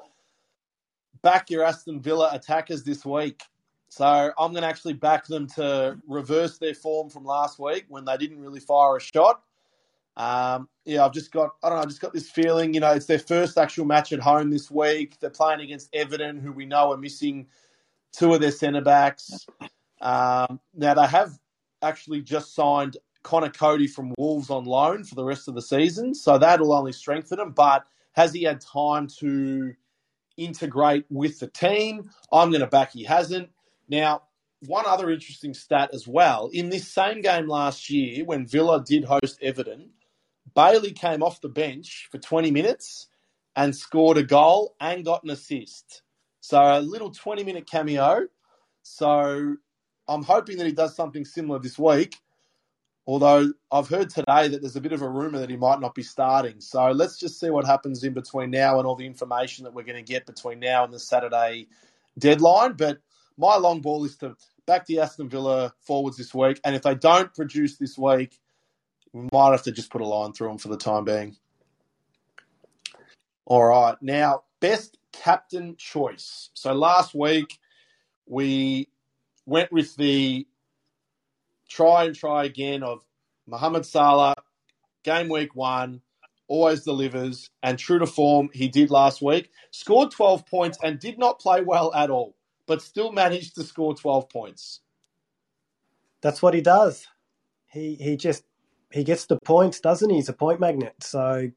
back 1.26 1.50
your 1.50 1.64
Aston 1.64 2.00
Villa 2.00 2.30
attackers 2.34 2.84
this 2.84 3.04
week. 3.04 3.42
So 3.90 4.06
I'm 4.06 4.52
going 4.52 4.62
to 4.62 4.68
actually 4.68 4.94
back 4.94 5.26
them 5.26 5.48
to 5.56 5.98
reverse 6.08 6.60
their 6.60 6.76
form 6.76 7.10
from 7.10 7.26
last 7.26 7.58
week 7.58 7.86
when 7.88 8.06
they 8.06 8.16
didn't 8.16 8.40
really 8.40 8.60
fire 8.60 8.98
a 8.98 9.02
shot. 9.02 9.42
Um, 10.18 10.70
yeah, 10.86 11.04
I've 11.04 11.14
just 11.14 11.32
got 11.32 11.56
I 11.64 11.70
don't 11.70 11.80
know, 11.80 11.84
I 11.84 11.86
just 11.88 12.00
got 12.00 12.14
this 12.14 12.30
feeling, 12.30 12.74
you 12.74 12.80
know, 12.80 12.92
it's 12.92 13.08
their 13.08 13.20
first 13.20 13.58
actual 13.58 13.86
match 13.86 14.14
at 14.14 14.20
home 14.20 14.52
this 14.52 14.70
week. 14.70 15.18
They're 15.20 15.32
playing 15.32 15.62
against 15.62 15.90
Everton, 15.94 16.40
who 16.40 16.52
we 16.52 16.66
know 16.66 16.92
are 16.92 16.98
missing 16.98 17.48
two 18.14 18.34
of 18.34 18.40
their 18.40 18.52
centre 18.52 18.82
backs. 18.82 19.46
Um, 20.02 20.60
now 20.76 20.94
they 20.94 21.08
have 21.08 21.40
actually 21.82 22.22
just 22.22 22.54
signed 22.54 22.98
Conor 23.26 23.50
Coady 23.50 23.88
from 23.88 24.14
Wolves 24.18 24.52
on 24.52 24.66
loan 24.66 25.04
for 25.04 25.16
the 25.16 25.26
rest 25.26 25.48
of 25.48 25.56
the 25.56 25.62
season, 25.62 26.14
so 26.14 26.38
that'll 26.38 26.74
only 26.74 26.94
strengthen 26.94 27.40
him. 27.40 27.52
But 27.52 27.84
has 28.14 28.32
he 28.32 28.44
had 28.44 28.62
time 28.62 29.08
to 29.20 29.74
integrate 30.38 31.06
with 31.10 31.40
the 31.40 31.48
team. 31.48 32.12
I'm 32.32 32.52
going 32.52 32.62
to 32.62 32.68
back 32.68 32.92
he 32.92 33.04
hasn't. 33.04 33.50
Now, 33.90 34.24
one 34.68 34.86
other 34.88 35.10
interesting 35.10 35.54
stat 35.54 35.90
as 35.92 36.08
well 36.08 36.50
in 36.54 36.70
this 36.70 36.88
same 36.88 37.22
game 37.22 37.48
last 37.48 37.90
year 37.90 38.24
when 38.26 38.46
Villa 38.46 38.84
did 38.86 39.06
host 39.06 39.40
Everton, 39.42 39.90
Bailey 40.54 40.92
came 40.92 41.24
off 41.24 41.42
the 41.42 41.50
bench 41.50 42.08
for 42.12 42.18
20 42.18 42.52
minutes 42.52 43.08
and 43.56 43.76
scored 43.76 44.18
a 44.18 44.24
goal 44.24 44.76
and 44.80 45.04
got 45.04 45.24
an 45.24 45.32
assist. 45.32 46.04
So 46.42 46.60
a 46.60 46.80
little 46.80 47.12
20 47.12 47.44
minute 47.44 47.70
cameo. 47.70 48.28
So 48.84 49.56
I'm 50.08 50.24
hoping 50.24 50.58
that 50.58 50.68
he 50.68 50.74
does 50.74 50.96
something 50.96 51.26
similar 51.26 51.60
this 51.60 51.80
week. 51.80 52.18
Although 53.08 53.54
I've 53.72 53.88
heard 53.88 54.10
today 54.10 54.48
that 54.48 54.62
there's 54.62 54.76
a 54.76 54.82
bit 54.82 54.92
of 54.92 55.04
a 55.04 55.10
rumour 55.10 55.40
that 55.40 55.50
he 55.50 55.58
might 55.58 55.80
not 55.80 55.94
be 55.94 56.02
starting. 56.02 56.60
So 56.60 56.90
let's 56.90 57.20
just 57.20 57.40
see 57.40 57.52
what 57.52 57.66
happens 57.66 58.04
in 58.04 58.14
between 58.14 58.50
now 58.50 58.80
and 58.80 58.88
all 58.88 58.96
the 58.96 59.06
information 59.06 59.64
that 59.66 59.74
we're 59.74 59.84
going 59.84 60.04
to 60.04 60.12
get 60.14 60.26
between 60.26 60.60
now 60.60 60.84
and 60.84 60.92
the 60.92 61.00
Saturday 61.00 61.68
deadline. 62.18 62.74
But 62.74 63.00
my 63.38 63.58
long 63.58 63.82
ball 63.82 64.04
is 64.06 64.18
to 64.18 64.36
back 64.66 64.88
the 64.88 65.02
Aston 65.02 65.30
Villa 65.30 65.74
forwards 65.82 66.18
this 66.18 66.34
week. 66.34 66.60
And 66.64 66.76
if 66.76 66.82
they 66.82 66.96
don't 66.96 67.32
produce 67.34 67.78
this 67.78 67.96
week, 67.96 68.40
we 69.14 69.30
might 69.32 69.52
have 69.52 69.64
to 69.64 69.72
just 69.72 69.92
put 69.92 70.02
a 70.02 70.06
line 70.08 70.34
through 70.34 70.48
them 70.48 70.58
for 70.58 70.70
the 70.70 70.78
time 70.78 71.06
being. 71.06 71.38
All 73.46 73.66
right. 73.66 73.96
Now, 74.02 74.44
best 74.60 74.98
captain 75.12 75.76
choice. 75.78 76.50
So 76.56 76.74
last 76.74 77.14
week 77.14 77.60
we 78.26 78.90
went 79.46 79.72
with 79.72 79.96
the 79.96 80.48
try 81.70 82.06
and 82.06 82.16
try 82.16 82.46
again 82.46 82.84
of 82.84 83.04
Mohamed 83.48 83.86
Salah, 83.86 84.36
game 85.04 85.30
week 85.30 85.56
one, 85.56 86.02
always 86.48 86.84
delivers, 86.84 87.50
and 87.64 87.78
true 87.78 88.00
to 88.00 88.08
form, 88.08 88.50
he 88.54 88.68
did 88.68 88.90
last 88.92 89.22
week. 89.22 89.50
Scored 89.72 90.12
12 90.12 90.46
points 90.46 90.78
and 90.84 91.00
did 91.00 91.18
not 91.18 91.40
play 91.40 91.62
well 91.62 91.94
at 91.94 92.10
all, 92.10 92.36
but 92.66 92.82
still 92.82 93.12
managed 93.12 93.56
to 93.56 93.64
score 93.64 93.96
12 93.96 94.30
points. 94.30 94.82
That's 96.22 96.42
what 96.42 96.54
he 96.54 96.62
does. 96.62 97.08
He 97.72 97.96
he 97.96 98.18
just 98.18 98.44
he 98.92 99.04
gets 99.04 99.26
the 99.26 99.38
points, 99.46 99.80
doesn't 99.80 100.10
he? 100.10 100.16
He's 100.16 100.30
a 100.30 100.34
point 100.34 100.60
magnet. 100.60 100.96
So 101.02 101.52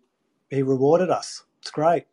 he 0.50 0.62
rewarded 0.62 1.10
us. 1.10 1.44
It's 1.60 1.70
great. 1.70 2.04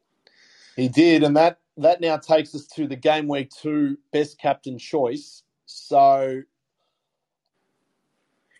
He 0.75 0.87
did, 0.87 1.23
and 1.23 1.35
that 1.35 1.59
that 1.77 1.99
now 1.99 2.17
takes 2.17 2.55
us 2.55 2.65
to 2.75 2.87
the 2.87 2.95
game 2.95 3.27
week 3.27 3.49
two 3.49 3.97
best 4.13 4.39
captain 4.39 4.77
choice. 4.77 5.43
So 5.65 6.43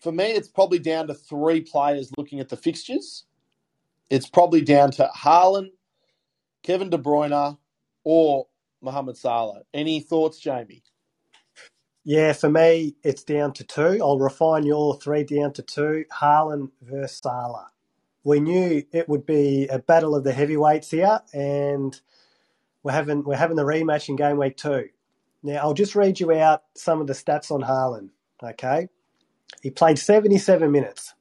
for 0.06 0.12
me, 0.12 0.26
it's 0.26 0.46
probably 0.46 0.78
down 0.78 1.08
to 1.08 1.14
three 1.14 1.60
players 1.60 2.12
looking 2.16 2.38
at 2.38 2.48
the 2.48 2.56
fixtures. 2.56 3.24
It's 4.08 4.28
probably 4.28 4.60
down 4.60 4.92
to 4.92 5.10
Haaland, 5.16 5.70
Kevin 6.62 6.90
De 6.90 6.96
Bruyne, 6.96 7.58
or 8.04 8.46
Mohamed 8.80 9.16
Salah. 9.16 9.62
Any 9.74 9.98
thoughts, 9.98 10.38
Jamie? 10.38 10.84
Yeah, 12.04 12.34
for 12.34 12.48
me, 12.48 12.94
it's 13.02 13.24
down 13.24 13.52
to 13.54 13.64
two. 13.64 13.98
I'll 14.00 14.20
refine 14.20 14.64
your 14.64 14.96
three 14.96 15.24
down 15.24 15.52
to 15.54 15.62
two. 15.62 16.04
Haaland 16.12 16.70
versus 16.80 17.18
Salah. 17.20 17.72
We 18.22 18.38
knew 18.38 18.84
it 18.92 19.08
would 19.08 19.26
be 19.26 19.66
a 19.66 19.80
battle 19.80 20.14
of 20.14 20.22
the 20.22 20.32
heavyweights 20.32 20.92
here, 20.92 21.18
and 21.34 22.00
we're 22.84 22.92
having 22.92 23.24
we're 23.24 23.34
having 23.34 23.56
the 23.56 23.64
rematch 23.64 24.08
in 24.08 24.14
game 24.14 24.38
week 24.38 24.56
two. 24.56 24.88
Now, 25.42 25.56
I'll 25.56 25.74
just 25.74 25.96
read 25.96 26.20
you 26.20 26.30
out 26.32 26.62
some 26.76 27.00
of 27.00 27.08
the 27.08 27.12
stats 27.12 27.50
on 27.50 27.62
Haaland. 27.62 28.10
Okay, 28.40 28.88
he 29.62 29.70
played 29.70 29.98
77 29.98 30.70
minutes. 30.70 31.14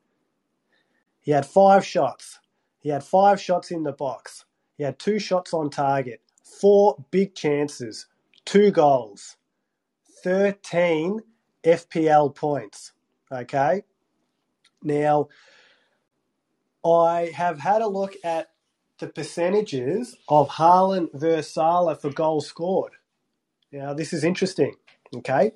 He 1.21 1.31
had 1.31 1.45
five 1.45 1.85
shots. 1.85 2.39
He 2.79 2.89
had 2.89 3.03
five 3.03 3.41
shots 3.41 3.71
in 3.71 3.83
the 3.83 3.91
box. 3.91 4.45
He 4.77 4.83
had 4.83 4.99
two 4.99 5.19
shots 5.19 5.53
on 5.53 5.69
target, 5.69 6.21
four 6.43 7.03
big 7.11 7.33
chances, 7.33 8.07
two 8.45 8.71
goals, 8.71 9.37
13 10.23 11.21
FPL 11.63 12.35
points. 12.35 12.91
Okay. 13.31 13.83
Now, 14.83 15.29
I 16.85 17.31
have 17.33 17.59
had 17.59 17.81
a 17.81 17.87
look 17.87 18.15
at 18.23 18.49
the 18.99 19.07
percentages 19.07 20.15
of 20.29 20.49
Haaland 20.49 21.09
versus 21.13 21.51
Salah 21.51 21.95
for 21.95 22.11
goals 22.11 22.47
scored. 22.47 22.93
Now, 23.71 23.93
this 23.93 24.13
is 24.13 24.23
interesting. 24.23 24.75
Okay. 25.15 25.53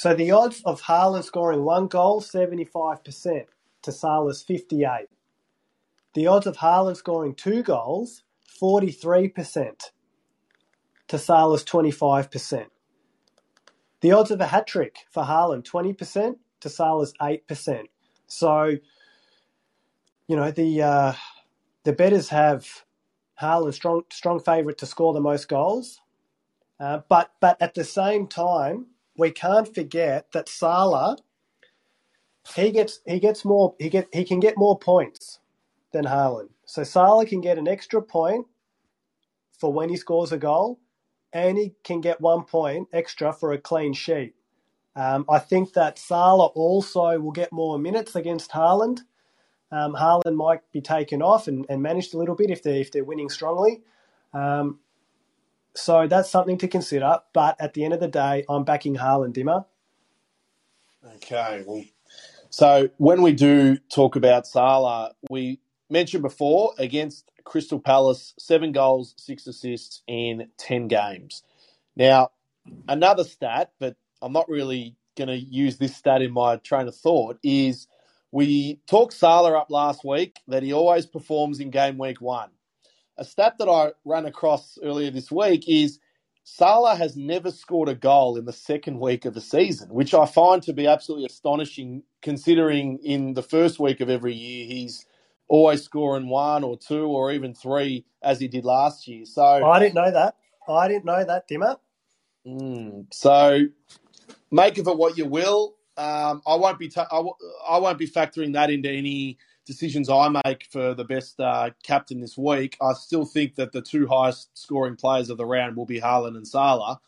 So 0.00 0.14
the 0.14 0.30
odds 0.30 0.62
of 0.64 0.80
Haaland 0.80 1.24
scoring 1.24 1.62
one 1.62 1.86
goal, 1.86 2.22
75%, 2.22 3.44
to 3.82 3.92
Salah's 3.92 4.42
58. 4.42 5.10
The 6.14 6.26
odds 6.26 6.46
of 6.46 6.56
Haaland 6.56 6.96
scoring 6.96 7.34
two 7.34 7.62
goals, 7.62 8.22
43%, 8.62 9.90
to 11.06 11.18
Salah's 11.18 11.64
25%. 11.64 12.68
The 14.00 14.12
odds 14.12 14.30
of 14.30 14.40
a 14.40 14.46
hat 14.46 14.66
trick 14.66 15.00
for 15.10 15.24
Haaland, 15.24 15.64
20%, 15.64 16.36
to 16.60 16.68
Salah's 16.70 17.12
8%. 17.20 17.82
So, 18.26 18.78
you 20.28 20.36
know, 20.36 20.50
the 20.50 20.80
uh, 20.80 21.12
the 21.84 21.92
betters 21.92 22.30
have 22.30 22.86
Haaland 23.38 23.74
strong 23.74 24.04
strong 24.10 24.40
favourite 24.40 24.78
to 24.78 24.86
score 24.86 25.12
the 25.12 25.20
most 25.20 25.46
goals. 25.46 26.00
Uh, 26.78 27.00
but 27.06 27.32
but 27.38 27.60
at 27.60 27.74
the 27.74 27.84
same 27.84 28.28
time, 28.28 28.86
we 29.20 29.30
can't 29.30 29.72
forget 29.72 30.32
that 30.32 30.48
Salah 30.48 31.18
he 32.56 32.70
gets 32.70 33.00
he 33.06 33.20
gets 33.20 33.44
more 33.44 33.74
he 33.78 33.88
get 33.88 34.08
he 34.12 34.24
can 34.24 34.40
get 34.40 34.56
more 34.56 34.78
points 34.78 35.38
than 35.92 36.04
Haaland. 36.04 36.48
So 36.64 36.84
Salah 36.84 37.26
can 37.26 37.40
get 37.40 37.58
an 37.58 37.68
extra 37.68 38.00
point 38.00 38.46
for 39.58 39.72
when 39.72 39.90
he 39.90 39.96
scores 39.96 40.32
a 40.32 40.38
goal, 40.38 40.80
and 41.32 41.58
he 41.58 41.74
can 41.84 42.00
get 42.00 42.20
one 42.20 42.44
point 42.44 42.88
extra 42.92 43.32
for 43.32 43.52
a 43.52 43.58
clean 43.58 43.92
sheet. 43.92 44.34
Um, 44.96 45.24
I 45.28 45.38
think 45.38 45.74
that 45.74 45.98
Salah 45.98 46.46
also 46.46 47.18
will 47.20 47.32
get 47.32 47.52
more 47.52 47.78
minutes 47.78 48.16
against 48.16 48.50
Haaland. 48.52 49.00
Um, 49.70 49.94
Haaland 49.94 50.34
might 50.34 50.60
be 50.72 50.80
taken 50.80 51.22
off 51.22 51.46
and, 51.46 51.66
and 51.68 51.82
managed 51.82 52.14
a 52.14 52.18
little 52.18 52.34
bit 52.34 52.50
if 52.50 52.62
they're 52.62 52.80
if 52.80 52.90
they're 52.90 53.04
winning 53.04 53.28
strongly. 53.28 53.82
Um, 54.32 54.80
so 55.76 56.06
that's 56.08 56.30
something 56.30 56.58
to 56.58 56.68
consider. 56.68 57.18
But 57.34 57.56
at 57.60 57.74
the 57.74 57.84
end 57.84 57.94
of 57.94 58.00
the 58.00 58.08
day, 58.08 58.44
I'm 58.48 58.64
backing 58.64 58.96
Haaland, 58.96 59.34
Dimmer. 59.34 59.64
Okay, 61.16 61.64
well, 61.66 61.84
so 62.50 62.90
when 62.98 63.22
we 63.22 63.32
do 63.32 63.78
talk 63.94 64.16
about 64.16 64.46
Salah, 64.46 65.12
we 65.30 65.60
mentioned 65.90 66.22
before 66.22 66.74
against 66.78 67.30
Crystal 67.44 67.80
Palace, 67.80 68.34
seven 68.38 68.72
goals, 68.72 69.14
six 69.18 69.46
assists 69.46 70.02
in 70.08 70.48
ten 70.58 70.88
games. 70.88 71.42
Now, 71.96 72.30
another 72.88 73.24
stat, 73.24 73.72
but 73.78 73.96
I'm 74.22 74.32
not 74.32 74.48
really 74.48 74.96
going 75.16 75.28
to 75.28 75.38
use 75.38 75.78
this 75.78 75.96
stat 75.96 76.22
in 76.22 76.32
my 76.32 76.56
train 76.56 76.88
of 76.88 76.96
thought, 76.96 77.38
is 77.42 77.86
we 78.32 78.80
talked 78.86 79.14
Salah 79.14 79.58
up 79.58 79.70
last 79.70 80.04
week 80.04 80.38
that 80.48 80.62
he 80.62 80.72
always 80.72 81.06
performs 81.06 81.60
in 81.60 81.70
game 81.70 81.98
week 81.98 82.20
one. 82.20 82.50
A 83.20 83.24
stat 83.24 83.58
that 83.60 83.68
I 83.70 83.92
ran 84.06 84.26
across 84.26 84.78
earlier 84.84 85.12
this 85.12 85.32
week 85.32 85.68
is 85.68 86.00
Salah 86.44 86.96
has 86.96 87.16
never 87.16 87.52
scored 87.52 87.90
a 87.90 87.96
goal 87.96 88.38
in 88.38 88.46
the 88.46 88.54
second 88.54 89.00
week 89.00 89.26
of 89.26 89.34
the 89.34 89.42
season, 89.42 89.90
which 89.90 90.14
I 90.14 90.26
find 90.26 90.62
to 90.64 90.74
be 90.74 90.88
absolutely 90.88 91.26
astonishing 91.26 92.04
considering 92.22 92.98
in 93.04 93.34
the 93.34 93.42
first 93.44 93.80
week 93.80 94.00
of 94.02 94.10
every 94.10 94.34
year 94.34 94.66
he's 94.66 95.06
always 95.48 95.84
scoring 95.84 96.28
one 96.30 96.64
or 96.64 96.78
two 96.78 97.06
or 97.06 97.32
even 97.32 97.54
three 97.54 98.06
as 98.22 98.40
he 98.40 98.48
did 98.48 98.66
last 98.66 99.08
year. 99.08 99.26
So 99.26 99.66
I 99.66 99.80
didn't 99.80 99.94
know 99.94 100.10
that. 100.12 100.36
I 100.68 100.88
didn't 100.88 101.06
know 101.06 101.24
that, 101.24 101.48
Dimmer. 101.48 101.76
Mm, 102.46 103.06
so 103.12 103.66
make 104.52 104.78
of 104.78 104.88
it 104.88 104.98
what 104.98 105.18
you 105.18 105.26
will. 105.26 105.76
Um, 105.96 106.42
I 106.46 106.56
won't 106.56 106.78
be 106.78 106.88
ta- 106.88 107.08
I 107.12 107.16
w- 107.16 107.36
I 107.68 107.78
won't 107.78 107.98
be 107.98 108.08
factoring 108.08 108.54
that 108.54 108.70
into 108.70 108.90
any 108.90 109.38
decisions 109.70 110.10
I 110.10 110.28
make 110.44 110.66
for 110.68 110.94
the 110.94 111.04
best 111.04 111.38
uh, 111.38 111.70
captain 111.84 112.20
this 112.20 112.36
week. 112.36 112.76
I 112.82 112.92
still 112.94 113.24
think 113.24 113.54
that 113.54 113.70
the 113.70 113.80
two 113.80 114.08
highest 114.08 114.50
scoring 114.58 114.96
players 114.96 115.30
of 115.30 115.38
the 115.38 115.46
round 115.46 115.76
will 115.76 115.86
be 115.86 116.00
Haaland 116.00 116.36
and 116.36 116.46
Salah, 116.46 117.00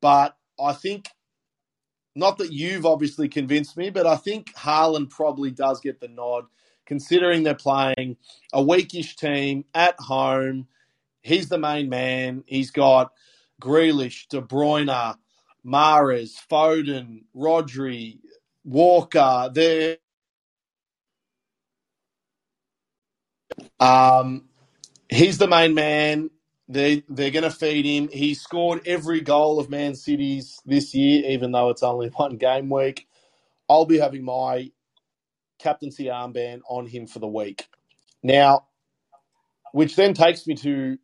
but 0.00 0.36
I 0.60 0.72
think 0.72 1.10
not 2.16 2.38
that 2.38 2.52
you've 2.52 2.84
obviously 2.84 3.28
convinced 3.28 3.76
me, 3.76 3.90
but 3.90 4.04
I 4.04 4.16
think 4.16 4.52
Haaland 4.54 5.10
probably 5.10 5.52
does 5.52 5.80
get 5.80 6.00
the 6.00 6.08
nod, 6.08 6.46
considering 6.86 7.44
they're 7.44 7.54
playing 7.54 8.16
a 8.52 8.60
weakish 8.60 9.14
team 9.14 9.64
at 9.72 9.94
home. 10.00 10.66
He's 11.22 11.48
the 11.48 11.58
main 11.58 11.88
man. 11.88 12.42
He's 12.46 12.72
got 12.72 13.12
Grealish, 13.62 14.26
De 14.26 14.42
Bruyne, 14.42 15.16
Mahrez, 15.64 16.32
Foden, 16.50 17.22
Rodri, 17.36 18.18
Walker. 18.64 19.50
They're 19.54 19.98
um, 23.80 24.44
he's 25.10 25.38
the 25.38 25.48
main 25.48 25.74
man. 25.74 26.30
They 26.68 27.04
they're 27.08 27.30
going 27.32 27.44
to 27.44 27.50
feed 27.50 27.86
him. 27.86 28.08
He 28.12 28.34
scored 28.34 28.82
every 28.86 29.20
goal 29.22 29.58
of 29.60 29.70
Man 29.70 29.94
City's 29.94 30.60
this 30.66 30.94
year, 30.94 31.24
even 31.30 31.52
though 31.52 31.70
it's 31.70 31.82
only 31.82 32.08
one 32.16 32.36
game 32.38 32.70
week. 32.70 33.06
I'll 33.68 33.86
be 33.86 33.98
having 33.98 34.24
my 34.24 34.70
captaincy 35.60 36.06
armband 36.06 36.60
on 36.68 36.86
him 36.86 37.06
for 37.08 37.20
the 37.20 37.28
week. 37.28 37.68
Now, 38.22 38.66
which 39.72 39.96
then 39.96 40.14
takes 40.14 40.46
me 40.46 40.56
to 40.56 40.98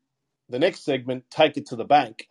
the 0.51 0.59
next 0.61 0.85
segment, 0.85 1.25
take 1.31 1.57
it 1.57 1.67
to 1.69 1.77
the 1.77 1.85
bank. 1.85 2.29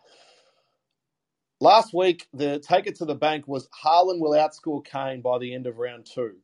Last 1.60 1.94
week, 1.94 2.28
the 2.34 2.58
take 2.60 2.86
it 2.86 2.96
to 2.96 3.06
the 3.06 3.14
bank 3.14 3.48
was 3.48 3.68
Haaland 3.84 4.20
will 4.20 4.32
outscore 4.32 4.84
Kane 4.84 5.22
by 5.22 5.38
the 5.38 5.54
end 5.54 5.66
of 5.66 5.78
round 5.78 6.06
two. 6.06 6.36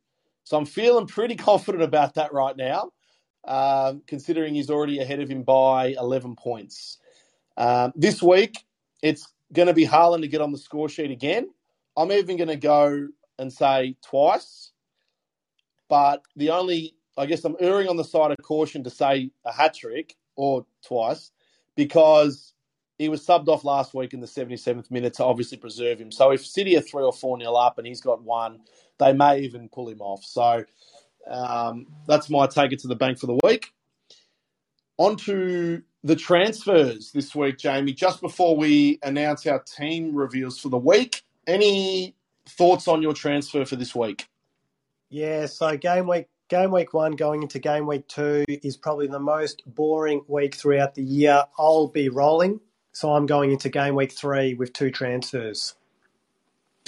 So 0.44 0.56
I'm 0.58 0.66
feeling 0.66 1.06
pretty 1.06 1.36
confident 1.36 1.84
about 1.84 2.14
that 2.14 2.32
right 2.32 2.56
now, 2.56 2.92
um, 3.44 4.02
considering 4.06 4.54
he's 4.54 4.70
already 4.70 4.98
ahead 4.98 5.20
of 5.20 5.28
him 5.28 5.42
by 5.42 5.94
11 5.98 6.36
points. 6.36 6.98
Um, 7.56 7.92
this 7.96 8.22
week, 8.22 8.56
it's 9.02 9.28
going 9.52 9.68
to 9.68 9.74
be 9.74 9.86
Haaland 9.86 10.22
to 10.22 10.28
get 10.28 10.40
on 10.40 10.52
the 10.52 10.58
score 10.58 10.88
sheet 10.88 11.10
again. 11.10 11.50
I'm 11.96 12.12
even 12.12 12.36
going 12.36 12.48
to 12.48 12.56
go 12.56 13.08
and 13.38 13.52
say 13.52 13.96
twice, 14.04 14.70
but 15.88 16.22
the 16.36 16.50
only, 16.50 16.94
I 17.16 17.26
guess 17.26 17.44
I'm 17.44 17.56
erring 17.58 17.88
on 17.88 17.96
the 17.96 18.04
side 18.04 18.30
of 18.30 18.36
caution 18.42 18.84
to 18.84 18.90
say 18.90 19.30
a 19.44 19.52
hat 19.52 19.74
trick 19.74 20.16
or 20.36 20.64
twice 20.86 21.32
because 21.74 22.52
he 22.98 23.08
was 23.08 23.26
subbed 23.26 23.48
off 23.48 23.64
last 23.64 23.94
week 23.94 24.12
in 24.12 24.20
the 24.20 24.26
77th 24.26 24.90
minute 24.90 25.14
to 25.14 25.24
obviously 25.24 25.56
preserve 25.56 25.98
him. 25.98 26.12
So 26.12 26.30
if 26.32 26.44
City 26.44 26.76
are 26.76 26.82
three 26.82 27.02
or 27.02 27.12
four 27.12 27.38
nil 27.38 27.56
up 27.56 27.78
and 27.78 27.86
he's 27.86 28.02
got 28.02 28.22
one, 28.22 28.60
they 28.98 29.14
may 29.14 29.40
even 29.40 29.70
pull 29.70 29.88
him 29.88 30.02
off. 30.02 30.22
So 30.22 30.64
um, 31.28 31.86
that's 32.06 32.30
my 32.30 32.46
take 32.46 32.72
it 32.72 32.80
to 32.80 32.88
the 32.88 32.96
bank 32.96 33.18
for 33.18 33.26
the 33.26 33.38
week. 33.42 33.72
On 34.98 35.16
to 35.16 35.82
the 36.04 36.16
transfers 36.16 37.12
this 37.12 37.34
week, 37.34 37.58
Jamie. 37.58 37.92
Just 37.92 38.20
before 38.20 38.56
we 38.56 38.98
announce 39.02 39.46
our 39.46 39.60
team 39.60 40.14
reveals 40.14 40.58
for 40.58 40.68
the 40.68 40.78
week, 40.78 41.22
any 41.46 42.14
thoughts 42.46 42.86
on 42.88 43.02
your 43.02 43.14
transfer 43.14 43.64
for 43.64 43.76
this 43.76 43.94
week? 43.94 44.28
Yeah, 45.08 45.46
so 45.46 45.76
game 45.76 46.06
week 46.06 46.26
game 46.48 46.70
week 46.70 46.92
one 46.92 47.12
going 47.12 47.42
into 47.42 47.58
game 47.58 47.86
week 47.86 48.06
two 48.08 48.44
is 48.48 48.76
probably 48.76 49.06
the 49.06 49.20
most 49.20 49.62
boring 49.66 50.22
week 50.28 50.54
throughout 50.54 50.94
the 50.94 51.02
year. 51.02 51.44
I'll 51.58 51.88
be 51.88 52.08
rolling 52.08 52.60
so 52.92 53.14
I'm 53.14 53.26
going 53.26 53.52
into 53.52 53.68
game 53.68 53.94
week 53.94 54.12
three 54.12 54.54
with 54.54 54.72
two 54.72 54.90
transfers. 54.90 55.74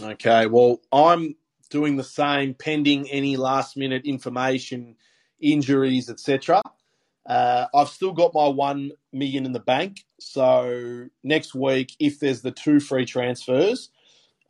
Okay, 0.00 0.46
well, 0.46 0.80
I'm 0.92 1.36
doing 1.72 1.96
the 1.96 2.04
same 2.04 2.52
pending 2.52 3.08
any 3.10 3.36
last 3.36 3.76
minute 3.76 4.04
information, 4.04 4.94
injuries, 5.40 6.10
etc. 6.10 6.60
Uh, 7.26 7.66
I've 7.74 7.88
still 7.88 8.12
got 8.12 8.34
my 8.34 8.46
one 8.46 8.92
million 9.12 9.46
in 9.46 9.52
the 9.52 9.60
bank. 9.60 10.04
So 10.20 11.06
next 11.24 11.54
week, 11.54 11.96
if 11.98 12.20
there's 12.20 12.42
the 12.42 12.50
two 12.50 12.78
free 12.78 13.06
transfers 13.06 13.88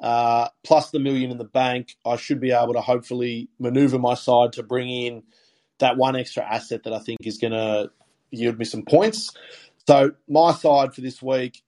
uh, 0.03 0.49
plus 0.65 0.91
the 0.91 0.99
million 0.99 1.31
in 1.31 1.39
the 1.39 1.45
bank, 1.45 1.97
I 2.05 2.17
should 2.17 2.41
be 2.41 2.51
able 2.51 2.73
to 2.73 2.81
hopefully 2.81 3.49
maneuver 3.61 4.01
my 4.01 4.15
side 4.15 4.53
to 4.55 4.65
bring 4.65 4.91
in 4.91 5.23
that 5.79 5.97
one 5.97 6.17
extra 6.17 6.43
asset 6.43 6.83
that 6.83 6.93
I 6.93 6.99
think 6.99 7.21
is 7.25 7.39
going 7.39 7.53
to 7.53 7.91
yield 8.33 8.59
me 8.59 8.65
some 8.65 8.83
points. 8.83 9.31
So 9.87 10.13
my 10.29 10.53
side 10.53 10.93
for 10.95 11.03
this 11.03 11.23
week 11.23 11.63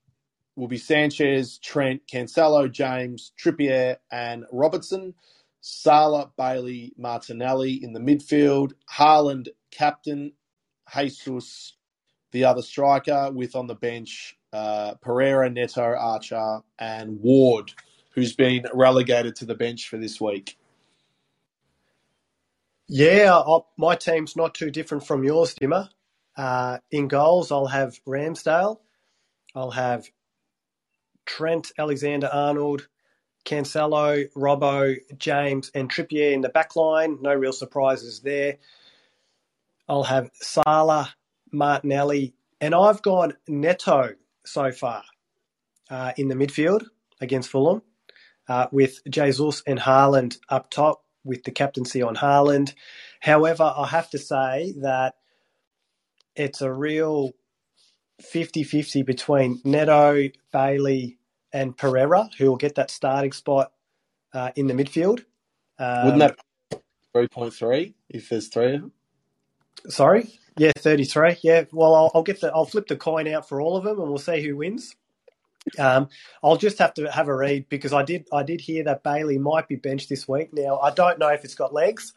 will 0.56 0.68
be 0.68 0.78
Sanchez, 0.78 1.58
Trent, 1.58 2.02
Cancelo, 2.12 2.70
James, 2.70 3.32
Trippier, 3.38 3.96
and 4.10 4.44
Robertson. 4.52 5.14
Salah, 5.66 6.30
Bailey, 6.36 6.92
Martinelli 6.98 7.82
in 7.82 7.94
the 7.94 8.00
midfield. 8.00 8.72
Haaland, 8.92 9.48
captain. 9.70 10.32
Jesus, 10.94 11.74
the 12.32 12.44
other 12.44 12.62
striker, 12.62 13.30
with 13.32 13.56
on 13.56 13.66
the 13.66 13.74
bench 13.74 14.36
uh, 14.52 14.94
Pereira, 15.02 15.50
Neto, 15.50 15.82
Archer, 15.82 16.60
and 16.78 17.20
Ward, 17.20 17.72
who's 18.14 18.34
been 18.34 18.66
relegated 18.74 19.36
to 19.36 19.46
the 19.46 19.54
bench 19.54 19.88
for 19.88 19.98
this 19.98 20.20
week. 20.20 20.58
Yeah, 22.88 23.32
I'll, 23.34 23.68
my 23.78 23.96
team's 23.96 24.36
not 24.36 24.54
too 24.54 24.70
different 24.70 25.06
from 25.06 25.24
yours, 25.24 25.54
Dimmer. 25.54 25.88
Uh, 26.36 26.78
in 26.90 27.08
goals, 27.08 27.52
I'll 27.52 27.66
have 27.66 27.98
Ramsdale. 28.06 28.78
I'll 29.54 29.70
have 29.72 30.08
Trent 31.26 31.72
Alexander 31.78 32.28
Arnold, 32.32 32.88
Cancelo, 33.44 34.30
Robbo, 34.34 34.96
James, 35.18 35.70
and 35.74 35.90
Trippier 35.90 36.32
in 36.32 36.40
the 36.40 36.48
back 36.48 36.76
line. 36.76 37.18
No 37.20 37.34
real 37.34 37.52
surprises 37.52 38.20
there. 38.20 38.58
I'll 39.88 40.04
have 40.04 40.30
Salah, 40.34 41.14
Martinelli, 41.52 42.34
and 42.60 42.74
I've 42.74 43.02
gone 43.02 43.34
Neto 43.46 44.14
so 44.44 44.72
far 44.72 45.04
uh, 45.90 46.12
in 46.16 46.28
the 46.28 46.34
midfield 46.34 46.84
against 47.20 47.50
Fulham, 47.50 47.82
uh, 48.48 48.66
with 48.72 49.00
Jesus 49.08 49.62
and 49.66 49.78
Haaland 49.78 50.38
up 50.48 50.70
top, 50.70 51.04
with 51.22 51.44
the 51.44 51.50
captaincy 51.50 52.02
on 52.02 52.16
Haaland. 52.16 52.74
However, 53.20 53.72
I 53.76 53.86
have 53.88 54.10
to 54.10 54.18
say 54.18 54.74
that 54.78 55.14
it's 56.36 56.60
a 56.60 56.72
real 56.72 57.32
50 58.20 58.62
50 58.62 59.02
between 59.02 59.60
Neto, 59.64 60.28
Bailey, 60.52 61.18
and 61.54 61.74
Pereira, 61.74 62.28
who 62.36 62.50
will 62.50 62.56
get 62.56 62.74
that 62.74 62.90
starting 62.90 63.32
spot 63.32 63.72
uh, 64.34 64.50
in 64.56 64.66
the 64.66 64.74
midfield. 64.74 65.24
Um, 65.78 66.04
Wouldn't 66.04 66.36
that 66.70 66.80
3.3 67.14 67.94
if 68.10 68.28
there's 68.28 68.48
three 68.48 68.74
of 68.74 68.80
them? 68.82 68.92
Sorry? 69.88 70.28
Yeah, 70.58 70.72
33. 70.76 71.36
Yeah, 71.42 71.64
well, 71.72 71.94
I'll, 71.94 72.10
I'll, 72.14 72.22
get 72.22 72.40
the, 72.40 72.52
I'll 72.52 72.64
flip 72.64 72.88
the 72.88 72.96
coin 72.96 73.28
out 73.28 73.48
for 73.48 73.60
all 73.60 73.76
of 73.76 73.84
them 73.84 74.00
and 74.00 74.08
we'll 74.08 74.18
see 74.18 74.42
who 74.42 74.56
wins. 74.56 74.96
Um, 75.78 76.08
I'll 76.42 76.56
just 76.56 76.78
have 76.78 76.92
to 76.94 77.10
have 77.10 77.28
a 77.28 77.34
read 77.34 77.68
because 77.70 77.94
I 77.94 78.02
did 78.02 78.28
I 78.30 78.42
did 78.42 78.60
hear 78.60 78.84
that 78.84 79.02
Bailey 79.02 79.38
might 79.38 79.66
be 79.66 79.76
benched 79.76 80.10
this 80.10 80.28
week. 80.28 80.52
Now 80.52 80.78
I 80.78 80.90
don't 80.90 81.18
know 81.18 81.28
if 81.28 81.42
it's 81.42 81.54
got 81.54 81.72
legs, 81.72 82.12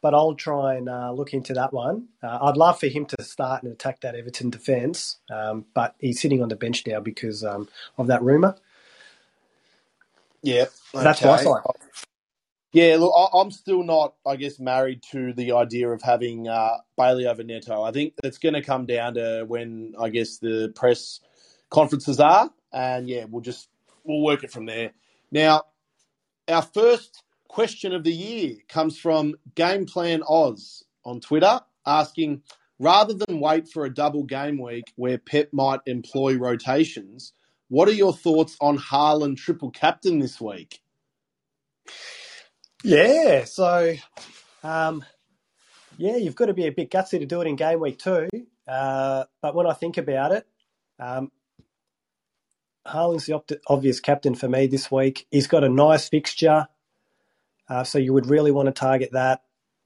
but 0.00 0.14
I'll 0.14 0.36
try 0.36 0.76
and 0.76 0.88
uh, 0.88 1.10
look 1.10 1.34
into 1.34 1.52
that 1.54 1.72
one. 1.72 2.06
Uh, 2.22 2.38
I'd 2.42 2.56
love 2.56 2.78
for 2.78 2.86
him 2.86 3.04
to 3.06 3.24
start 3.24 3.64
and 3.64 3.72
attack 3.72 4.02
that 4.02 4.14
Everton 4.14 4.50
defence, 4.50 5.18
um, 5.32 5.64
but 5.74 5.96
he's 5.98 6.20
sitting 6.20 6.44
on 6.44 6.48
the 6.48 6.54
bench 6.54 6.86
now 6.86 7.00
because 7.00 7.42
um, 7.42 7.68
of 7.98 8.06
that 8.06 8.22
rumour. 8.22 8.54
Yeah, 10.42 10.66
okay. 10.94 11.04
that's 11.04 11.22
my 11.22 11.36
side. 11.42 11.62
Yeah, 12.72 12.96
look, 12.98 13.12
I'm 13.34 13.50
still 13.50 13.82
not, 13.84 14.14
I 14.26 14.36
guess, 14.36 14.58
married 14.58 15.02
to 15.10 15.34
the 15.34 15.52
idea 15.52 15.90
of 15.90 16.00
having 16.00 16.48
uh, 16.48 16.78
Bailey 16.96 17.26
over 17.26 17.44
Neto. 17.44 17.82
I 17.82 17.92
think 17.92 18.14
it's 18.24 18.38
going 18.38 18.54
to 18.54 18.62
come 18.62 18.86
down 18.86 19.14
to 19.14 19.44
when, 19.46 19.92
I 20.00 20.08
guess, 20.08 20.38
the 20.38 20.72
press 20.74 21.20
conferences 21.68 22.18
are, 22.18 22.50
and 22.72 23.08
yeah, 23.08 23.26
we'll 23.28 23.42
just 23.42 23.68
we'll 24.04 24.22
work 24.22 24.42
it 24.42 24.50
from 24.50 24.64
there. 24.64 24.92
Now, 25.30 25.64
our 26.48 26.62
first 26.62 27.22
question 27.46 27.92
of 27.92 28.04
the 28.04 28.12
year 28.12 28.56
comes 28.68 28.98
from 28.98 29.34
Game 29.54 29.84
Plan 29.84 30.22
Oz 30.26 30.82
on 31.04 31.20
Twitter, 31.20 31.60
asking, 31.84 32.42
rather 32.78 33.12
than 33.12 33.38
wait 33.38 33.68
for 33.68 33.84
a 33.84 33.92
double 33.92 34.24
game 34.24 34.58
week 34.58 34.92
where 34.96 35.18
Pep 35.18 35.50
might 35.52 35.80
employ 35.86 36.38
rotations, 36.38 37.34
what 37.72 37.88
are 37.88 37.92
your 37.92 38.12
thoughts 38.12 38.54
on 38.60 38.76
Haaland 38.76 39.38
triple 39.38 39.70
captain 39.70 40.18
this 40.18 40.38
week? 40.38 40.82
Yeah, 42.84 43.44
so 43.44 43.94
um, 44.62 45.02
yeah, 45.96 46.16
you've 46.16 46.34
got 46.34 46.46
to 46.46 46.52
be 46.52 46.66
a 46.66 46.70
bit 46.70 46.90
gutsy 46.90 47.18
to 47.18 47.24
do 47.24 47.40
it 47.40 47.46
in 47.46 47.56
game 47.56 47.80
week 47.80 47.98
two. 47.98 48.28
Uh, 48.68 49.24
but 49.40 49.54
when 49.54 49.66
I 49.66 49.72
think 49.72 49.96
about 49.96 50.32
it, 50.32 50.46
um, 50.98 51.32
Haaland's 52.86 53.24
the 53.24 53.32
opt- 53.32 53.54
obvious 53.66 54.00
captain 54.00 54.34
for 54.34 54.50
me 54.50 54.66
this 54.66 54.90
week. 54.90 55.26
He's 55.30 55.46
got 55.46 55.64
a 55.64 55.70
nice 55.70 56.10
fixture, 56.10 56.68
uh, 57.70 57.84
so 57.84 57.98
you 57.98 58.12
would 58.12 58.26
really 58.26 58.50
want 58.50 58.66
to 58.66 58.72
target 58.72 59.12
that. 59.12 59.44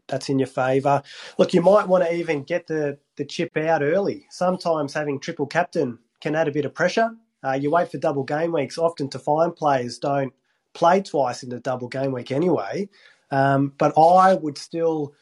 That's 0.08 0.28
in 0.28 0.40
your 0.40 0.48
favour. 0.48 1.04
Look, 1.38 1.54
you 1.54 1.62
might 1.62 1.86
want 1.86 2.02
to 2.02 2.12
even 2.12 2.42
get 2.42 2.66
the, 2.66 2.98
the 3.16 3.24
chip 3.24 3.56
out 3.56 3.82
early. 3.82 4.26
Sometimes 4.30 4.92
having 4.92 5.20
triple 5.20 5.46
captain 5.46 6.00
can 6.20 6.34
add 6.34 6.48
a 6.48 6.52
bit 6.52 6.64
of 6.64 6.74
pressure. 6.74 7.12
Uh, 7.46 7.52
you 7.52 7.70
wait 7.70 7.90
for 7.90 7.98
double 7.98 8.24
game 8.24 8.52
weeks 8.52 8.78
often 8.78 9.08
to 9.10 9.18
find 9.18 9.54
players 9.54 9.98
don't– 9.98 10.32
play 10.76 11.00
twice 11.00 11.42
in 11.42 11.48
the 11.48 11.58
double 11.58 11.88
game 11.88 12.12
week 12.12 12.30
anyway. 12.30 12.88
Um, 13.30 13.72
but 13.78 13.94
I 13.98 14.34
would 14.34 14.58
still 14.58 15.14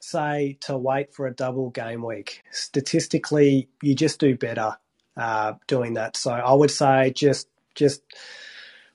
say 0.00 0.58
to 0.62 0.76
wait 0.76 1.14
for 1.14 1.26
a 1.26 1.34
double 1.34 1.70
game 1.70 2.02
week. 2.02 2.42
Statistically, 2.50 3.68
you 3.82 3.94
just 3.94 4.18
do 4.18 4.36
better 4.36 4.76
uh, 5.16 5.52
doing 5.66 5.94
that. 5.94 6.16
So 6.16 6.32
I 6.32 6.52
would 6.54 6.70
say 6.70 7.12
just 7.14 7.48
just 7.74 8.02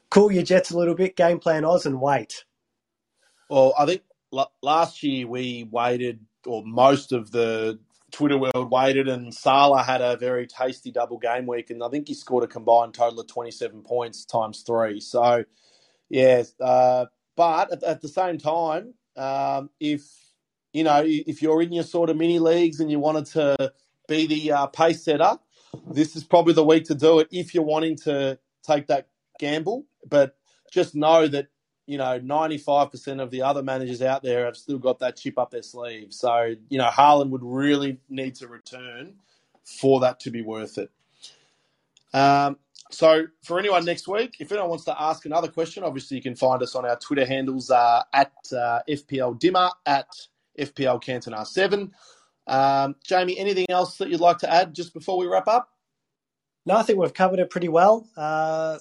cool 0.09 0.31
your 0.31 0.43
jets 0.43 0.71
a 0.71 0.77
little 0.77 0.95
bit, 0.95 1.15
game 1.15 1.39
plan 1.39 1.63
Oz, 1.63 1.85
and 1.85 2.01
wait. 2.01 2.45
Well, 3.49 3.73
I 3.77 3.85
think 3.85 4.01
last 4.61 5.03
year 5.03 5.27
we 5.27 5.67
waited, 5.69 6.19
or 6.45 6.63
most 6.65 7.11
of 7.11 7.31
the 7.31 7.79
Twitter 8.11 8.37
world 8.37 8.71
waited, 8.71 9.07
and 9.07 9.33
Salah 9.33 9.83
had 9.83 10.01
a 10.01 10.17
very 10.17 10.47
tasty 10.47 10.91
double 10.91 11.17
game 11.17 11.45
week, 11.45 11.69
and 11.69 11.83
I 11.83 11.89
think 11.89 12.07
he 12.07 12.13
scored 12.13 12.43
a 12.43 12.47
combined 12.47 12.93
total 12.93 13.19
of 13.19 13.27
27 13.27 13.81
points 13.83 14.25
times 14.25 14.61
three. 14.61 14.99
So, 14.99 15.45
yeah, 16.09 16.43
uh, 16.59 17.05
but 17.35 17.71
at, 17.71 17.83
at, 17.83 18.01
the 18.01 18.07
same 18.07 18.37
time, 18.37 18.93
um, 19.15 19.69
if 19.79 20.03
you 20.73 20.83
know 20.83 21.03
if 21.05 21.41
you're 21.41 21.61
in 21.61 21.71
your 21.71 21.83
sort 21.83 22.09
of 22.09 22.17
mini 22.17 22.39
leagues 22.39 22.79
and 22.79 22.91
you 22.91 22.99
wanted 22.99 23.25
to 23.27 23.73
be 24.07 24.27
the 24.27 24.51
uh, 24.51 24.67
pace 24.67 25.03
setter, 25.03 25.37
this 25.91 26.15
is 26.15 26.23
probably 26.23 26.53
the 26.53 26.63
week 26.63 26.85
to 26.85 26.95
do 26.95 27.19
it 27.19 27.27
if 27.31 27.53
you're 27.53 27.63
wanting 27.63 27.95
to 27.97 28.39
take 28.63 28.87
that 28.87 29.07
gamble. 29.39 29.85
But 30.07 30.35
just 30.71 30.95
know 30.95 31.27
that 31.27 31.47
you 31.89 31.97
know, 31.97 32.19
95% 32.19 33.19
of 33.19 33.31
the 33.31 33.41
other 33.41 33.63
managers 33.63 34.03
out 34.03 34.21
there 34.21 34.45
have 34.45 34.55
still 34.55 34.77
got 34.77 34.99
that 34.99 35.17
chip 35.17 35.39
up 35.39 35.49
their 35.49 35.63
sleeve. 35.63 36.13
So, 36.13 36.53
you 36.69 36.77
know, 36.77 36.85
Haaland 36.85 37.31
would 37.31 37.41
really 37.43 37.99
need 38.07 38.35
to 38.35 38.47
return 38.47 39.15
for 39.63 39.99
that 40.01 40.19
to 40.19 40.29
be 40.29 40.43
worth 40.43 40.77
it. 40.77 40.91
Um, 42.13 42.57
so, 42.91 43.25
for 43.43 43.57
anyone 43.57 43.85
next 43.85 44.07
week, 44.07 44.35
if 44.39 44.51
anyone 44.51 44.69
wants 44.69 44.85
to 44.85 45.01
ask 45.01 45.25
another 45.25 45.47
question, 45.47 45.83
obviously 45.83 46.17
you 46.17 46.21
can 46.21 46.35
find 46.35 46.61
us 46.61 46.75
on 46.75 46.85
our 46.85 46.95
Twitter 46.95 47.25
handles 47.25 47.71
uh, 47.71 48.03
at 48.13 48.33
uh, 48.55 48.81
FPL 48.87 49.39
Dimmer, 49.39 49.71
at 49.87 50.09
FPL 50.59 51.03
Cantona 51.03 51.43
7. 51.43 51.91
Um, 52.45 52.95
Jamie, 53.03 53.39
anything 53.39 53.65
else 53.67 53.97
that 53.97 54.09
you'd 54.09 54.21
like 54.21 54.37
to 54.39 54.53
add 54.53 54.75
just 54.75 54.93
before 54.93 55.17
we 55.17 55.25
wrap 55.25 55.47
up? 55.47 55.69
No, 56.67 56.75
I 56.75 56.83
think 56.83 56.99
we've 56.99 57.13
covered 57.15 57.39
it 57.39 57.49
pretty 57.49 57.67
well. 57.67 58.07
Uh, 58.15 58.77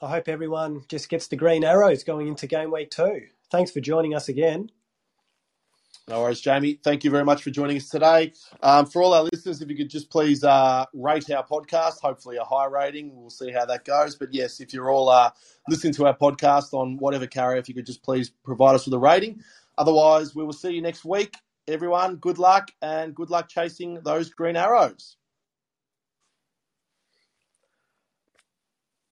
I 0.00 0.08
hope 0.08 0.28
everyone 0.28 0.84
just 0.88 1.08
gets 1.08 1.26
the 1.26 1.36
green 1.36 1.64
arrows 1.64 2.04
going 2.04 2.28
into 2.28 2.46
game 2.46 2.70
week 2.70 2.90
two. 2.90 3.22
Thanks 3.50 3.70
for 3.70 3.80
joining 3.80 4.14
us 4.14 4.28
again. 4.28 4.70
No 6.08 6.22
worries, 6.22 6.40
Jamie. 6.40 6.78
Thank 6.82 7.04
you 7.04 7.10
very 7.10 7.24
much 7.24 7.42
for 7.42 7.50
joining 7.50 7.76
us 7.76 7.88
today. 7.88 8.32
Um, 8.62 8.86
for 8.86 9.02
all 9.02 9.12
our 9.12 9.24
listeners, 9.24 9.60
if 9.60 9.68
you 9.68 9.76
could 9.76 9.90
just 9.90 10.08
please 10.08 10.42
uh, 10.42 10.86
rate 10.94 11.30
our 11.30 11.44
podcast, 11.44 12.00
hopefully 12.00 12.36
a 12.36 12.44
high 12.44 12.64
rating. 12.66 13.14
We'll 13.14 13.28
see 13.28 13.50
how 13.50 13.66
that 13.66 13.84
goes. 13.84 14.16
But 14.16 14.32
yes, 14.32 14.60
if 14.60 14.72
you're 14.72 14.88
all 14.88 15.10
uh, 15.10 15.30
listening 15.68 15.92
to 15.94 16.06
our 16.06 16.16
podcast 16.16 16.72
on 16.72 16.96
whatever 16.96 17.26
carrier, 17.26 17.58
if 17.58 17.68
you 17.68 17.74
could 17.74 17.84
just 17.84 18.02
please 18.02 18.30
provide 18.30 18.74
us 18.74 18.86
with 18.86 18.94
a 18.94 18.98
rating. 18.98 19.42
Otherwise, 19.76 20.34
we 20.34 20.44
will 20.44 20.52
see 20.52 20.70
you 20.70 20.80
next 20.80 21.04
week. 21.04 21.36
Everyone, 21.66 22.16
good 22.16 22.38
luck 22.38 22.70
and 22.80 23.14
good 23.14 23.28
luck 23.28 23.48
chasing 23.48 24.00
those 24.02 24.30
green 24.30 24.56
arrows. 24.56 25.16